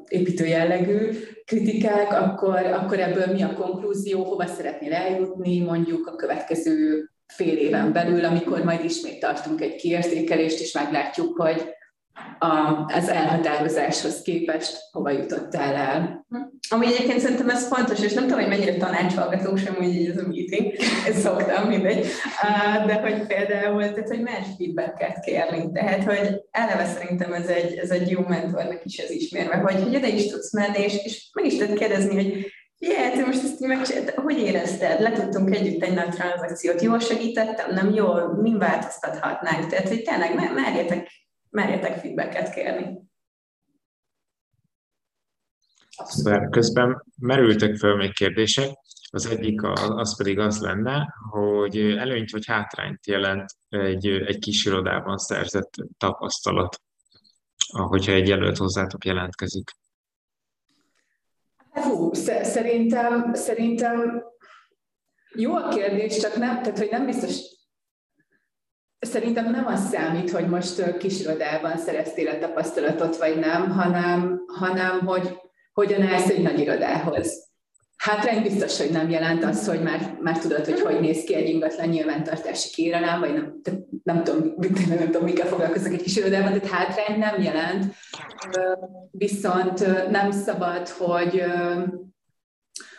építő 0.07 0.45
jellegű 0.45 1.09
kritikák, 1.45 2.13
akkor, 2.13 2.57
akkor 2.57 2.99
ebből 2.99 3.25
mi 3.25 3.41
a 3.41 3.53
konklúzió, 3.53 4.23
hova 4.23 4.45
szeretnél 4.45 4.93
eljutni 4.93 5.59
mondjuk 5.59 6.07
a 6.07 6.15
következő 6.15 7.09
fél 7.27 7.57
éven 7.57 7.93
belül, 7.93 8.25
amikor 8.25 8.63
majd 8.63 8.83
ismét 8.83 9.19
tartunk 9.19 9.61
egy 9.61 9.75
kiértékelést, 9.75 10.59
és 10.59 10.73
meglátjuk, 10.73 11.41
hogy 11.41 11.69
az 12.87 13.09
elhatározáshoz 13.09 14.21
képest 14.21 14.77
hova 14.91 15.09
jutottál 15.09 15.75
el. 15.75 16.25
Ami 16.69 16.85
egyébként 16.85 17.19
szerintem 17.19 17.49
ez 17.49 17.67
fontos, 17.67 17.99
és 18.03 18.13
nem 18.13 18.23
tudom, 18.23 18.39
hogy 18.39 18.49
mennyire 18.49 18.77
tanácshallgató 18.77 19.55
sem, 19.55 19.75
hogy 19.75 20.05
ez 20.05 20.17
a 20.17 20.27
meeting, 20.27 20.73
ezt 21.07 21.19
szoktam, 21.19 21.67
mindegy, 21.67 22.05
de 22.85 22.93
hogy 22.93 23.27
például, 23.27 23.81
tehát, 23.81 24.07
hogy 24.07 24.21
más 24.21 24.45
feedbacket 24.57 25.19
kérni, 25.19 25.71
tehát, 25.71 26.03
hogy 26.03 26.41
eleve 26.51 26.85
szerintem 26.85 27.33
ez 27.33 27.47
egy, 27.47 27.77
ez 27.77 27.89
egy 27.89 28.09
jó 28.09 28.19
mentornak 28.27 28.81
is 28.83 28.97
ez 28.97 29.09
ismérve, 29.09 29.55
hogy, 29.55 29.83
hogy 29.83 29.93
ide 29.93 30.07
is 30.07 30.27
tudsz 30.27 30.53
menni, 30.53 30.79
és, 30.79 31.03
és 31.03 31.29
meg 31.33 31.45
is 31.45 31.57
tudod 31.57 31.77
kérdezni, 31.77 32.13
hogy 32.13 32.51
Yeah, 32.83 33.13
te 33.13 33.25
most 33.25 33.43
ezt 33.43 33.59
megcsináltad, 33.59 34.13
hogy 34.23 34.37
érezted? 34.37 35.01
Letudtunk 35.01 35.55
együtt 35.55 35.83
egy 35.83 35.93
nagy 35.93 36.09
tranzakciót, 36.09 36.81
jól 36.81 36.99
segítettem, 36.99 37.73
nem 37.73 37.93
jól, 37.93 38.39
mi 38.41 38.57
változtathatnánk? 38.57 39.67
Tehát, 39.67 39.87
hogy 39.87 40.03
tényleg 40.03 40.53
merjetek 40.53 41.07
merjetek 41.51 41.99
feedbacket 41.99 42.53
kérni. 42.53 43.09
Szuper. 46.03 46.49
Közben 46.49 47.03
merültek 47.17 47.75
fel 47.75 47.95
még 47.95 48.13
kérdések. 48.13 48.69
Az 49.09 49.25
egyik 49.25 49.63
az 49.63 50.17
pedig 50.17 50.39
az 50.39 50.61
lenne, 50.61 51.15
hogy 51.29 51.77
előnyt 51.77 52.31
vagy 52.31 52.45
hátrányt 52.45 53.07
jelent 53.07 53.55
egy, 53.69 54.07
egy 54.07 54.39
kis 54.39 54.65
irodában 54.65 55.17
szerzett 55.17 55.73
tapasztalat, 55.97 56.81
ahogyha 57.71 58.11
egy 58.11 58.27
jelölt 58.27 58.57
hozzátok 58.57 59.05
jelentkezik. 59.05 59.71
Hú, 61.71 62.13
szerintem, 62.13 63.33
szerintem 63.33 64.23
jó 65.35 65.55
a 65.55 65.67
kérdés, 65.67 66.17
csak 66.17 66.35
nem, 66.35 66.61
tehát 66.61 66.77
hogy 66.77 66.89
nem 66.91 67.05
biztos 67.05 67.50
Szerintem 69.05 69.51
nem 69.51 69.65
az 69.65 69.89
számít, 69.89 70.31
hogy 70.31 70.47
most 70.47 70.97
kisirodában 70.97 71.77
szereztél 71.77 72.27
a 72.27 72.37
tapasztalatot, 72.37 73.17
vagy 73.17 73.39
nem, 73.39 73.69
hanem, 73.69 74.41
hanem 74.47 74.99
hogy 75.05 75.39
hogyan 75.73 76.01
állsz 76.01 76.29
egy 76.29 76.41
nagy 76.41 76.59
irodához. 76.59 77.49
Hátrány 77.97 78.41
biztos, 78.41 78.77
hogy 78.77 78.89
nem 78.91 79.09
jelent 79.09 79.43
az, 79.43 79.67
hogy 79.67 79.81
már, 79.81 80.17
már 80.19 80.39
tudod, 80.39 80.65
hogy 80.65 80.79
hogy 80.81 80.99
néz 80.99 81.23
ki 81.23 81.35
egy 81.35 81.49
ingatlan 81.49 81.87
nyilvántartási 81.87 82.69
kérelem, 82.69 83.19
vagy 83.19 83.33
nem, 83.33 83.61
nem 84.03 84.23
tudom, 84.23 84.53
nem, 84.57 84.97
nem 84.97 85.05
tudom, 85.05 85.23
mikkel 85.23 85.47
foglalkozok 85.47 85.93
egy 85.93 86.01
kis 86.01 86.17
irodában, 86.17 86.59
tehát 86.59 86.67
hátrány 86.67 87.19
nem 87.19 87.41
jelent. 87.41 87.93
Viszont 89.11 90.09
nem 90.09 90.31
szabad, 90.31 90.87
hogy, 90.89 91.43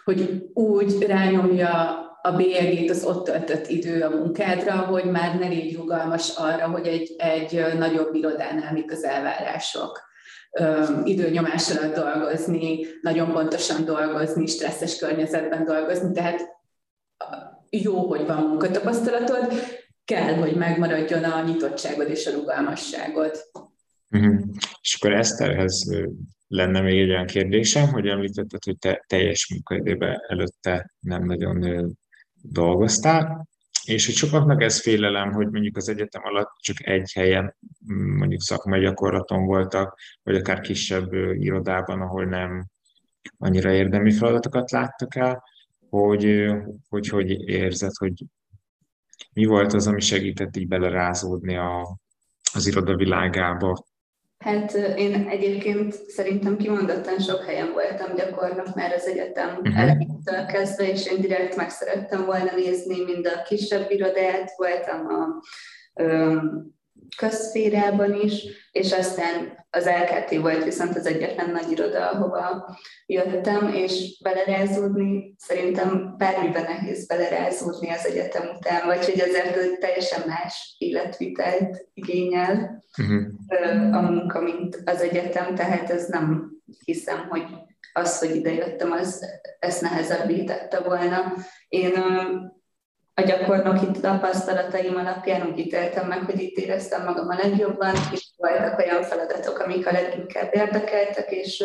hogy 0.04 0.42
úgy 0.52 1.02
rányomja 1.02 2.00
a 2.22 2.32
bélyegét 2.32 2.90
az 2.90 3.04
ott 3.04 3.24
töltött 3.24 3.68
idő 3.68 4.02
a 4.02 4.10
munkádra, 4.10 4.76
hogy 4.76 5.04
már 5.04 5.38
ne 5.38 5.46
légy 5.48 5.76
rugalmas 5.76 6.36
arra, 6.36 6.68
hogy 6.68 6.86
egy, 6.86 7.14
egy 7.18 7.78
nagyobb 7.78 8.14
irodánál 8.14 8.72
mik 8.72 8.92
az 8.92 9.04
elvárások. 9.04 10.10
Időnyomás 11.04 11.70
alatt 11.70 11.94
dolgozni, 11.94 12.86
nagyon 13.00 13.32
pontosan 13.32 13.84
dolgozni, 13.84 14.46
stresszes 14.46 14.98
környezetben 14.98 15.64
dolgozni, 15.64 16.12
tehát 16.12 16.40
jó, 17.70 18.08
hogy 18.08 18.26
van 18.26 18.42
munkatapasztalatod, 18.42 19.52
kell, 20.04 20.34
hogy 20.34 20.56
megmaradjon 20.56 21.24
a 21.24 21.42
nyitottságod 21.42 22.08
és 22.08 22.26
a 22.26 22.32
rugalmasságod. 22.32 23.36
Uh-huh. 24.10 24.40
És 24.80 24.96
akkor 25.00 25.12
Eszterhez 25.12 25.84
lenne 26.48 26.80
még 26.80 27.00
egy 27.00 27.10
olyan 27.10 27.26
kérdésem, 27.26 27.88
hogy 27.88 28.06
említetted, 28.06 28.64
hogy 28.64 28.78
te 28.78 29.04
teljes 29.06 29.50
munkaidőben 29.50 30.20
előtte 30.28 30.94
nem 31.00 31.24
nagyon 31.24 31.96
dolgoztál, 32.42 33.48
és 33.84 34.06
hogy 34.06 34.14
sokaknak 34.14 34.62
ez 34.62 34.80
félelem, 34.80 35.32
hogy 35.32 35.50
mondjuk 35.50 35.76
az 35.76 35.88
egyetem 35.88 36.22
alatt 36.24 36.50
csak 36.60 36.86
egy 36.86 37.12
helyen, 37.12 37.56
mm, 37.92 38.16
mondjuk 38.16 38.40
szakmai 38.40 38.80
gyakorlaton 38.80 39.44
voltak, 39.44 39.98
vagy 40.22 40.36
akár 40.36 40.60
kisebb 40.60 41.12
irodában, 41.34 42.00
ahol 42.00 42.24
nem 42.24 42.66
annyira 43.38 43.72
érdemi 43.72 44.12
feladatokat 44.12 44.70
láttak 44.70 45.14
el, 45.16 45.42
hogy 45.88 46.50
hogy, 46.88 47.08
hogy 47.08 47.30
érzed, 47.48 47.92
hogy 47.98 48.24
mi 49.32 49.44
volt 49.44 49.72
az, 49.72 49.86
ami 49.86 50.00
segített 50.00 50.56
így 50.56 50.68
belerázódni 50.68 51.56
a, 51.56 51.98
az 52.52 52.66
iroda 52.66 52.96
világába, 52.96 53.84
Hát 54.42 54.72
én 54.96 55.26
egyébként 55.28 55.94
szerintem 55.94 56.56
kimondottan 56.56 57.18
sok 57.18 57.44
helyen 57.44 57.72
voltam 57.72 58.14
gyakornok 58.16 58.74
már 58.74 58.92
az 58.92 59.06
egyetem 59.06 59.48
uh-huh. 59.48 59.80
elejétől 59.80 60.46
kezdve, 60.52 60.88
és 60.88 61.06
én 61.06 61.20
direkt 61.20 61.56
meg 61.56 61.70
szerettem 61.70 62.24
volna 62.24 62.54
nézni 62.56 63.02
mind 63.04 63.26
a 63.26 63.42
kisebb 63.42 63.90
irodát, 63.90 64.52
voltam 64.56 65.06
a 65.06 65.42
közszférában 67.16 68.20
is, 68.20 68.44
és 68.72 68.92
aztán 68.92 69.66
az 69.70 69.86
LKT 69.86 70.40
volt 70.40 70.64
viszont 70.64 70.96
az 70.96 71.06
egyetlen 71.06 71.50
nagy 71.50 71.70
iroda, 71.70 72.10
ahova 72.10 72.76
jöttem, 73.06 73.68
és 73.74 74.18
belerázódni, 74.22 75.34
szerintem 75.38 76.14
bármiben 76.18 76.62
nehéz 76.62 77.06
belerázódni 77.06 77.90
az 77.90 78.06
egyetem 78.06 78.48
után, 78.56 78.86
vagy 78.86 79.04
hogy 79.04 79.20
azért 79.20 79.78
teljesen 79.78 80.22
más 80.26 80.76
életvitelt 80.78 81.86
igényel 81.94 82.84
uh-huh. 82.98 83.96
a 83.96 84.00
munka, 84.00 84.40
mint 84.40 84.82
az 84.84 85.00
egyetem, 85.00 85.54
tehát 85.54 85.90
ez 85.90 86.06
nem 86.06 86.50
hiszem, 86.84 87.26
hogy 87.28 87.44
az, 87.92 88.18
hogy 88.18 88.36
ide 88.36 88.52
jöttem, 88.52 88.92
az 88.92 89.24
ezt 89.58 89.82
nehezebbé 89.82 90.44
tette 90.44 90.80
volna. 90.80 91.34
Én 91.68 91.92
a 93.14 93.22
gyakornoki 93.22 94.00
tapasztalataim 94.00 94.96
alapján 94.96 95.48
úgy 95.50 95.58
ítéltem 95.58 96.08
meg, 96.08 96.24
hogy 96.24 96.40
itt 96.40 96.56
éreztem 96.56 97.04
magam 97.04 97.28
a 97.28 97.34
legjobban, 97.42 97.94
és 98.12 98.30
voltak 98.36 98.78
olyan 98.78 99.02
feladatok, 99.02 99.58
amik 99.58 99.86
a 99.86 99.92
leginkább 99.92 100.54
érdekeltek, 100.54 101.30
és 101.30 101.64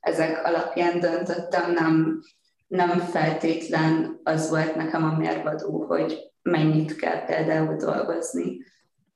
ezek 0.00 0.46
alapján 0.46 1.00
döntöttem, 1.00 1.72
nem, 1.72 2.20
nem 2.66 2.98
feltétlen 2.98 4.20
az 4.22 4.50
volt 4.50 4.74
nekem 4.74 5.04
a 5.04 5.16
mérvadó, 5.16 5.84
hogy 5.84 6.18
mennyit 6.42 6.96
kell 6.96 7.24
például 7.24 7.76
dolgozni. 7.76 8.56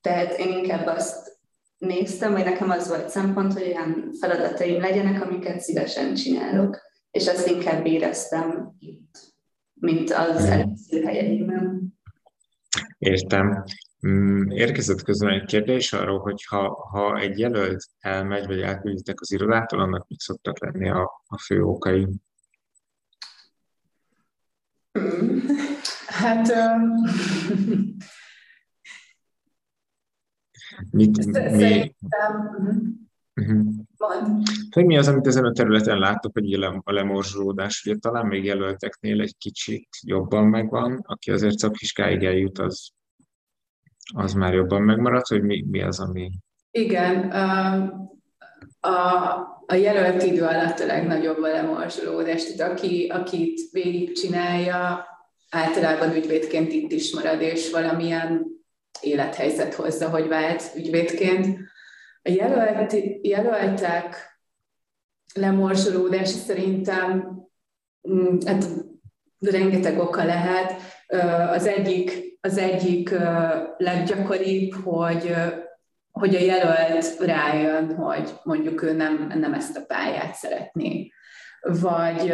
Tehát 0.01 0.37
én 0.37 0.51
inkább 0.51 0.85
azt 0.85 1.37
néztem, 1.77 2.33
hogy 2.33 2.43
nekem 2.43 2.69
az 2.69 2.87
volt 2.87 3.09
szempont, 3.09 3.53
hogy 3.53 3.63
olyan 3.67 4.11
feladataim 4.19 4.81
legyenek, 4.81 5.21
amiket 5.21 5.59
szívesen 5.59 6.13
csinálok, 6.13 6.79
és 7.11 7.27
azt 7.27 7.47
inkább 7.47 7.85
éreztem 7.85 8.75
itt 8.79 9.26
mint 9.79 10.11
az 10.11 10.45
előző 10.45 11.01
helyeimben. 11.01 11.93
Értem. 12.97 13.63
Mm, 14.07 14.49
érkezett 14.49 15.01
közben 15.01 15.33
egy 15.33 15.45
kérdés 15.45 15.93
arról, 15.93 16.19
hogy 16.19 16.43
ha, 16.43 16.87
ha 16.91 17.17
egy 17.17 17.39
jelölt 17.39 17.85
elmegy, 17.99 18.45
vagy 18.45 18.61
elkülditek 18.61 19.21
az 19.21 19.31
irodától, 19.31 19.79
annak 19.79 20.07
mik 20.07 20.19
szoktak 20.19 20.59
lenni 20.59 20.89
a, 20.89 21.23
a 21.27 21.37
fő 21.37 21.63
okai? 21.63 22.07
Hát... 26.07 26.47
Um... 26.49 26.91
Mit, 30.91 31.25
mi, 31.51 31.95
Uh-huh. 33.41 33.65
Hogy 34.71 34.85
mi 34.85 34.97
az, 34.97 35.07
amit 35.07 35.27
ezen 35.27 35.45
a 35.45 35.51
területen 35.51 35.99
látok, 35.99 36.31
hogy 36.33 36.53
a 36.83 36.91
lemorzsolódás, 36.91 37.85
ugye 37.85 37.95
talán 37.95 38.25
még 38.25 38.43
jelölteknél 38.43 39.21
egy 39.21 39.37
kicsit 39.37 39.87
jobban 40.01 40.47
megvan, 40.47 41.03
aki 41.03 41.31
azért 41.31 41.57
szakiskáig 41.57 42.23
eljut, 42.23 42.59
az, 42.59 42.89
az 44.15 44.33
már 44.33 44.53
jobban 44.53 44.81
megmaradt, 44.81 45.27
hogy 45.27 45.41
mi, 45.41 45.65
mi 45.69 45.81
az, 45.81 45.99
ami... 45.99 46.31
Igen, 46.71 47.31
a, 48.79 49.33
a 49.65 49.75
jelölt 49.75 50.23
idő 50.23 50.43
alatt 50.43 50.79
a 50.79 50.85
legnagyobb 50.85 51.41
a 51.43 51.47
lemorzsolódás, 51.47 52.43
tehát 52.43 52.71
aki, 52.71 53.07
akit 53.07 53.59
végigcsinálja, 53.71 55.05
általában 55.49 56.15
ügyvédként 56.15 56.71
itt 56.71 56.91
is 56.91 57.13
marad, 57.13 57.41
és 57.41 57.71
valamilyen 57.71 58.45
élethelyzet 59.01 59.73
hozza, 59.73 60.09
hogy 60.09 60.27
vált 60.27 60.71
ügyvédként 60.75 61.59
a 62.27 62.31
jelölt, 62.31 62.95
jelöltek 63.21 64.39
lemorzsolódása 65.33 66.37
szerintem 66.37 67.37
mm, 68.09 68.37
hát 68.45 68.65
rengeteg 69.39 69.99
oka 69.99 70.25
lehet. 70.25 70.73
Az 71.51 71.65
egyik, 71.65 72.37
az 72.41 72.57
egyik 72.57 73.09
leggyakoribb, 73.77 74.73
hogy, 74.73 75.33
hogy 76.11 76.35
a 76.35 76.39
jelölt 76.39 77.19
rájön, 77.19 77.95
hogy 77.95 78.33
mondjuk 78.43 78.81
ő 78.81 78.93
nem, 78.93 79.31
nem 79.35 79.53
ezt 79.53 79.77
a 79.77 79.85
pályát 79.85 80.33
szeretné. 80.33 81.11
Vagy, 81.61 82.33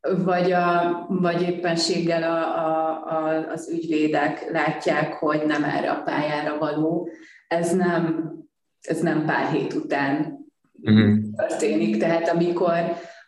vagy, 0.00 0.52
a, 0.52 1.06
vagy 1.08 1.42
éppenséggel 1.42 2.22
a, 2.22 2.66
a, 2.66 3.04
a, 3.06 3.50
az 3.50 3.70
ügyvédek 3.70 4.50
látják, 4.50 5.12
hogy 5.12 5.46
nem 5.46 5.64
erre 5.64 5.90
a 5.90 6.02
pályára 6.02 6.58
való, 6.58 7.08
ez 7.48 7.74
nem, 7.74 8.32
ez 8.80 9.00
nem 9.00 9.24
pár 9.24 9.52
hét 9.52 9.74
után 9.74 10.38
uh-huh. 10.82 11.18
történik. 11.36 11.98
Tehát 11.98 12.28
amikor, 12.28 12.74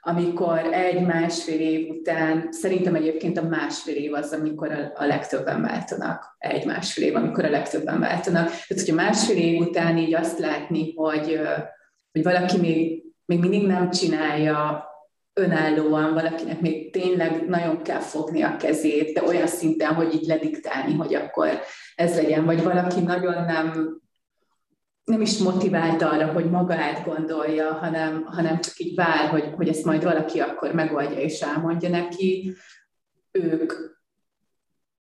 amikor 0.01 0.59
egy-másfél 0.73 1.61
év 1.61 1.89
után, 1.89 2.49
szerintem 2.51 2.95
egyébként 2.95 3.39
a 3.39 3.49
másfél 3.49 3.97
év 3.97 4.13
az, 4.13 4.33
amikor 4.33 4.71
a, 4.71 4.93
a 4.95 5.07
legtöbben 5.07 5.63
váltanak, 5.63 6.37
egy-másfél 6.39 7.05
év, 7.05 7.17
amikor 7.17 7.45
a 7.45 7.51
legtöbben 7.51 8.01
váltanak. 8.01 8.47
Tehát, 8.47 8.67
hogyha 8.69 8.95
másfél 8.95 9.37
év 9.37 9.61
után 9.61 9.97
így 9.97 10.15
azt 10.15 10.39
látni, 10.39 10.95
hogy, 10.95 11.41
hogy 12.13 12.23
valaki 12.23 12.59
még, 12.59 13.03
még 13.25 13.39
mindig 13.39 13.67
nem 13.67 13.91
csinálja 13.91 14.87
önállóan, 15.39 16.15
valakinek 16.15 16.61
még 16.61 16.93
tényleg 16.93 17.49
nagyon 17.49 17.83
kell 17.83 18.01
fogni 18.01 18.43
a 18.43 18.57
kezét, 18.57 19.15
de 19.15 19.23
olyan 19.23 19.47
szinten, 19.47 19.95
hogy 19.95 20.15
így 20.15 20.27
lediktálni, 20.27 20.95
hogy 20.95 21.15
akkor 21.15 21.49
ez 21.95 22.17
legyen, 22.17 22.45
vagy 22.45 22.63
valaki 22.63 23.01
nagyon 23.01 23.45
nem 23.45 24.01
nem 25.09 25.21
is 25.21 25.39
motivált 25.39 26.03
arra, 26.03 26.33
hogy 26.33 26.51
maga 26.51 26.75
átgondolja, 26.75 27.73
hanem, 27.73 28.25
hanem 28.25 28.61
csak 28.61 28.79
így 28.79 28.95
vár, 28.95 29.29
hogy, 29.29 29.53
hogy 29.57 29.69
ezt 29.69 29.85
majd 29.85 30.03
valaki 30.03 30.41
akkor 30.41 30.73
megoldja 30.73 31.19
és 31.19 31.41
elmondja 31.41 31.89
neki. 31.89 32.55
Ők, 33.31 33.73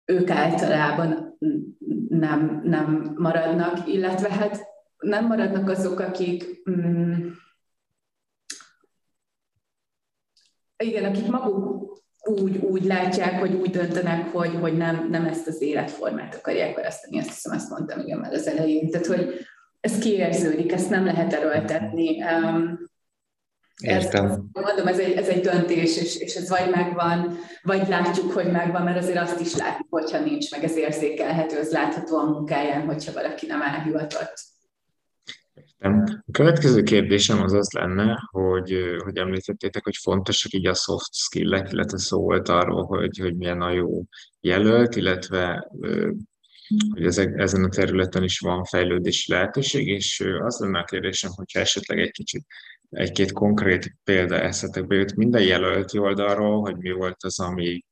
ők 0.06 0.30
általában 0.30 1.38
nem, 2.10 2.62
nem 2.64 3.14
maradnak, 3.18 3.88
illetve 3.88 4.32
hát 4.34 4.66
nem 4.98 5.26
maradnak 5.26 5.70
azok, 5.70 6.00
akik 6.00 6.70
mm, 6.70 7.28
igen, 10.78 11.04
akik 11.04 11.28
maguk 11.28 11.86
úgy, 12.20 12.58
úgy 12.58 12.84
látják, 12.84 13.40
hogy 13.40 13.54
úgy 13.54 13.70
döntenek, 13.70 14.32
hogy, 14.32 14.56
hogy 14.60 14.78
nem, 14.78 15.08
nem 15.10 15.26
ezt 15.26 15.48
az 15.48 15.62
életformát 15.62 16.36
akarják 16.36 16.76
választani. 16.76 17.20
Azt 17.20 17.30
hiszem, 17.30 17.56
azt 17.56 17.70
mondtam 17.70 18.00
igen 18.00 18.20
már 18.20 18.34
az 18.34 18.48
elején. 18.48 18.90
Tehát, 18.90 19.08
hogy, 19.08 19.48
ez 19.88 20.00
kiérződik, 20.00 20.72
ezt 20.72 20.90
nem 20.90 21.06
lehet 21.06 21.34
erőltetni. 21.34 22.18
Értem. 23.82 24.26
Ez, 24.26 24.38
mondom, 24.52 24.88
ez 24.88 25.00
egy, 25.00 25.12
ez 25.12 25.28
egy 25.28 25.42
döntés, 25.42 25.98
és, 25.98 26.20
és 26.20 26.36
ez 26.36 26.50
vagy 26.50 26.70
megvan, 26.70 27.38
vagy 27.64 27.88
látjuk, 27.88 28.32
hogy 28.32 28.52
megvan, 28.52 28.84
mert 28.84 28.98
azért 28.98 29.18
azt 29.18 29.40
is 29.40 29.56
látjuk, 29.56 29.88
hogyha 29.90 30.20
nincs 30.20 30.52
meg, 30.52 30.64
ez 30.64 30.78
érzékelhető, 30.78 31.58
ez 31.58 31.72
látható 31.72 32.18
a 32.18 32.30
munkáján, 32.30 32.86
hogyha 32.86 33.14
valaki 33.14 33.46
nem 33.46 33.62
elhivatott. 33.62 34.34
Értem. 35.54 36.04
A 36.28 36.32
következő 36.32 36.84
kérdésem 36.84 37.42
az 37.42 37.54
az 37.54 37.72
lenne, 37.72 38.28
hogy, 38.32 38.78
hogy 39.04 39.18
említettétek, 39.18 39.84
hogy 39.84 39.96
fontosak 39.96 40.54
így 40.54 40.68
a 40.68 40.74
soft 40.74 41.14
skill-ek, 41.14 41.72
illetve 41.72 41.98
szó 41.98 42.22
volt 42.22 42.50
arról, 42.50 42.86
hogy, 42.86 43.18
hogy 43.18 43.38
milyen 43.38 43.62
a 43.62 43.72
jó 43.72 44.04
jelölt, 44.40 44.96
illetve 44.96 45.72
hogy 46.94 47.06
ezek, 47.06 47.40
ezen 47.40 47.64
a 47.64 47.70
területen 47.70 48.24
is 48.24 48.40
van 48.40 48.64
fejlődési 48.64 49.32
lehetőség, 49.32 49.88
és 49.88 50.24
az 50.40 50.60
lenne 50.60 50.80
a 50.80 50.84
kérdésem, 50.84 51.32
hogyha 51.32 51.60
esetleg 51.60 52.00
egy 52.00 52.12
kicsit 52.12 52.46
egy-két 52.90 53.32
konkrét 53.32 53.96
példa 54.04 54.40
eszetekbe 54.40 54.96
jut 54.96 55.16
minden 55.16 55.44
jelölti 55.44 55.98
oldalról, 55.98 56.62
hogy 56.62 56.78
mi 56.78 56.92
volt 56.92 57.24
az, 57.24 57.40
ami, 57.40 57.84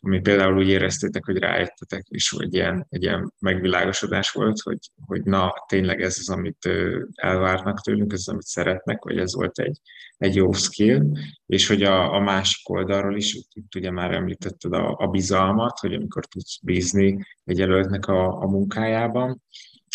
ami 0.00 0.20
például 0.20 0.58
úgy 0.58 0.68
éreztétek, 0.68 1.24
hogy 1.24 1.38
rájöttetek, 1.38 2.06
és 2.08 2.30
hogy 2.30 2.54
ilyen, 2.54 2.86
egy 2.88 3.02
ilyen 3.02 3.32
megvilágosodás 3.38 4.30
volt, 4.30 4.60
hogy, 4.60 4.78
hogy 5.06 5.22
na, 5.22 5.52
tényleg 5.68 6.02
ez 6.02 6.16
az, 6.18 6.28
amit 6.28 6.68
elvárnak 7.14 7.80
tőlünk, 7.80 8.12
ez 8.12 8.18
az, 8.18 8.28
amit 8.28 8.42
szeretnek, 8.42 9.04
vagy 9.04 9.18
ez 9.18 9.34
volt 9.34 9.58
egy, 9.58 9.80
egy 10.16 10.34
jó 10.34 10.52
skill, 10.52 11.02
és 11.46 11.68
hogy 11.68 11.82
a, 11.82 12.14
a 12.14 12.20
másik 12.20 12.68
oldalról 12.68 13.16
is, 13.16 13.34
itt 13.52 13.74
ugye 13.74 13.90
már 13.90 14.12
említetted 14.12 14.72
a, 14.72 14.96
a 14.98 15.06
bizalmat, 15.06 15.78
hogy 15.78 15.94
amikor 15.94 16.26
tudsz 16.26 16.58
bízni 16.62 17.26
egy 17.44 17.58
jelöltnek 17.58 18.06
a, 18.06 18.40
a 18.42 18.46
munkájában, 18.46 19.42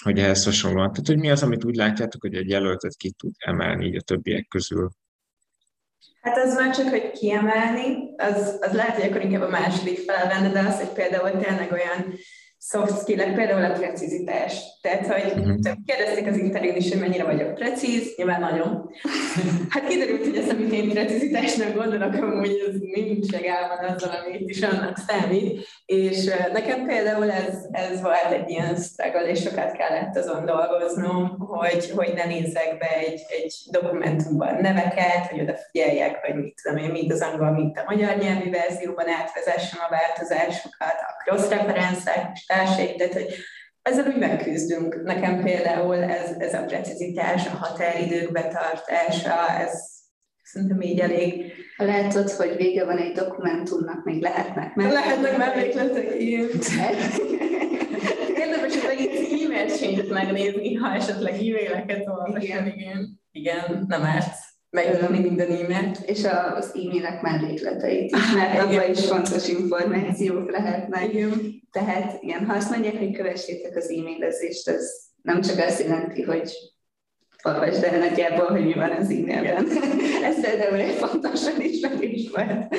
hogy 0.03 0.19
ehhez 0.19 0.43
hasonlóan. 0.43 0.91
Tehát, 0.91 1.07
hogy 1.07 1.17
mi 1.17 1.29
az, 1.29 1.43
amit 1.43 1.65
úgy 1.65 1.75
látjátok, 1.75 2.21
hogy 2.21 2.35
egy 2.35 2.49
jelöltet 2.49 2.95
ki 2.95 3.11
tud 3.11 3.33
emelni 3.37 3.85
így 3.85 3.95
a 3.95 4.01
többiek 4.01 4.47
közül? 4.47 4.89
Hát 6.21 6.37
az 6.37 6.55
már 6.55 6.75
csak, 6.75 6.89
hogy 6.89 7.11
kiemelni, 7.11 8.15
az, 8.17 8.57
az 8.61 8.73
lehet, 8.73 8.95
hogy 8.95 9.09
akkor 9.09 9.21
inkább 9.21 9.41
a 9.41 9.49
második 9.49 9.99
felvenne, 9.99 10.49
de 10.49 10.59
az, 10.59 10.77
hogy 10.77 10.89
például 10.89 11.31
tényleg 11.31 11.71
olyan 11.71 12.13
soft 12.69 13.01
skill 13.01 13.33
például 13.33 13.63
a 13.63 13.71
precizitás. 13.71 14.61
Tehát, 14.81 15.07
hogy 15.07 15.31
uh-huh. 15.35 15.73
kérdezték 15.85 16.27
az 16.27 16.37
interjún 16.37 16.75
is, 16.75 16.89
hogy 16.91 16.99
mennyire 16.99 17.23
vagyok 17.23 17.53
precíz, 17.53 18.13
nyilván 18.17 18.39
nagyon. 18.39 18.89
Hát 19.73 19.87
kiderült, 19.87 20.25
hogy 20.25 20.37
ezt, 20.37 20.51
amit 20.51 20.71
én 20.71 20.89
precizitásnak 20.89 21.75
gondolok, 21.75 22.13
amúgy 22.13 22.63
ez 22.67 22.75
nincs 22.79 23.31
megállva 23.31 23.73
azzal, 23.73 24.09
amit 24.25 24.49
is 24.49 24.61
annak 24.61 24.97
számít. 25.07 25.67
És 25.85 26.29
nekem 26.53 26.85
például 26.85 27.31
ez, 27.31 27.65
ez 27.71 28.01
volt 28.01 28.31
egy 28.31 28.49
ilyen 28.49 28.75
struggle, 28.75 29.29
és 29.29 29.41
sokat 29.41 29.71
kellett 29.71 30.17
azon 30.17 30.45
dolgoznom, 30.45 31.37
hogy, 31.39 31.91
hogy 31.95 32.13
ne 32.15 32.25
nézzek 32.25 32.77
be 32.77 32.89
egy, 32.97 33.21
egy 33.29 33.53
dokumentumban 33.71 34.57
neveket, 34.61 35.25
hogy 35.29 35.39
odafigyeljek, 35.39 36.25
hogy 36.25 36.35
mit 36.35 36.59
tudom 36.63 36.77
én, 36.77 36.91
mind 36.91 37.11
az 37.11 37.21
angol, 37.21 37.51
mint 37.51 37.77
a 37.77 37.85
magyar 37.87 38.17
nyelvi 38.17 38.49
verzióban 38.49 39.07
átvezessem 39.09 39.79
a 39.87 39.89
változásokat, 39.89 40.97
a 41.07 41.23
cross 41.23 41.49
referencek, 41.49 42.37
társai, 42.57 42.95
tehát 42.95 43.13
hogy 43.13 43.27
ezzel 43.81 44.07
úgy 44.07 44.19
megküzdünk. 44.19 45.03
Nekem 45.03 45.43
például 45.43 45.95
ez, 45.95 46.35
ez 46.37 46.53
a 46.53 46.63
precizitás, 46.63 47.47
a 47.47 47.65
határidők 47.65 48.31
betartása, 48.31 49.49
ez 49.59 49.71
szerintem 50.43 50.81
így 50.81 50.99
elég. 50.99 51.51
Ha 51.77 51.83
látod, 51.83 52.29
hogy 52.29 52.55
vége 52.55 52.85
van 52.85 52.97
egy 52.97 53.11
dokumentumnak, 53.11 54.03
még 54.03 54.21
lehetnek 54.21 54.75
meg. 54.75 54.91
Lehetnek 54.91 55.37
mellékletek, 55.37 56.19
igen. 56.19 56.47
Érdemes 58.41 58.75
az 58.75 58.85
egész 58.89 59.43
e-mail 59.43 59.67
chain 59.67 60.05
megnézni, 60.09 60.73
ha 60.73 60.93
esetleg 60.93 61.33
e-maileket 61.33 62.07
olvasol, 62.07 62.41
igen. 62.41 62.67
igen. 62.67 63.19
Igen, 63.31 63.85
nem 63.87 64.03
árt 64.03 64.35
megölni 64.69 65.19
minden 65.19 65.51
e-mailt. 65.51 65.97
És 66.05 66.23
az 66.57 66.71
e-mailek 66.75 67.21
mellékleteit 67.21 68.15
is, 68.15 68.33
mert 68.33 68.59
abban 68.59 68.89
is 68.89 69.05
fontos 69.05 69.47
információk 69.47 70.51
lehetnek. 70.51 71.13
Igen. 71.13 71.65
Tehát 71.77 72.23
igen, 72.23 72.45
ha 72.45 72.53
azt 72.55 72.69
mondják, 72.69 72.97
hogy 72.97 73.11
kövessétek 73.11 73.75
az 73.75 73.89
e-mailezést, 73.89 74.67
az 74.67 75.01
nem 75.21 75.41
csak 75.41 75.57
azt 75.57 75.81
jelenti, 75.81 76.21
hogy 76.21 76.51
olvasd 77.43 77.83
el 77.83 77.99
nagyjából, 77.99 78.45
hogy 78.45 78.65
mi 78.65 78.73
van 78.73 78.91
az 78.91 79.09
e-mailben. 79.09 79.67
Ez 80.23 80.41
például 80.41 80.79
egy 80.79 80.95
fontos 80.95 81.41
is 81.99 82.29
volt. 82.29 82.75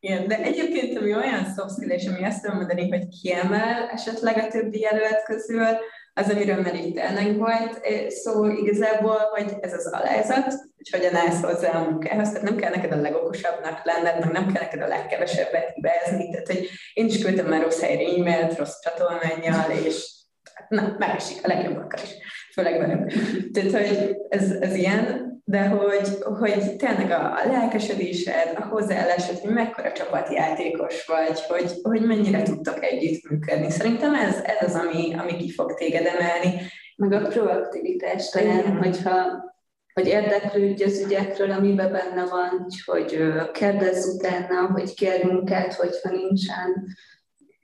Igen, 0.00 0.28
de 0.28 0.38
egyébként 0.42 0.98
ami 0.98 1.14
olyan 1.14 1.44
soft 1.56 1.74
skill, 1.74 1.90
és 1.90 2.06
ami 2.06 2.24
azt 2.24 2.42
tudom 2.42 2.56
mondani, 2.56 2.88
hogy 2.88 3.08
kiemel 3.22 3.88
esetleg 3.92 4.36
a 4.36 4.48
többi 4.48 4.80
jelölt 4.80 5.22
közül, 5.24 5.66
az, 6.14 6.30
amiről 6.30 6.60
már 6.60 6.74
itt 6.74 7.36
volt 7.36 7.80
szó 8.08 8.44
igazából, 8.44 9.18
hogy 9.18 9.54
ez 9.60 9.72
az 9.72 9.86
alázat, 9.86 10.54
hogy 10.90 11.00
hogyan 11.00 11.16
állsz 11.16 11.42
hozzá 11.42 11.70
a 11.70 11.90
munkához, 11.90 12.28
tehát 12.28 12.42
nem 12.42 12.56
kell 12.56 12.70
neked 12.70 12.92
a 12.92 13.00
legokosabbnak 13.00 13.80
lenned, 13.84 14.20
meg 14.20 14.32
nem 14.32 14.52
kell 14.52 14.62
neked 14.62 14.82
a 14.82 14.86
legkevesebbet 14.86 15.72
hibázni, 15.74 16.30
tehát 16.30 16.46
hogy 16.46 16.68
én 16.94 17.06
is 17.06 17.18
küldtem 17.18 17.46
már 17.46 17.62
rossz 17.62 17.80
helyre 17.80 18.02
e-mailt, 18.02 18.58
rossz 18.58 18.80
csatolmányjal, 18.80 19.70
és 19.84 20.10
hát, 20.54 20.68
na, 20.68 20.96
megesik 20.98 21.38
a 21.42 21.48
legjobbakkal 21.48 22.00
is, 22.02 22.10
főleg 22.52 22.78
velünk. 22.78 23.12
Tehát, 23.52 23.72
hogy 23.72 24.16
ez, 24.28 24.50
ez 24.50 24.74
ilyen, 24.74 25.30
de 25.44 25.66
hogy, 25.66 26.08
hogy 26.38 26.76
tényleg 26.76 27.10
a, 27.10 27.32
a 27.32 27.46
lelkesedésed, 27.46 28.52
a 28.56 28.64
hozzáállásod, 28.64 29.38
hogy 29.38 29.50
mekkora 29.50 29.92
csapatjátékos 29.92 31.06
vagy, 31.06 31.40
hogy, 31.40 31.72
hogy 31.82 32.06
mennyire 32.06 32.42
tudtok 32.42 32.84
együttműködni. 32.84 33.70
Szerintem 33.70 34.14
ez, 34.14 34.36
ez 34.44 34.68
az, 34.68 34.74
ami, 34.74 35.14
ami 35.14 35.36
ki 35.36 35.50
fog 35.50 35.74
téged 35.74 36.06
emelni. 36.06 36.60
Meg 36.96 37.12
a 37.12 37.28
proaktivitás 37.28 38.28
talán, 38.28 38.76
hogyha 38.76 39.51
hogy 39.92 40.06
érdeklődj 40.06 40.84
az 40.84 41.00
ügyekről, 41.00 41.50
amiben 41.50 41.92
benne 41.92 42.24
van, 42.24 42.66
hogy 42.84 43.18
kérdezz 43.52 44.14
utána, 44.14 44.66
hogy 44.72 44.94
kérj 44.94 45.24
munkát, 45.24 45.74
hogyha 45.74 46.10
nincsen, 46.10 46.86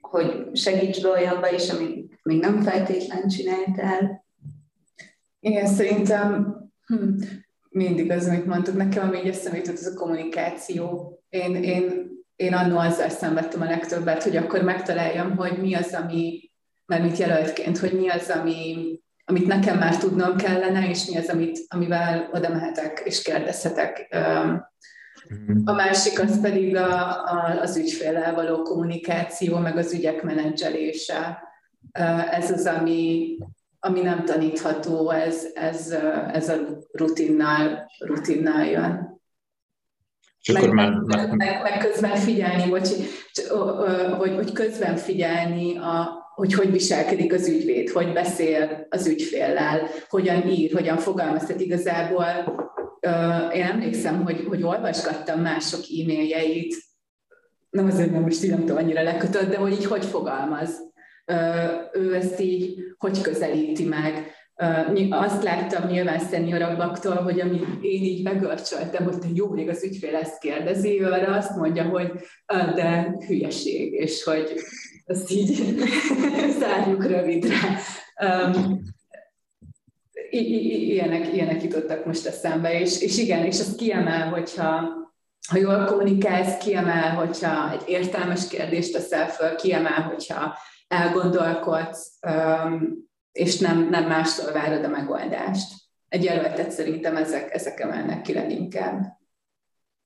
hogy 0.01 0.49
segíts 0.53 1.01
be 1.01 1.09
olyanba 1.09 1.51
is, 1.51 1.69
amit 1.69 2.19
még 2.23 2.39
nem 2.39 2.61
feltétlen 2.61 3.27
csináltál. 3.27 4.25
Igen, 5.39 5.65
szerintem 5.67 6.55
hm, 6.85 7.13
mindig 7.69 8.11
az, 8.11 8.27
amit 8.27 8.45
mondtuk, 8.45 8.75
nekem 8.75 9.07
ami 9.07 9.17
így 9.17 9.27
eszembe 9.27 9.57
jutott, 9.57 9.77
az 9.77 9.85
a 9.85 9.93
kommunikáció. 9.93 11.13
Én, 11.29 11.55
én, 11.55 12.09
én 12.35 12.53
annó 12.53 12.77
azzal 12.77 13.09
szenvedtem 13.09 13.61
a 13.61 13.65
legtöbbet, 13.65 14.23
hogy 14.23 14.37
akkor 14.37 14.63
megtaláljam, 14.63 15.37
hogy 15.37 15.57
mi 15.57 15.73
az, 15.73 15.93
ami, 15.93 16.51
mert 16.85 17.03
mit 17.03 17.17
jelöltként, 17.17 17.77
hogy 17.77 17.91
mi 17.91 18.09
az, 18.09 18.29
ami, 18.29 18.98
amit 19.29 19.47
nekem 19.47 19.77
már 19.77 19.97
tudnom 19.97 20.35
kellene, 20.35 20.89
és 20.89 21.05
mi 21.05 21.17
az, 21.17 21.29
amit, 21.29 21.59
amivel 21.67 22.29
oda 22.33 22.49
mehetek 22.49 23.01
és 23.05 23.21
kérdezhetek. 23.21 24.15
Mhm. 25.29 25.61
A 25.65 25.73
másik 25.73 26.21
az 26.21 26.41
pedig 26.41 26.75
a, 26.75 27.23
a, 27.23 27.59
az 27.61 27.77
ügyféllel 27.77 28.33
való 28.33 28.61
kommunikáció, 28.61 29.57
meg 29.57 29.77
az 29.77 29.93
ügyek 29.93 30.23
menedzselése. 30.23 31.43
Ez 32.31 32.51
az, 32.51 32.65
ami, 32.65 33.37
ami 33.79 34.01
nem 34.01 34.25
tanítható, 34.25 35.09
ez, 35.09 35.45
ez, 35.53 35.95
ez 36.31 36.49
a 36.49 36.55
rutinnál, 36.91 37.91
rutinnál 37.99 38.65
jön. 38.65 39.21
És 40.41 40.49
akkor 40.49 40.69
meg, 40.69 40.75
már... 40.75 40.93
Meg, 41.05 41.35
meg, 41.35 41.61
meg 41.61 41.77
közben 41.77 42.15
figyelni, 42.15 42.69
bocsi, 42.69 42.93
hogy, 44.17 44.35
hogy 44.35 44.51
közben 44.51 44.95
figyelni, 44.95 45.77
a, 45.77 46.17
hogy 46.39 46.53
hogy 46.53 46.71
viselkedik 46.71 47.33
az 47.33 47.47
ügyvéd, 47.47 47.89
hogy 47.89 48.13
beszél 48.13 48.87
az 48.89 49.07
ügyféllel, 49.07 49.87
hogyan 50.09 50.47
ír, 50.47 50.73
hogyan 50.73 50.97
fogalmaz. 50.97 51.45
Tehát 51.45 51.61
igazából 51.61 52.25
én 53.53 53.63
emlékszem, 53.63 54.23
hogy, 54.23 54.45
hogy 54.47 54.63
olvasgattam 54.63 55.41
mások 55.41 55.79
e-mailjeit, 55.79 56.75
nem 57.69 57.85
azért, 57.85 58.11
mert 58.11 58.23
most 58.23 58.43
így 58.43 58.49
nem 58.49 58.59
tudom, 58.59 58.77
annyira 58.77 59.03
lekötött, 59.03 59.49
de 59.49 59.57
hogy 59.57 59.71
így 59.71 59.85
hogy 59.85 60.05
fogalmaz. 60.05 60.69
Ő 61.93 62.15
ezt 62.15 62.39
így 62.39 62.77
hogy 62.97 63.21
közelíti 63.21 63.85
meg. 63.85 64.31
Azt 65.09 65.43
láttam 65.43 65.89
nyilván 65.89 66.19
szeniorabaktól, 66.19 67.15
hogy 67.15 67.39
amit 67.39 67.65
én 67.81 68.03
így 68.03 68.23
megörcsöltem, 68.23 69.03
hogy 69.03 69.19
te 69.19 69.27
jó, 69.33 69.49
még 69.49 69.69
az 69.69 69.83
ügyfél 69.83 70.15
ezt 70.15 70.39
kérdezi, 70.39 71.01
ő 71.01 71.05
arra 71.05 71.35
azt 71.35 71.55
mondja, 71.55 71.83
hogy 71.83 72.11
de 72.75 73.15
hülyeség, 73.27 73.93
és 73.93 74.23
hogy 74.23 74.53
azt 75.09 75.31
így 75.31 75.75
zárjuk 76.59 77.05
rövidre. 77.05 77.57
Um, 78.21 78.81
ilyenek, 80.29 81.33
ilyenek 81.33 81.63
jutottak 81.63 82.05
most 82.05 82.25
eszembe, 82.25 82.79
és, 82.79 83.01
és 83.01 83.17
igen, 83.17 83.45
és 83.45 83.59
azt 83.59 83.75
kiemel, 83.75 84.29
hogyha 84.29 84.97
ha 85.49 85.57
jól 85.57 85.85
kommunikálsz, 85.85 86.57
kiemel, 86.57 87.15
hogyha 87.15 87.71
egy 87.71 87.83
értelmes 87.85 88.47
kérdést 88.47 88.93
teszel 88.93 89.27
föl, 89.27 89.55
kiemel, 89.55 90.01
hogyha 90.01 90.57
elgondolkodsz, 90.87 92.19
és 93.31 93.59
nem, 93.59 93.89
nem 93.89 94.07
mástól 94.07 94.51
várod 94.51 94.83
a 94.83 94.87
megoldást. 94.87 95.73
Egy 96.09 96.23
jelöltet 96.23 96.71
szerintem 96.71 97.15
ezek, 97.15 97.53
ezek 97.53 97.79
emelnek 97.79 98.21
ki 98.21 98.33
leginkább. 98.33 99.18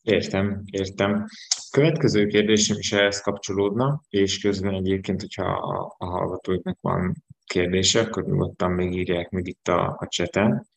Értem, 0.04 0.64
értem. 0.72 1.26
Következő 1.72 2.28
kérdésem 2.28 2.78
is 2.78 2.92
ehhez 2.92 3.22
kapcsolódna, 3.22 4.02
és 4.10 4.40
közben 4.40 4.74
egyébként, 4.74 5.22
hogyha 5.22 5.46
a, 5.46 5.96
a 5.98 6.06
hallgatóknak 6.06 6.78
van 6.82 7.24
kérdése, 7.46 8.00
akkor 8.00 8.26
nyugodtan 8.26 8.72
még 8.72 8.94
írják 8.94 9.30
meg 9.30 9.48
itt 9.48 9.68
a, 9.68 9.98
a 10.00 10.08
cseten. 10.08 10.68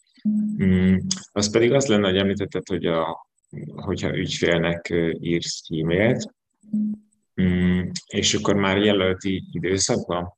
Mm, 0.63 0.97
az 1.33 1.51
pedig 1.51 1.73
az 1.73 1.87
lenne, 1.87 2.09
hogy 2.09 2.17
említetted, 2.17 2.69
hogy 2.69 2.87
a, 2.87 3.29
hogyha 3.75 4.17
ügyfélnek 4.17 4.95
írsz 5.21 5.63
e-mailt, 5.81 6.35
mm, 7.43 7.81
és 8.07 8.35
akkor 8.35 8.55
már 8.55 8.79
jelölti 8.79 9.45
időszakban 9.53 10.36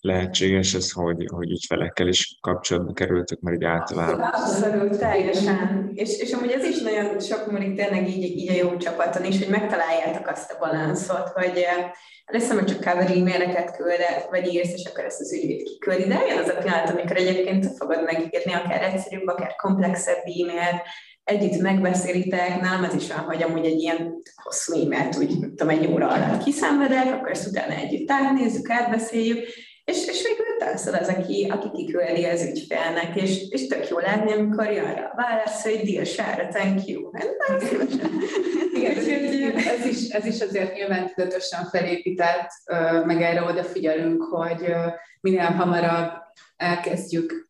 lehetséges 0.00 0.74
ez, 0.74 0.90
hogy, 0.90 1.26
hogy 1.32 1.50
ügyfelekkel 1.50 2.08
is 2.08 2.38
kapcsolatba 2.40 2.92
kerültök, 2.92 3.40
mert 3.40 3.56
így 3.56 3.64
általában. 3.64 4.20
Abszolút, 4.20 4.98
teljesen. 4.98 5.90
És, 5.94 6.18
és 6.18 6.32
amúgy 6.32 6.50
ez 6.50 6.64
is 6.64 6.80
nagyon 6.80 7.20
sok 7.20 7.50
múlik 7.50 7.76
tényleg 7.76 8.08
így, 8.08 8.38
így 8.38 8.50
a 8.50 8.52
jó 8.52 8.76
csapaton 8.76 9.24
is, 9.24 9.38
hogy 9.38 9.48
megtaláljátok 9.48 10.26
azt 10.26 10.52
a 10.52 10.58
balanszot, 10.58 11.28
hogy 11.28 11.66
először 12.24 12.58
hogy 12.58 12.66
csak 12.66 12.84
cover 12.84 13.10
e-maileket 13.10 13.76
küld, 13.76 14.00
vagy 14.30 14.54
írsz, 14.54 14.72
és 14.72 14.84
akkor 14.84 15.04
ezt 15.04 15.20
az 15.20 15.32
ügyvéd 15.32 15.62
kiküldi, 15.62 16.04
de 16.04 16.14
eljön 16.14 16.38
az 16.38 16.48
a 16.48 16.58
pillanat, 16.58 16.90
amikor 16.90 17.16
egyébként 17.16 17.66
fogod 17.76 18.02
megírni 18.04 18.52
akár 18.52 18.82
egyszerűbb, 18.82 19.26
akár 19.26 19.56
komplexebb 19.56 20.22
e-mailt, 20.24 20.82
együtt 21.24 21.60
megbeszélitek, 21.60 22.60
nem, 22.60 22.84
ez 22.84 22.94
is 22.94 23.12
van, 23.12 23.18
hogy 23.18 23.42
amúgy 23.42 23.64
egy 23.64 23.80
ilyen 23.80 24.14
hosszú 24.42 24.72
e-mailt 24.72 25.16
úgy, 25.16 25.38
tudom, 25.38 25.68
egy 25.68 25.86
óra 25.86 26.08
alatt 26.08 26.42
kiszenvedek, 26.42 27.14
akkor 27.14 27.30
ezt 27.30 27.48
utána 27.48 27.74
együtt 27.74 28.10
átnézzük, 28.10 28.70
átbeszéljük, 28.70 29.38
és, 29.90 30.06
és 30.06 30.22
végül 30.22 30.56
te 30.58 30.64
leszel 30.64 30.94
az, 30.94 31.08
aki, 31.08 31.48
aki 31.50 31.70
kiküldi 31.70 32.24
az 32.24 32.42
ügyfélnek, 32.42 33.16
és, 33.16 33.48
és 33.48 33.66
tök 33.66 33.88
jó 33.88 33.98
látni, 33.98 34.32
amikor 34.32 34.72
jön 34.72 34.94
rá 34.94 35.04
a 35.04 35.16
válasz, 35.16 35.62
hogy 35.62 35.92
deal 35.92 36.04
sára, 36.04 36.48
thank 36.48 36.86
you. 36.86 37.10
Hát, 37.12 37.62
Igen, 38.74 38.96
ez 39.56 39.86
is, 39.86 40.08
ez 40.08 40.24
is 40.24 40.40
azért 40.40 40.74
nyilván 40.74 41.12
tudatosan 41.14 41.64
felépített, 41.64 42.50
meg 43.04 43.22
erre 43.22 43.42
odafigyelünk, 43.42 44.22
hogy 44.22 44.74
minél 45.20 45.50
hamarabb 45.50 46.10
elkezdjük 46.56 47.48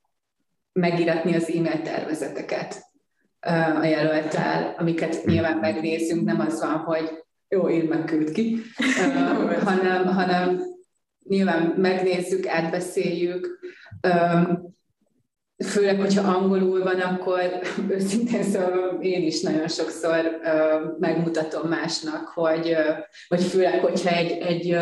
megíratni 0.73 1.35
az 1.35 1.51
e-mail 1.51 1.83
tervezeteket 1.83 2.89
a 3.81 3.85
jelöltel, 3.85 4.75
amiket 4.79 5.25
nyilván 5.25 5.57
megnézzünk, 5.57 6.25
nem 6.25 6.41
az 6.41 6.61
van, 6.61 6.77
hogy 6.77 7.25
jó, 7.49 7.69
én 7.69 7.85
meg 7.85 8.05
küld 8.05 8.31
ki, 8.31 8.63
hanem, 9.65 10.07
hanem 10.07 10.63
nyilván 11.29 11.75
megnézzük, 11.77 12.47
átbeszéljük, 12.47 13.59
főleg, 15.65 16.01
hogyha 16.01 16.33
angolul 16.33 16.83
van, 16.83 17.01
akkor 17.01 17.61
őszintén 17.91 18.43
szóval 18.43 18.99
én 19.01 19.23
is 19.23 19.41
nagyon 19.41 19.69
sokszor 19.69 20.41
megmutatom 20.99 21.69
másnak, 21.69 22.29
hogy, 22.29 22.77
vagy 23.29 23.43
főleg, 23.43 23.81
hogyha 23.81 24.17
egy, 24.17 24.31
egy 24.31 24.77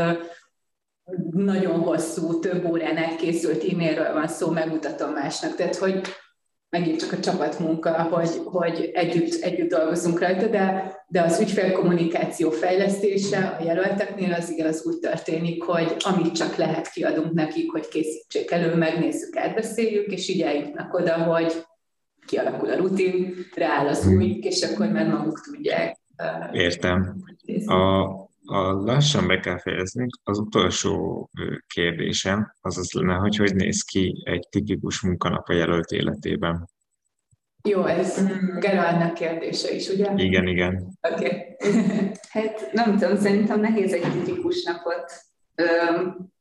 nagyon 1.31 1.81
hosszú, 1.81 2.41
több 2.41 2.65
órán 2.65 2.97
elkészült 2.97 3.65
e-mailről 3.73 4.13
van 4.13 4.29
szó, 4.29 4.51
megmutatom 4.51 5.13
másnak. 5.13 5.55
Tehát, 5.55 5.77
hogy 5.77 6.01
megint 6.71 7.01
csak 7.01 7.13
a 7.13 7.21
csapatmunka, 7.21 8.03
hogy, 8.03 8.41
hogy 8.45 8.91
együtt, 8.95 9.43
együtt 9.43 9.71
dolgozunk 9.71 10.21
rajta, 10.21 10.47
de, 10.47 10.95
de 11.09 11.23
az 11.23 11.41
ügyfélkommunikáció 11.41 12.51
fejlesztése 12.51 13.57
a 13.61 13.63
jelölteknél 13.65 14.33
az 14.33 14.51
igen, 14.51 14.67
az 14.67 14.87
úgy 14.87 14.99
történik, 14.99 15.63
hogy 15.63 15.97
amit 15.99 16.35
csak 16.35 16.57
lehet 16.57 16.91
kiadunk 16.91 17.33
nekik, 17.33 17.71
hogy 17.71 17.89
készítsék 17.89 18.51
elő, 18.51 18.75
megnézzük, 18.75 19.37
átbeszéljük, 19.37 20.13
és 20.13 20.29
így 20.29 20.43
eljutnak 20.43 20.95
oda, 20.95 21.15
hogy 21.15 21.53
kialakul 22.27 22.71
a 22.71 22.77
rutin, 22.77 23.35
rááll 23.55 23.87
az 23.87 24.07
új, 24.07 24.39
és 24.41 24.63
akkor 24.63 24.87
már 24.87 25.07
maguk 25.07 25.41
tudják. 25.41 25.97
Értem. 26.53 27.17
A, 27.67 27.73
a 27.75 28.28
lassan 28.85 29.27
be 29.27 29.41
kell 29.41 29.59
fejezni. 29.59 30.07
Az 30.23 30.39
utolsó 30.39 31.31
kérdésem 31.67 32.55
az 32.61 32.79
az 32.79 32.93
lenne, 32.93 33.15
hogy 33.15 33.37
hogy 33.37 33.55
néz 33.55 33.83
ki 33.83 34.23
egy 34.25 34.49
tipikus 34.51 35.01
munkanap 35.01 35.49
a 35.49 35.53
jelölt 35.53 35.91
életében. 35.91 36.69
Jó, 37.69 37.85
ez 37.85 38.27
Gerardnak 38.59 39.15
kérdése 39.15 39.75
is, 39.75 39.89
ugye? 39.89 40.13
Igen, 40.17 40.47
igen. 40.47 40.99
Oké. 41.01 41.57
Okay. 41.59 42.13
hát 42.29 42.73
nem 42.73 42.99
tudom, 42.99 43.17
szerintem 43.17 43.61
nehéz 43.61 43.93
egy 43.93 44.13
tipikus 44.13 44.65
napot 44.65 45.13
öm, 45.55 46.33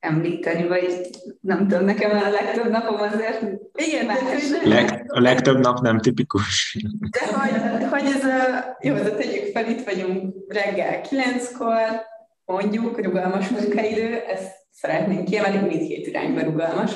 említeni, 0.00 0.66
vagy 0.66 1.10
nem 1.40 1.68
tudom, 1.68 1.84
nekem 1.84 2.10
a 2.10 2.30
legtöbb 2.30 2.70
napom 2.70 3.00
azért 3.00 3.44
igen, 3.74 4.06
más. 4.06 4.18
Leg, 4.64 5.04
a 5.06 5.20
legtöbb 5.20 5.58
nap 5.58 5.80
nem 5.80 5.98
tipikus. 5.98 6.78
De 7.10 7.20
hogy, 7.26 7.88
hogy 7.90 8.12
ez 8.14 8.24
a, 8.24 8.76
jó, 8.80 8.94
de 8.94 9.10
tegyük 9.10 9.52
fel, 9.52 9.68
itt 9.68 9.84
vagyunk 9.84 10.34
reggel 10.48 11.00
kilenckor, 11.00 12.06
mondjuk, 12.44 13.00
rugalmas 13.04 13.48
munkaidő, 13.48 14.14
ezt 14.14 14.54
szeretnénk 14.70 15.24
kiemelni, 15.24 15.66
mindkét 15.68 16.06
irányba 16.06 16.42
rugalmas. 16.42 16.92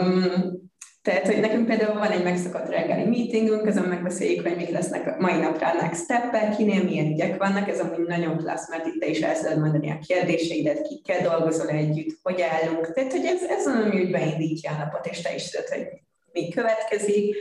Um, 0.00 0.69
tehát, 1.02 1.26
hogy 1.26 1.40
nekünk 1.40 1.66
például 1.66 1.98
van 1.98 2.10
egy 2.10 2.22
megszokott 2.22 2.68
reggeli 2.68 3.04
meetingünk, 3.04 3.66
azon 3.66 3.84
megbeszéljük, 3.84 4.46
hogy 4.46 4.56
mik 4.56 4.70
lesznek 4.70 5.06
a 5.06 5.16
mai 5.18 5.36
napra 5.36 5.66
a 5.66 5.74
next 5.74 6.02
step 6.02 6.56
kinél 6.56 6.82
milyen 6.82 7.12
ügyek 7.12 7.36
vannak, 7.36 7.68
ez 7.68 7.80
amúgy 7.80 8.06
nagyon 8.06 8.36
klassz, 8.36 8.70
mert 8.70 8.86
itt 8.86 9.04
is 9.04 9.20
el 9.20 9.40
tudod 9.40 9.58
mondani 9.58 9.90
a 9.90 9.98
kérdéseidet, 10.06 10.88
kikkel 10.88 11.22
dolgozol 11.22 11.68
együtt, 11.68 12.18
hogy 12.22 12.40
állunk. 12.40 12.92
Tehát, 12.92 13.12
hogy 13.12 13.24
ez, 13.24 13.42
ez 13.42 13.66
az, 13.66 13.84
ami 13.84 14.00
úgy 14.00 14.10
beindítja 14.10 14.70
a 14.70 14.78
napot, 14.78 15.06
és 15.06 15.20
te 15.20 15.34
is 15.34 15.50
tudod, 15.50 15.68
hogy 15.68 15.86
mi 16.32 16.48
következik. 16.48 17.36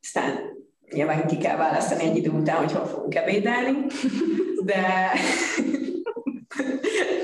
Aztán 0.00 0.38
nyilván 0.90 1.26
ki 1.26 1.36
kell 1.36 1.56
választani 1.56 2.04
egy 2.04 2.16
idő 2.16 2.30
után, 2.30 2.56
hogy 2.56 2.72
hol 2.72 2.86
fogunk 2.86 3.14
ebédelni, 3.14 3.86
de 4.64 5.10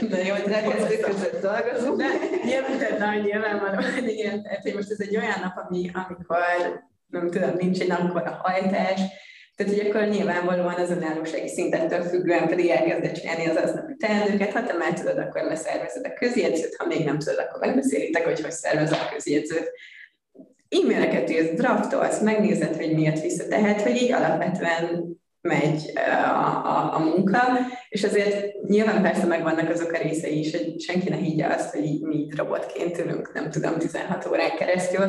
de 0.09 0.25
jó, 0.25 0.35
hogy 0.35 0.53
elkezdők 0.53 1.01
között 1.01 1.43
dolgozunk, 1.43 1.97
de 1.97 2.09
nyilván, 2.45 2.79
tehát 2.79 2.99
nagy 2.99 3.25
nyilvánvalóan, 3.25 4.09
igen, 4.09 4.43
tehát 4.43 4.63
hogy 4.63 4.75
most 4.75 4.91
ez 4.91 5.01
egy 5.01 5.17
olyan 5.17 5.41
nap, 5.41 5.67
ami, 5.67 5.91
amikor 5.93 6.39
nem 7.07 7.31
tudom, 7.31 7.51
nincs 7.59 7.81
egy 7.81 7.91
akkor 7.91 8.23
a 8.27 8.41
hajtás, 8.43 9.01
tehát, 9.61 9.77
hogy 9.77 9.87
akkor 9.87 10.09
nyilvánvalóan 10.09 10.75
az 10.75 10.91
önállósági 10.91 11.49
szintettől 11.49 12.03
függően 12.03 12.49
pedig 12.49 12.69
elkezded 12.69 13.13
csinálni 13.13 13.47
az 13.47 13.57
aznapi 13.57 13.97
teendőket, 13.97 14.53
ha 14.53 14.63
te 14.63 14.73
már 14.73 14.93
tudod, 14.93 15.19
akkor 15.19 15.43
leszervezed 15.43 16.07
a 16.07 16.13
közjegyzőt, 16.13 16.77
ha 16.77 16.87
még 16.87 17.05
nem 17.05 17.19
tudod, 17.19 17.39
akkor 17.39 17.61
megbeszélitek, 17.61 18.25
hogy 18.25 18.41
hogy 18.41 18.51
szervez 18.51 18.93
a 18.93 19.09
közjegyzőt. 19.13 19.71
E-maileket 20.69 21.31
írsz, 21.31 21.55
draftolsz, 21.55 22.21
megnézed, 22.21 22.77
hogy 22.77 22.95
miért 22.95 23.23
vissza. 23.23 23.49
Tehát, 23.49 23.83
hogy 23.83 23.97
így 23.97 24.13
alapvetően 24.13 25.20
megy 25.41 25.93
a, 25.95 26.39
a, 26.67 26.95
a 26.95 26.99
munka, 26.99 27.39
és 27.89 28.05
azért 28.05 28.63
nyilván 28.69 29.03
persze 29.03 29.27
megvannak 29.27 29.71
azok 29.71 29.93
a 29.93 30.03
részei 30.03 30.39
is, 30.39 30.57
hogy 30.57 30.81
senki 30.81 31.09
ne 31.09 31.17
higgye 31.17 31.47
azt, 31.47 31.75
hogy 31.75 32.01
mi 32.01 32.27
robotként 32.37 32.99
ülünk, 32.99 33.33
nem 33.35 33.51
tudom, 33.51 33.79
16 33.79 34.27
órán 34.27 34.57
keresztül, 34.57 35.07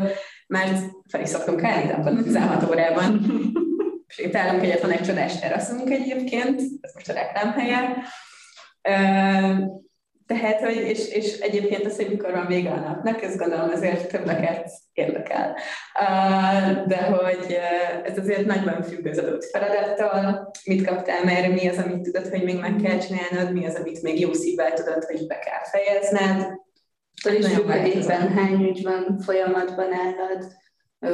mert 0.47 0.79
fel 1.07 1.21
is 1.21 1.29
szoktunk 1.29 1.63
állni 1.63 2.23
16 2.23 2.69
órában. 2.69 3.25
Sétálunk 4.07 4.63
egyet, 4.63 4.82
van 4.82 4.91
egy 4.91 5.01
csodás 5.01 5.39
teraszunk 5.39 5.89
egyébként, 5.89 6.61
ez 6.82 6.93
most 6.93 7.09
a 7.09 7.13
reklámhelye. 7.13 7.97
Tehát, 10.32 10.59
hogy, 10.59 10.75
és, 10.75 11.07
és 11.07 11.39
egyébként 11.39 11.86
az, 11.86 11.95
hogy 11.95 12.09
mikor 12.09 12.32
van 12.32 12.47
vége 12.47 12.69
a 12.69 12.79
napnak, 12.79 13.21
ez 13.21 13.38
gondolom 13.38 13.69
azért 13.69 14.11
többeket 14.11 14.71
érdekel. 14.93 15.55
De 16.88 17.03
hogy 17.03 17.57
ez 18.03 18.17
azért 18.17 18.45
nagyban 18.45 18.82
függ 18.82 19.05
az 19.05 19.17
adott 19.17 19.45
feladattól, 19.45 20.51
mit 20.65 20.86
kaptál 20.86 21.23
már, 21.23 21.49
mi 21.49 21.67
az, 21.67 21.77
amit 21.77 22.01
tudod, 22.01 22.27
hogy 22.27 22.43
még 22.43 22.59
meg 22.59 22.75
kell 22.75 22.97
csinálnod, 22.97 23.53
mi 23.53 23.65
az, 23.65 23.75
amit 23.75 24.01
még 24.01 24.19
jó 24.19 24.34
szívvel 24.34 24.73
tudod, 24.73 25.03
hogy 25.03 25.27
be 25.27 25.39
kell 25.39 25.63
fejezned. 25.71 26.59
És 27.29 27.47
függ, 27.47 27.71
hogy 27.71 27.88
éppen 27.88 28.34
hány 28.34 28.63
ügy 28.63 28.84
van 28.84 29.19
folyamatban 29.19 29.89
állad, 29.93 30.47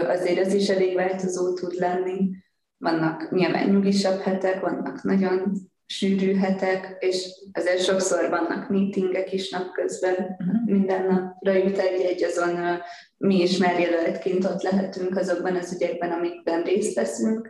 azért 0.08 0.40
ez 0.40 0.54
is 0.54 0.70
elég 0.70 0.96
változó 0.96 1.54
tud 1.54 1.74
lenni. 1.74 2.30
Vannak 2.78 3.32
nyilván 3.32 3.70
nyugisabb 3.70 4.22
hetek, 4.22 4.60
vannak 4.60 5.04
nagyon 5.04 5.52
sűrű 5.88 6.36
hetek, 6.36 6.96
és 7.00 7.28
ezért 7.52 7.84
sokszor 7.84 8.30
vannak 8.30 8.70
meetingek 8.70 9.34
is 9.34 9.50
napközben, 9.50 10.14
uh-huh. 10.14 10.66
minden 10.66 11.06
napra 11.06 11.52
jut 11.52 11.78
egy-egy, 11.78 12.24
azon 12.24 12.80
mi 13.18 13.42
is 13.42 13.58
már 13.58 13.80
jelöltként 13.80 14.46
ott 14.46 14.62
lehetünk 14.62 15.18
azokban 15.18 15.56
az 15.56 15.74
ügyekben, 15.74 16.12
amikben 16.12 16.64
részt 16.64 16.96
veszünk. 16.96 17.50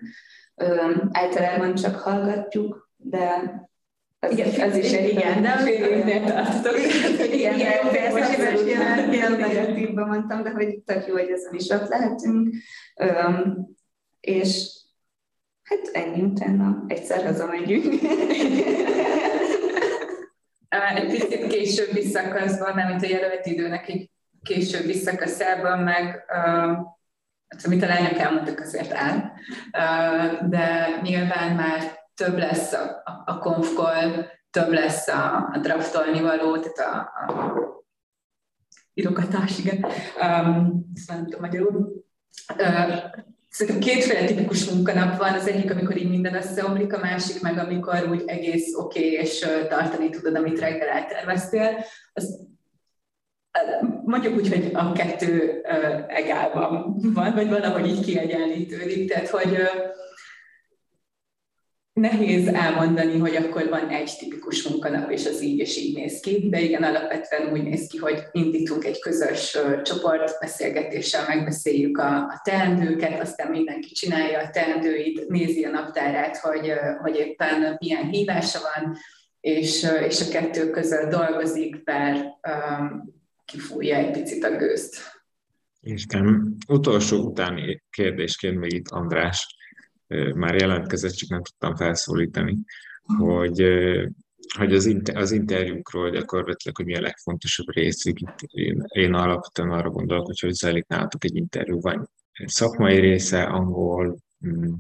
Általában 1.12 1.76
csak 1.76 1.96
hallgatjuk, 1.96 2.92
de 2.96 3.56
az, 4.20 4.32
igen, 4.32 4.70
az 4.70 4.78
is 4.78 4.92
egy 4.92 5.10
igen, 5.10 5.42
de 5.42 5.50
fél 5.50 5.86
évnél 5.86 6.24
tartotok. 6.24 6.80
Igen, 6.80 7.14
igen, 7.24 7.88
igen, 8.66 9.14
ilyen 9.14 9.32
negatívban 9.32 10.08
mondtam, 10.08 10.44
de 10.44 10.50
hogy 10.50 10.80
tök 10.80 11.08
jó, 11.08 11.14
hogy 11.14 11.30
ezen 11.30 11.54
is 11.54 11.70
ott 11.70 11.88
lehetünk. 11.88 12.54
Um, 12.96 13.68
és 14.20 14.70
hát 15.68 15.90
ennyi 15.92 16.22
utána 16.22 16.84
egyszer 16.88 17.26
hazamegyünk. 17.26 17.86
egy 20.96 21.08
picit 21.08 21.48
későbbi 21.48 22.02
szakaszban, 22.02 22.76
nem 22.76 22.88
mint 22.88 23.04
a 23.04 23.08
jelölt 23.08 23.46
időnek 23.46 23.90
egy 23.90 24.12
későbbi 24.44 24.94
szakaszában, 24.94 25.80
meg 25.80 26.26
uh, 26.30 26.78
amit 27.64 27.84
a 27.84 27.88
lányok 27.88 28.20
elmondtak, 28.20 28.60
azért 28.60 28.94
áll, 28.94 29.32
uh, 29.72 30.50
de 30.50 30.88
nyilván 31.02 31.56
már 31.56 31.82
több 32.16 32.38
lesz 32.38 32.74
a, 32.74 33.02
a, 33.26 33.38
konfkol, 33.38 34.32
több 34.52 34.72
lesz 34.72 35.08
a, 35.08 35.50
a 35.54 35.58
draftolni 35.62 36.22
való, 36.22 36.58
tehát 36.58 36.94
a, 36.94 37.00
a 37.34 37.54
írogatás, 38.94 39.60
igen. 39.60 39.86
Um, 40.22 40.92
nem 41.08 41.24
tudom 41.24 41.40
magyarul. 41.40 42.06
Uh, 42.58 43.26
Szerintem 43.58 43.82
kétféle 43.82 44.26
tipikus 44.26 44.70
munkanap 44.70 45.18
van, 45.18 45.34
az 45.34 45.48
egyik, 45.48 45.72
amikor 45.72 45.98
így 45.98 46.10
minden 46.10 46.36
összeomlik, 46.36 46.94
a 46.94 47.00
másik 47.00 47.42
meg, 47.42 47.58
amikor 47.58 48.08
úgy 48.10 48.24
egész 48.26 48.76
oké, 48.76 49.00
okay, 49.00 49.12
és 49.12 49.40
tartani 49.70 50.10
tudod, 50.10 50.36
amit 50.36 50.60
reggel 50.60 50.88
elterveztél. 50.88 51.86
Az, 52.14 52.48
mondjuk 54.06 54.36
úgy, 54.36 54.50
hogy 54.50 54.70
a 54.74 54.92
kettő 54.92 55.62
egálban 56.08 56.96
van, 57.14 57.34
vagy 57.34 57.50
valahogy 57.50 57.88
így 57.88 58.06
kiegyenlítődik, 58.06 59.10
tehát 59.10 59.30
hogy 59.30 59.58
nehéz 61.98 62.48
elmondani, 62.48 63.18
hogy 63.18 63.36
akkor 63.36 63.70
van 63.70 63.90
egy 63.90 64.12
tipikus 64.20 64.68
munkanap, 64.68 65.12
és 65.12 65.26
az 65.26 65.42
így 65.42 65.60
és 65.60 65.78
így 65.78 65.96
néz 65.96 66.20
ki, 66.20 66.50
de 66.50 66.62
igen, 66.62 66.84
alapvetően 66.84 67.52
úgy 67.52 67.64
néz 67.64 67.88
ki, 67.88 67.98
hogy 67.98 68.24
indítunk 68.32 68.86
egy 68.86 69.00
közös 69.00 69.58
csoportbeszélgetéssel, 69.84 71.26
megbeszéljük 71.28 71.98
a, 71.98 72.16
a 72.18 72.42
teendőket, 72.44 73.22
aztán 73.22 73.52
mindenki 73.52 73.94
csinálja 73.94 74.40
a 74.40 74.50
teendőit, 74.50 75.28
nézi 75.28 75.64
a 75.64 75.70
naptárát, 75.70 76.38
hogy, 76.38 76.74
hogy 77.02 77.16
éppen 77.16 77.78
milyen 77.80 78.10
hívása 78.10 78.60
van, 78.60 78.98
és, 79.40 79.88
és 80.08 80.22
a 80.22 80.32
kettő 80.32 80.70
között 80.70 81.10
dolgozik, 81.10 81.84
bár 81.84 82.16
um, 82.16 83.16
kifújja 83.46 83.96
egy 83.96 84.12
picit 84.12 84.44
a 84.44 84.56
gőzt. 84.56 84.96
Isten, 85.82 86.56
utolsó 86.68 87.18
utáni 87.18 87.84
kérdésként 87.90 88.60
még 88.60 88.74
itt 88.74 88.90
András 88.90 89.57
már 90.36 90.56
jelentkezett, 90.56 91.12
csak 91.12 91.30
nem 91.30 91.44
tudtam 91.44 91.76
felszólítani, 91.76 92.58
hogy, 93.18 93.62
hogy 94.58 94.74
az, 94.74 94.86
inter, 94.86 95.16
az 95.16 95.32
interjúkról 95.32 96.10
gyakorlatilag, 96.10 96.78
hogy 96.78 96.86
mi 96.86 96.96
a 96.96 97.02
legfontosabb 97.02 97.70
rész. 97.70 98.06
Itt 98.06 98.42
én, 98.52 98.84
én 98.88 99.14
alapvetően 99.14 99.70
arra 99.70 99.90
gondolok, 99.90 100.26
hogy 100.26 100.40
hogy 100.40 100.54
zajlik 100.54 100.88
nálatok 100.88 101.24
egy 101.24 101.36
interjú, 101.36 101.82
vagy 101.82 102.00
szakmai 102.46 103.00
része, 103.00 103.44
angol, 103.44 104.18
mm, 104.48 104.74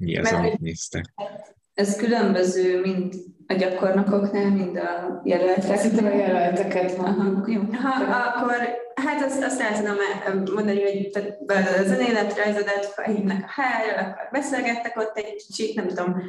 mi 0.00 0.16
az, 0.16 0.30
Mert 0.30 0.36
amit 0.36 0.58
néztek? 0.58 1.14
Ez 1.78 1.96
különböző, 1.96 2.80
mint 2.80 3.14
a 3.46 3.54
gyakornokoknál, 3.54 4.50
mind 4.50 4.76
a 4.76 5.20
jelöltek. 5.24 5.76
Szerintem 5.76 6.04
a 6.04 6.14
jelölteket 6.14 6.96
van. 6.96 7.44
Jó. 7.46 7.60
Ha, 7.60 8.14
akkor 8.14 8.56
hát 8.94 9.24
azt, 9.24 9.42
azt 9.42 9.60
el 9.60 9.74
tudom 9.76 10.54
mondani, 10.54 10.82
hogy 10.82 11.10
tehát 11.12 11.38
az 11.80 11.90
önéletrajzodat 11.90 12.86
felhívnak 12.86 13.44
a 13.44 13.60
hr 13.60 13.98
akkor 13.98 14.28
beszélgettek 14.32 14.96
ott 14.96 15.16
egy 15.16 15.44
kicsit, 15.46 15.74
nem 15.74 15.86
tudom, 15.86 16.22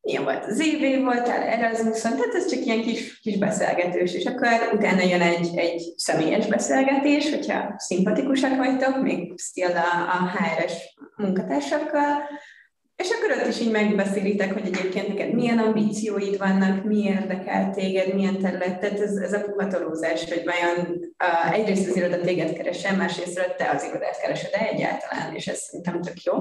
ilyen 0.00 0.24
volt 0.24 0.44
az 0.44 0.60
év 0.60 1.02
voltál 1.02 1.42
Erasmuson, 1.42 2.16
tehát 2.16 2.34
ez 2.34 2.50
csak 2.50 2.64
ilyen 2.64 2.80
kis, 2.80 3.20
kis 3.20 3.38
beszélgetős, 3.38 4.14
és 4.14 4.24
akkor 4.24 4.48
utána 4.72 5.02
jön 5.02 5.20
egy, 5.20 5.56
egy 5.56 5.82
személyes 5.96 6.46
beszélgetés, 6.46 7.30
hogyha 7.30 7.74
szimpatikusak 7.76 8.56
vagytok, 8.56 9.02
még 9.02 9.40
still 9.40 9.76
a, 9.76 10.12
a 10.12 10.30
HR-es 10.30 10.96
munkatársakkal, 11.16 12.22
és 12.96 13.10
akkor 13.10 13.36
ott 13.36 13.48
is 13.48 13.60
így 13.60 13.70
megbeszélitek, 13.70 14.52
hogy 14.52 14.66
egyébként 14.66 15.08
neked 15.08 15.32
milyen 15.32 15.58
ambícióid 15.58 16.38
vannak, 16.38 16.84
mi 16.84 17.02
érdekel 17.02 17.70
téged, 17.70 18.14
milyen 18.14 18.38
terület, 18.38 18.80
tehát 18.80 19.00
ez, 19.00 19.16
ez 19.16 19.32
a 19.32 19.40
puhatolózás, 19.40 20.24
hogy 20.24 20.42
vajon 20.44 20.86
uh, 21.24 21.52
egyrészt 21.52 21.88
az 21.88 21.96
iroda 21.96 22.20
téged 22.20 22.52
keresem, 22.52 22.96
másrészt 22.96 23.54
te 23.56 23.70
az 23.74 23.84
irodát 23.84 24.20
keresed 24.20 24.50
de 24.50 24.68
egyáltalán, 24.68 25.34
és 25.34 25.46
ez 25.46 25.58
szerintem 25.58 26.00
tök 26.00 26.22
jó. 26.22 26.34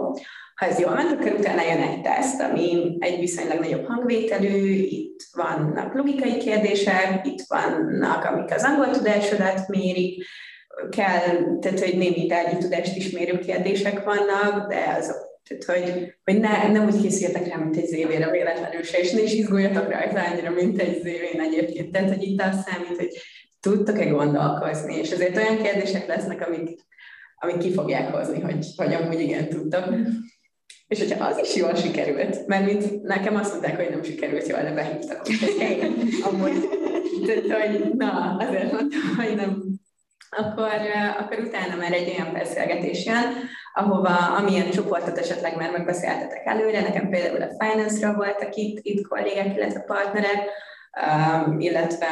Ha 0.56 0.66
ez 0.66 0.80
jól 0.80 0.94
ment, 0.94 1.12
akkor 1.12 1.32
utána 1.32 1.62
jön 1.62 1.82
egy 1.82 2.02
teszt, 2.02 2.42
ami 2.42 2.98
egy 3.00 3.20
viszonylag 3.20 3.60
nagyobb 3.60 3.86
hangvételű, 3.86 4.74
itt 4.74 5.20
vannak 5.32 5.94
logikai 5.94 6.38
kérdések, 6.38 7.28
itt 7.28 7.42
vannak, 7.48 8.26
amik 8.26 8.54
az 8.54 8.64
angol 8.64 8.90
tudásodat 8.90 9.68
mérik, 9.68 10.26
kell, 10.90 11.60
tehát 11.62 11.80
hogy 11.80 11.98
némi 11.98 12.26
tárgyi 12.26 12.58
tudást 12.58 12.96
is 12.96 13.10
mérő 13.10 13.40
kérdések 13.40 14.04
vannak, 14.04 14.68
de 14.68 14.96
azok 15.00 15.23
tehát, 15.58 15.84
hogy, 15.84 16.14
hogy 16.24 16.40
ne, 16.40 16.72
nem 16.72 16.86
úgy 16.86 17.02
készüljetek 17.02 17.48
rá, 17.48 17.56
mint 17.56 17.78
egy 17.78 17.86
zévére 17.86 18.32
véletlenül 18.32 18.84
se, 18.84 18.98
és 18.98 19.12
ne 19.12 19.22
is 19.22 19.34
izguljatok 19.34 19.92
rajta 19.92 20.24
annyira, 20.24 20.52
mint 20.52 20.82
egy 20.82 21.02
zévén 21.02 21.42
egyébként. 21.42 21.92
Tehát, 21.92 22.10
hogy 22.10 22.24
itt 22.24 22.42
azt 22.42 22.68
számít, 22.68 22.98
hogy 22.98 23.18
tudtok-e 23.60 24.06
gondolkozni, 24.06 24.96
és 24.96 25.10
ezért 25.10 25.38
olyan 25.38 25.62
kérdések 25.62 26.08
lesznek, 26.08 26.48
amik, 26.48 26.80
amik 27.36 27.58
ki 27.58 27.74
fogják 27.74 28.14
hozni, 28.14 28.42
hogy, 28.42 28.66
hogy 28.76 28.94
amúgy 28.94 29.20
igen 29.20 29.50
tudtok. 29.50 29.86
És 30.88 31.00
hogyha 31.00 31.26
az 31.26 31.38
is 31.38 31.56
jól 31.56 31.76
sikerült, 31.76 32.48
mert 32.48 32.66
mint 32.66 33.02
nekem 33.02 33.36
azt 33.36 33.52
mondták, 33.52 33.76
hogy 33.76 33.90
nem 33.90 34.04
sikerült 34.04 34.48
jól, 34.48 34.62
de 34.62 34.74
behívtak, 34.74 35.28
hogy 35.28 35.38
hey, 35.60 35.80
amúgy, 36.24 36.70
tehát, 37.26 37.70
hogy 37.70 37.94
na, 37.94 38.36
azért 38.40 38.72
mondtam, 38.72 39.16
hogy 39.18 39.36
nem, 39.36 39.64
akkor, 40.30 40.72
akkor 41.20 41.40
utána 41.40 41.76
már 41.76 41.94
egy 41.94 42.14
olyan 42.18 42.34
beszélgetés 42.34 43.06
jön, 43.06 43.34
ahova 43.74 44.36
amilyen 44.38 44.70
csoportot 44.70 45.18
esetleg 45.18 45.56
már 45.58 45.72
megbeszéltetek 45.72 46.46
előre, 46.46 46.82
nekem 46.82 47.10
például 47.10 47.42
a 47.42 47.66
Finance-ra 47.66 48.14
voltak 48.14 48.56
itt, 48.56 48.80
itt 48.82 49.08
kollégák, 49.08 49.56
illetve 49.56 49.80
partnerek, 49.80 50.50
um, 51.08 51.60
illetve 51.60 52.08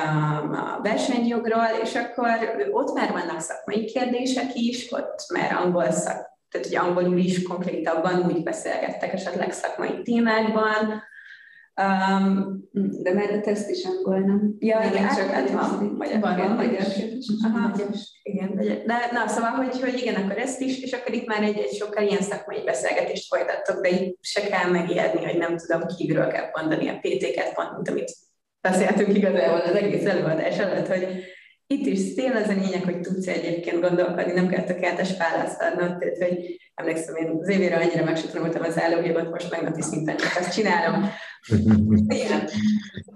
a, 0.52 0.80
versenyjogról, 0.84 1.68
és 1.82 1.96
akkor 1.96 2.70
ott 2.72 2.94
már 2.94 3.12
vannak 3.12 3.40
szakmai 3.40 3.86
kérdések 3.86 4.54
is, 4.54 4.92
ott 4.92 5.26
már 5.34 5.54
angol 5.54 5.92
szak, 5.92 6.30
tehát 6.50 6.68
hogy 6.68 6.76
angolul 6.76 7.18
is 7.18 7.44
konkrétabban 7.44 8.26
úgy 8.26 8.44
beszélgettek 8.44 9.14
esetleg 9.14 9.52
szakmai 9.52 10.02
témákban, 10.02 11.04
Um, 11.76 12.70
de 13.04 13.14
már 13.14 13.32
a 13.32 13.40
teszt 13.40 13.70
is 13.70 13.86
angol, 13.86 14.20
nem? 14.20 14.56
Ja, 14.60 14.82
igen, 14.92 15.16
csak 15.16 15.30
hát 15.30 15.50
van, 15.50 15.96
magyar. 15.98 16.20
Van, 16.20 16.56
magyar. 16.56 16.86
Aha, 17.44 17.72
igen, 18.42 18.86
de 18.86 19.10
na, 19.12 19.28
szóval, 19.28 19.50
hogy, 19.50 19.80
hogy 19.80 19.98
igen, 19.98 20.16
akkor 20.16 20.38
ezt 20.38 20.62
is, 20.62 20.80
és 20.80 20.92
akkor 20.92 21.14
itt 21.14 21.26
már 21.26 21.44
egy, 21.44 21.58
egy 21.58 21.76
sokkal 21.76 22.08
ilyen 22.08 22.22
szakmai 22.22 22.64
beszélgetést 22.66 23.28
folytattok, 23.28 23.82
de 23.82 23.90
itt 23.90 24.18
se 24.22 24.42
kell 24.42 24.70
megijedni, 24.70 25.24
hogy 25.26 25.38
nem 25.38 25.58
tudom, 25.58 25.88
kívülről 25.98 26.28
kell 26.28 26.50
mondani 26.54 26.88
a 26.88 27.00
PT-ket, 27.02 27.54
pont, 27.54 27.72
mint 27.72 27.90
amit 27.90 28.14
beszéltünk 28.62 29.18
igazából 29.18 29.60
az 29.60 29.76
egész 29.76 30.06
előadás 30.06 30.58
előtt, 30.58 30.88
hogy 30.88 31.08
itt 31.68 31.86
is 31.86 32.14
tényleg 32.14 32.44
az 32.44 32.50
a 32.50 32.60
lényeg, 32.62 32.84
hogy 32.84 33.00
tudsz 33.00 33.28
egyébként 33.28 33.82
gondolkodni, 33.82 34.32
nem 34.32 34.48
kell 34.48 34.64
tökéletes 34.64 35.18
választ 35.18 35.62
adnod, 35.62 35.98
tehát 35.98 36.18
hogy 36.18 36.60
emlékszem, 36.76 37.16
én 37.16 37.38
az 37.42 37.50
évére 37.50 37.78
annyira 37.78 38.04
megsutranultam 38.04 38.64
az 38.64 38.80
állógépet, 38.80 39.30
most 39.30 39.52
meg 39.52 39.64
napi 39.64 39.82
szinten 39.82 40.18
csak 40.18 40.36
ezt 40.40 40.54
csinálom. 40.54 41.10
Igen. 42.24 42.50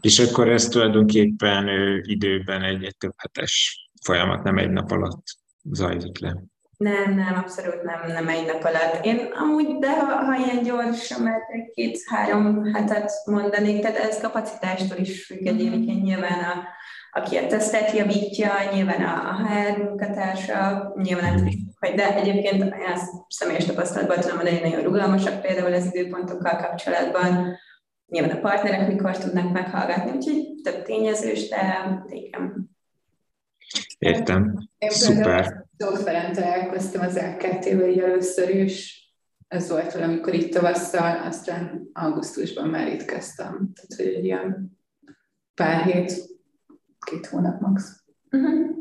És 0.01 0.19
akkor 0.19 0.49
ez 0.49 0.67
tulajdonképpen 0.67 1.67
időben 2.01 2.61
egy, 2.61 2.83
egy 2.83 2.97
több 2.97 3.13
hetes 3.17 3.84
folyamat, 4.05 4.43
nem 4.43 4.57
egy 4.57 4.69
nap 4.69 4.91
alatt 4.91 5.23
zajlik 5.71 6.19
le. 6.19 6.35
Nem, 6.77 7.15
nem, 7.15 7.35
abszolút 7.35 7.83
nem, 7.83 7.99
nem 8.07 8.27
egy 8.27 8.45
nap 8.45 8.63
alatt. 8.63 9.05
Én 9.05 9.19
amúgy, 9.33 9.77
de 9.79 9.99
ha, 9.99 10.15
ha 10.15 10.35
ilyen 10.35 10.63
gyorsan, 10.63 11.21
mert 11.21 11.49
egy 11.51 11.71
két-három 11.73 12.63
hetet 12.73 13.11
mondanék, 13.25 13.81
tehát 13.81 13.97
ez 13.97 14.21
kapacitástól 14.21 14.97
is 14.97 15.25
függ 15.25 15.45
egyébként 15.45 16.03
nyilván 16.03 16.39
a, 16.43 16.63
aki 17.11 17.37
a 17.37 17.47
tesztet 17.47 17.91
javítja, 17.91 18.51
nyilván 18.73 19.01
a 19.01 19.47
HR 19.47 19.77
munkatársa, 19.77 20.91
nyilván 20.95 21.33
nem 21.33 21.47
hogy 21.79 21.95
de 21.95 22.15
egyébként 22.15 22.75
ezt 22.87 23.11
személyes 23.29 23.65
tapasztalatban 23.65 24.19
tudom 24.19 24.35
mondani, 24.35 24.59
nagyon 24.59 24.83
rugalmasak 24.83 25.41
például 25.41 25.73
az 25.73 25.95
időpontokkal 25.95 26.55
kapcsolatban, 26.55 27.57
nyilván 28.07 28.37
a 28.37 28.39
partnerek 28.39 28.87
mikor 28.87 29.17
tudnak 29.17 29.51
meghallgatni, 29.51 30.11
úgyhogy 30.11 30.61
több 30.63 30.81
tényezős, 30.81 31.49
de 31.49 31.85
igen. 32.09 32.74
Értem. 33.97 34.69
Én 34.77 34.89
Szuper. 34.89 35.65
Szoftveren 35.77 36.33
találkoztam 36.33 37.01
az 37.01 37.17
LKT-vel 37.17 37.89
így 37.89 37.99
először 37.99 38.49
is. 38.49 39.03
Ez 39.47 39.69
volt 39.69 39.93
valamikor 39.93 40.33
itt 40.33 40.53
tavasszal, 40.53 41.17
aztán 41.17 41.89
augusztusban 41.93 42.69
már 42.69 42.87
itt 42.87 43.05
kezdtem. 43.05 43.71
Tehát, 43.73 43.95
hogy 43.95 44.05
egy 44.05 44.23
ilyen 44.23 44.77
pár 45.53 45.83
hét, 45.83 46.13
két 47.05 47.25
hónap 47.25 47.61
max. 47.61 48.03
Uh-huh. 48.31 48.75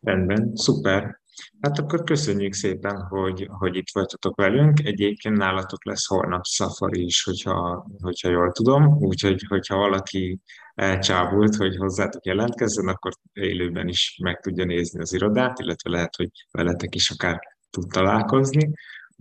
Rendben, 0.00 0.50
szuper. 0.54 1.19
Hát 1.60 1.78
akkor 1.78 2.04
köszönjük 2.04 2.54
szépen, 2.54 2.96
hogy, 2.96 3.48
hogy 3.50 3.76
itt 3.76 3.90
voltatok 3.92 4.36
velünk. 4.36 4.80
Egyébként 4.84 5.36
nálatok 5.36 5.84
lesz 5.84 6.06
holnap 6.06 6.44
szafari 6.44 7.04
is, 7.04 7.24
hogyha, 7.24 7.86
hogyha 8.02 8.28
jól 8.30 8.52
tudom. 8.52 8.96
Úgyhogy, 8.98 9.44
hogyha 9.48 9.76
valaki 9.76 10.40
elcsábult, 10.74 11.56
hogy 11.56 11.76
hozzátok 11.76 12.24
jelentkezzen, 12.24 12.88
akkor 12.88 13.12
élőben 13.32 13.88
is 13.88 14.18
meg 14.22 14.40
tudja 14.40 14.64
nézni 14.64 15.00
az 15.00 15.12
irodát, 15.12 15.58
illetve 15.58 15.90
lehet, 15.90 16.16
hogy 16.16 16.30
veletek 16.50 16.94
is 16.94 17.10
akár 17.10 17.40
tud 17.70 17.86
találkozni. 17.90 18.70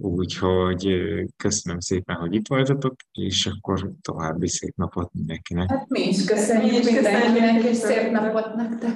Úgyhogy 0.02 1.04
köszönöm 1.38 1.80
szépen, 1.80 2.16
hogy 2.16 2.34
itt 2.34 2.48
voltatok, 2.48 2.96
és 3.12 3.46
akkor 3.46 3.92
további 4.02 4.48
szép 4.48 4.76
napot 4.76 5.14
mindenkinek. 5.14 5.70
Hát 5.70 5.90
mi 5.90 6.08
is 6.08 6.26
köszönjük, 6.26 6.72
mi 6.72 6.78
is 6.78 6.86
mindenkinek, 6.86 7.64
és 7.64 7.76
szép 7.76 8.12
napot 8.12 8.56
nektek. 8.56 8.94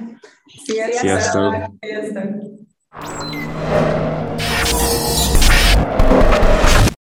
Sziasztok! 0.64 0.98
Sziasztok! 1.00 1.74
Sziasztok. 1.80 2.63
Thank 2.96 3.34
you. 3.34 3.44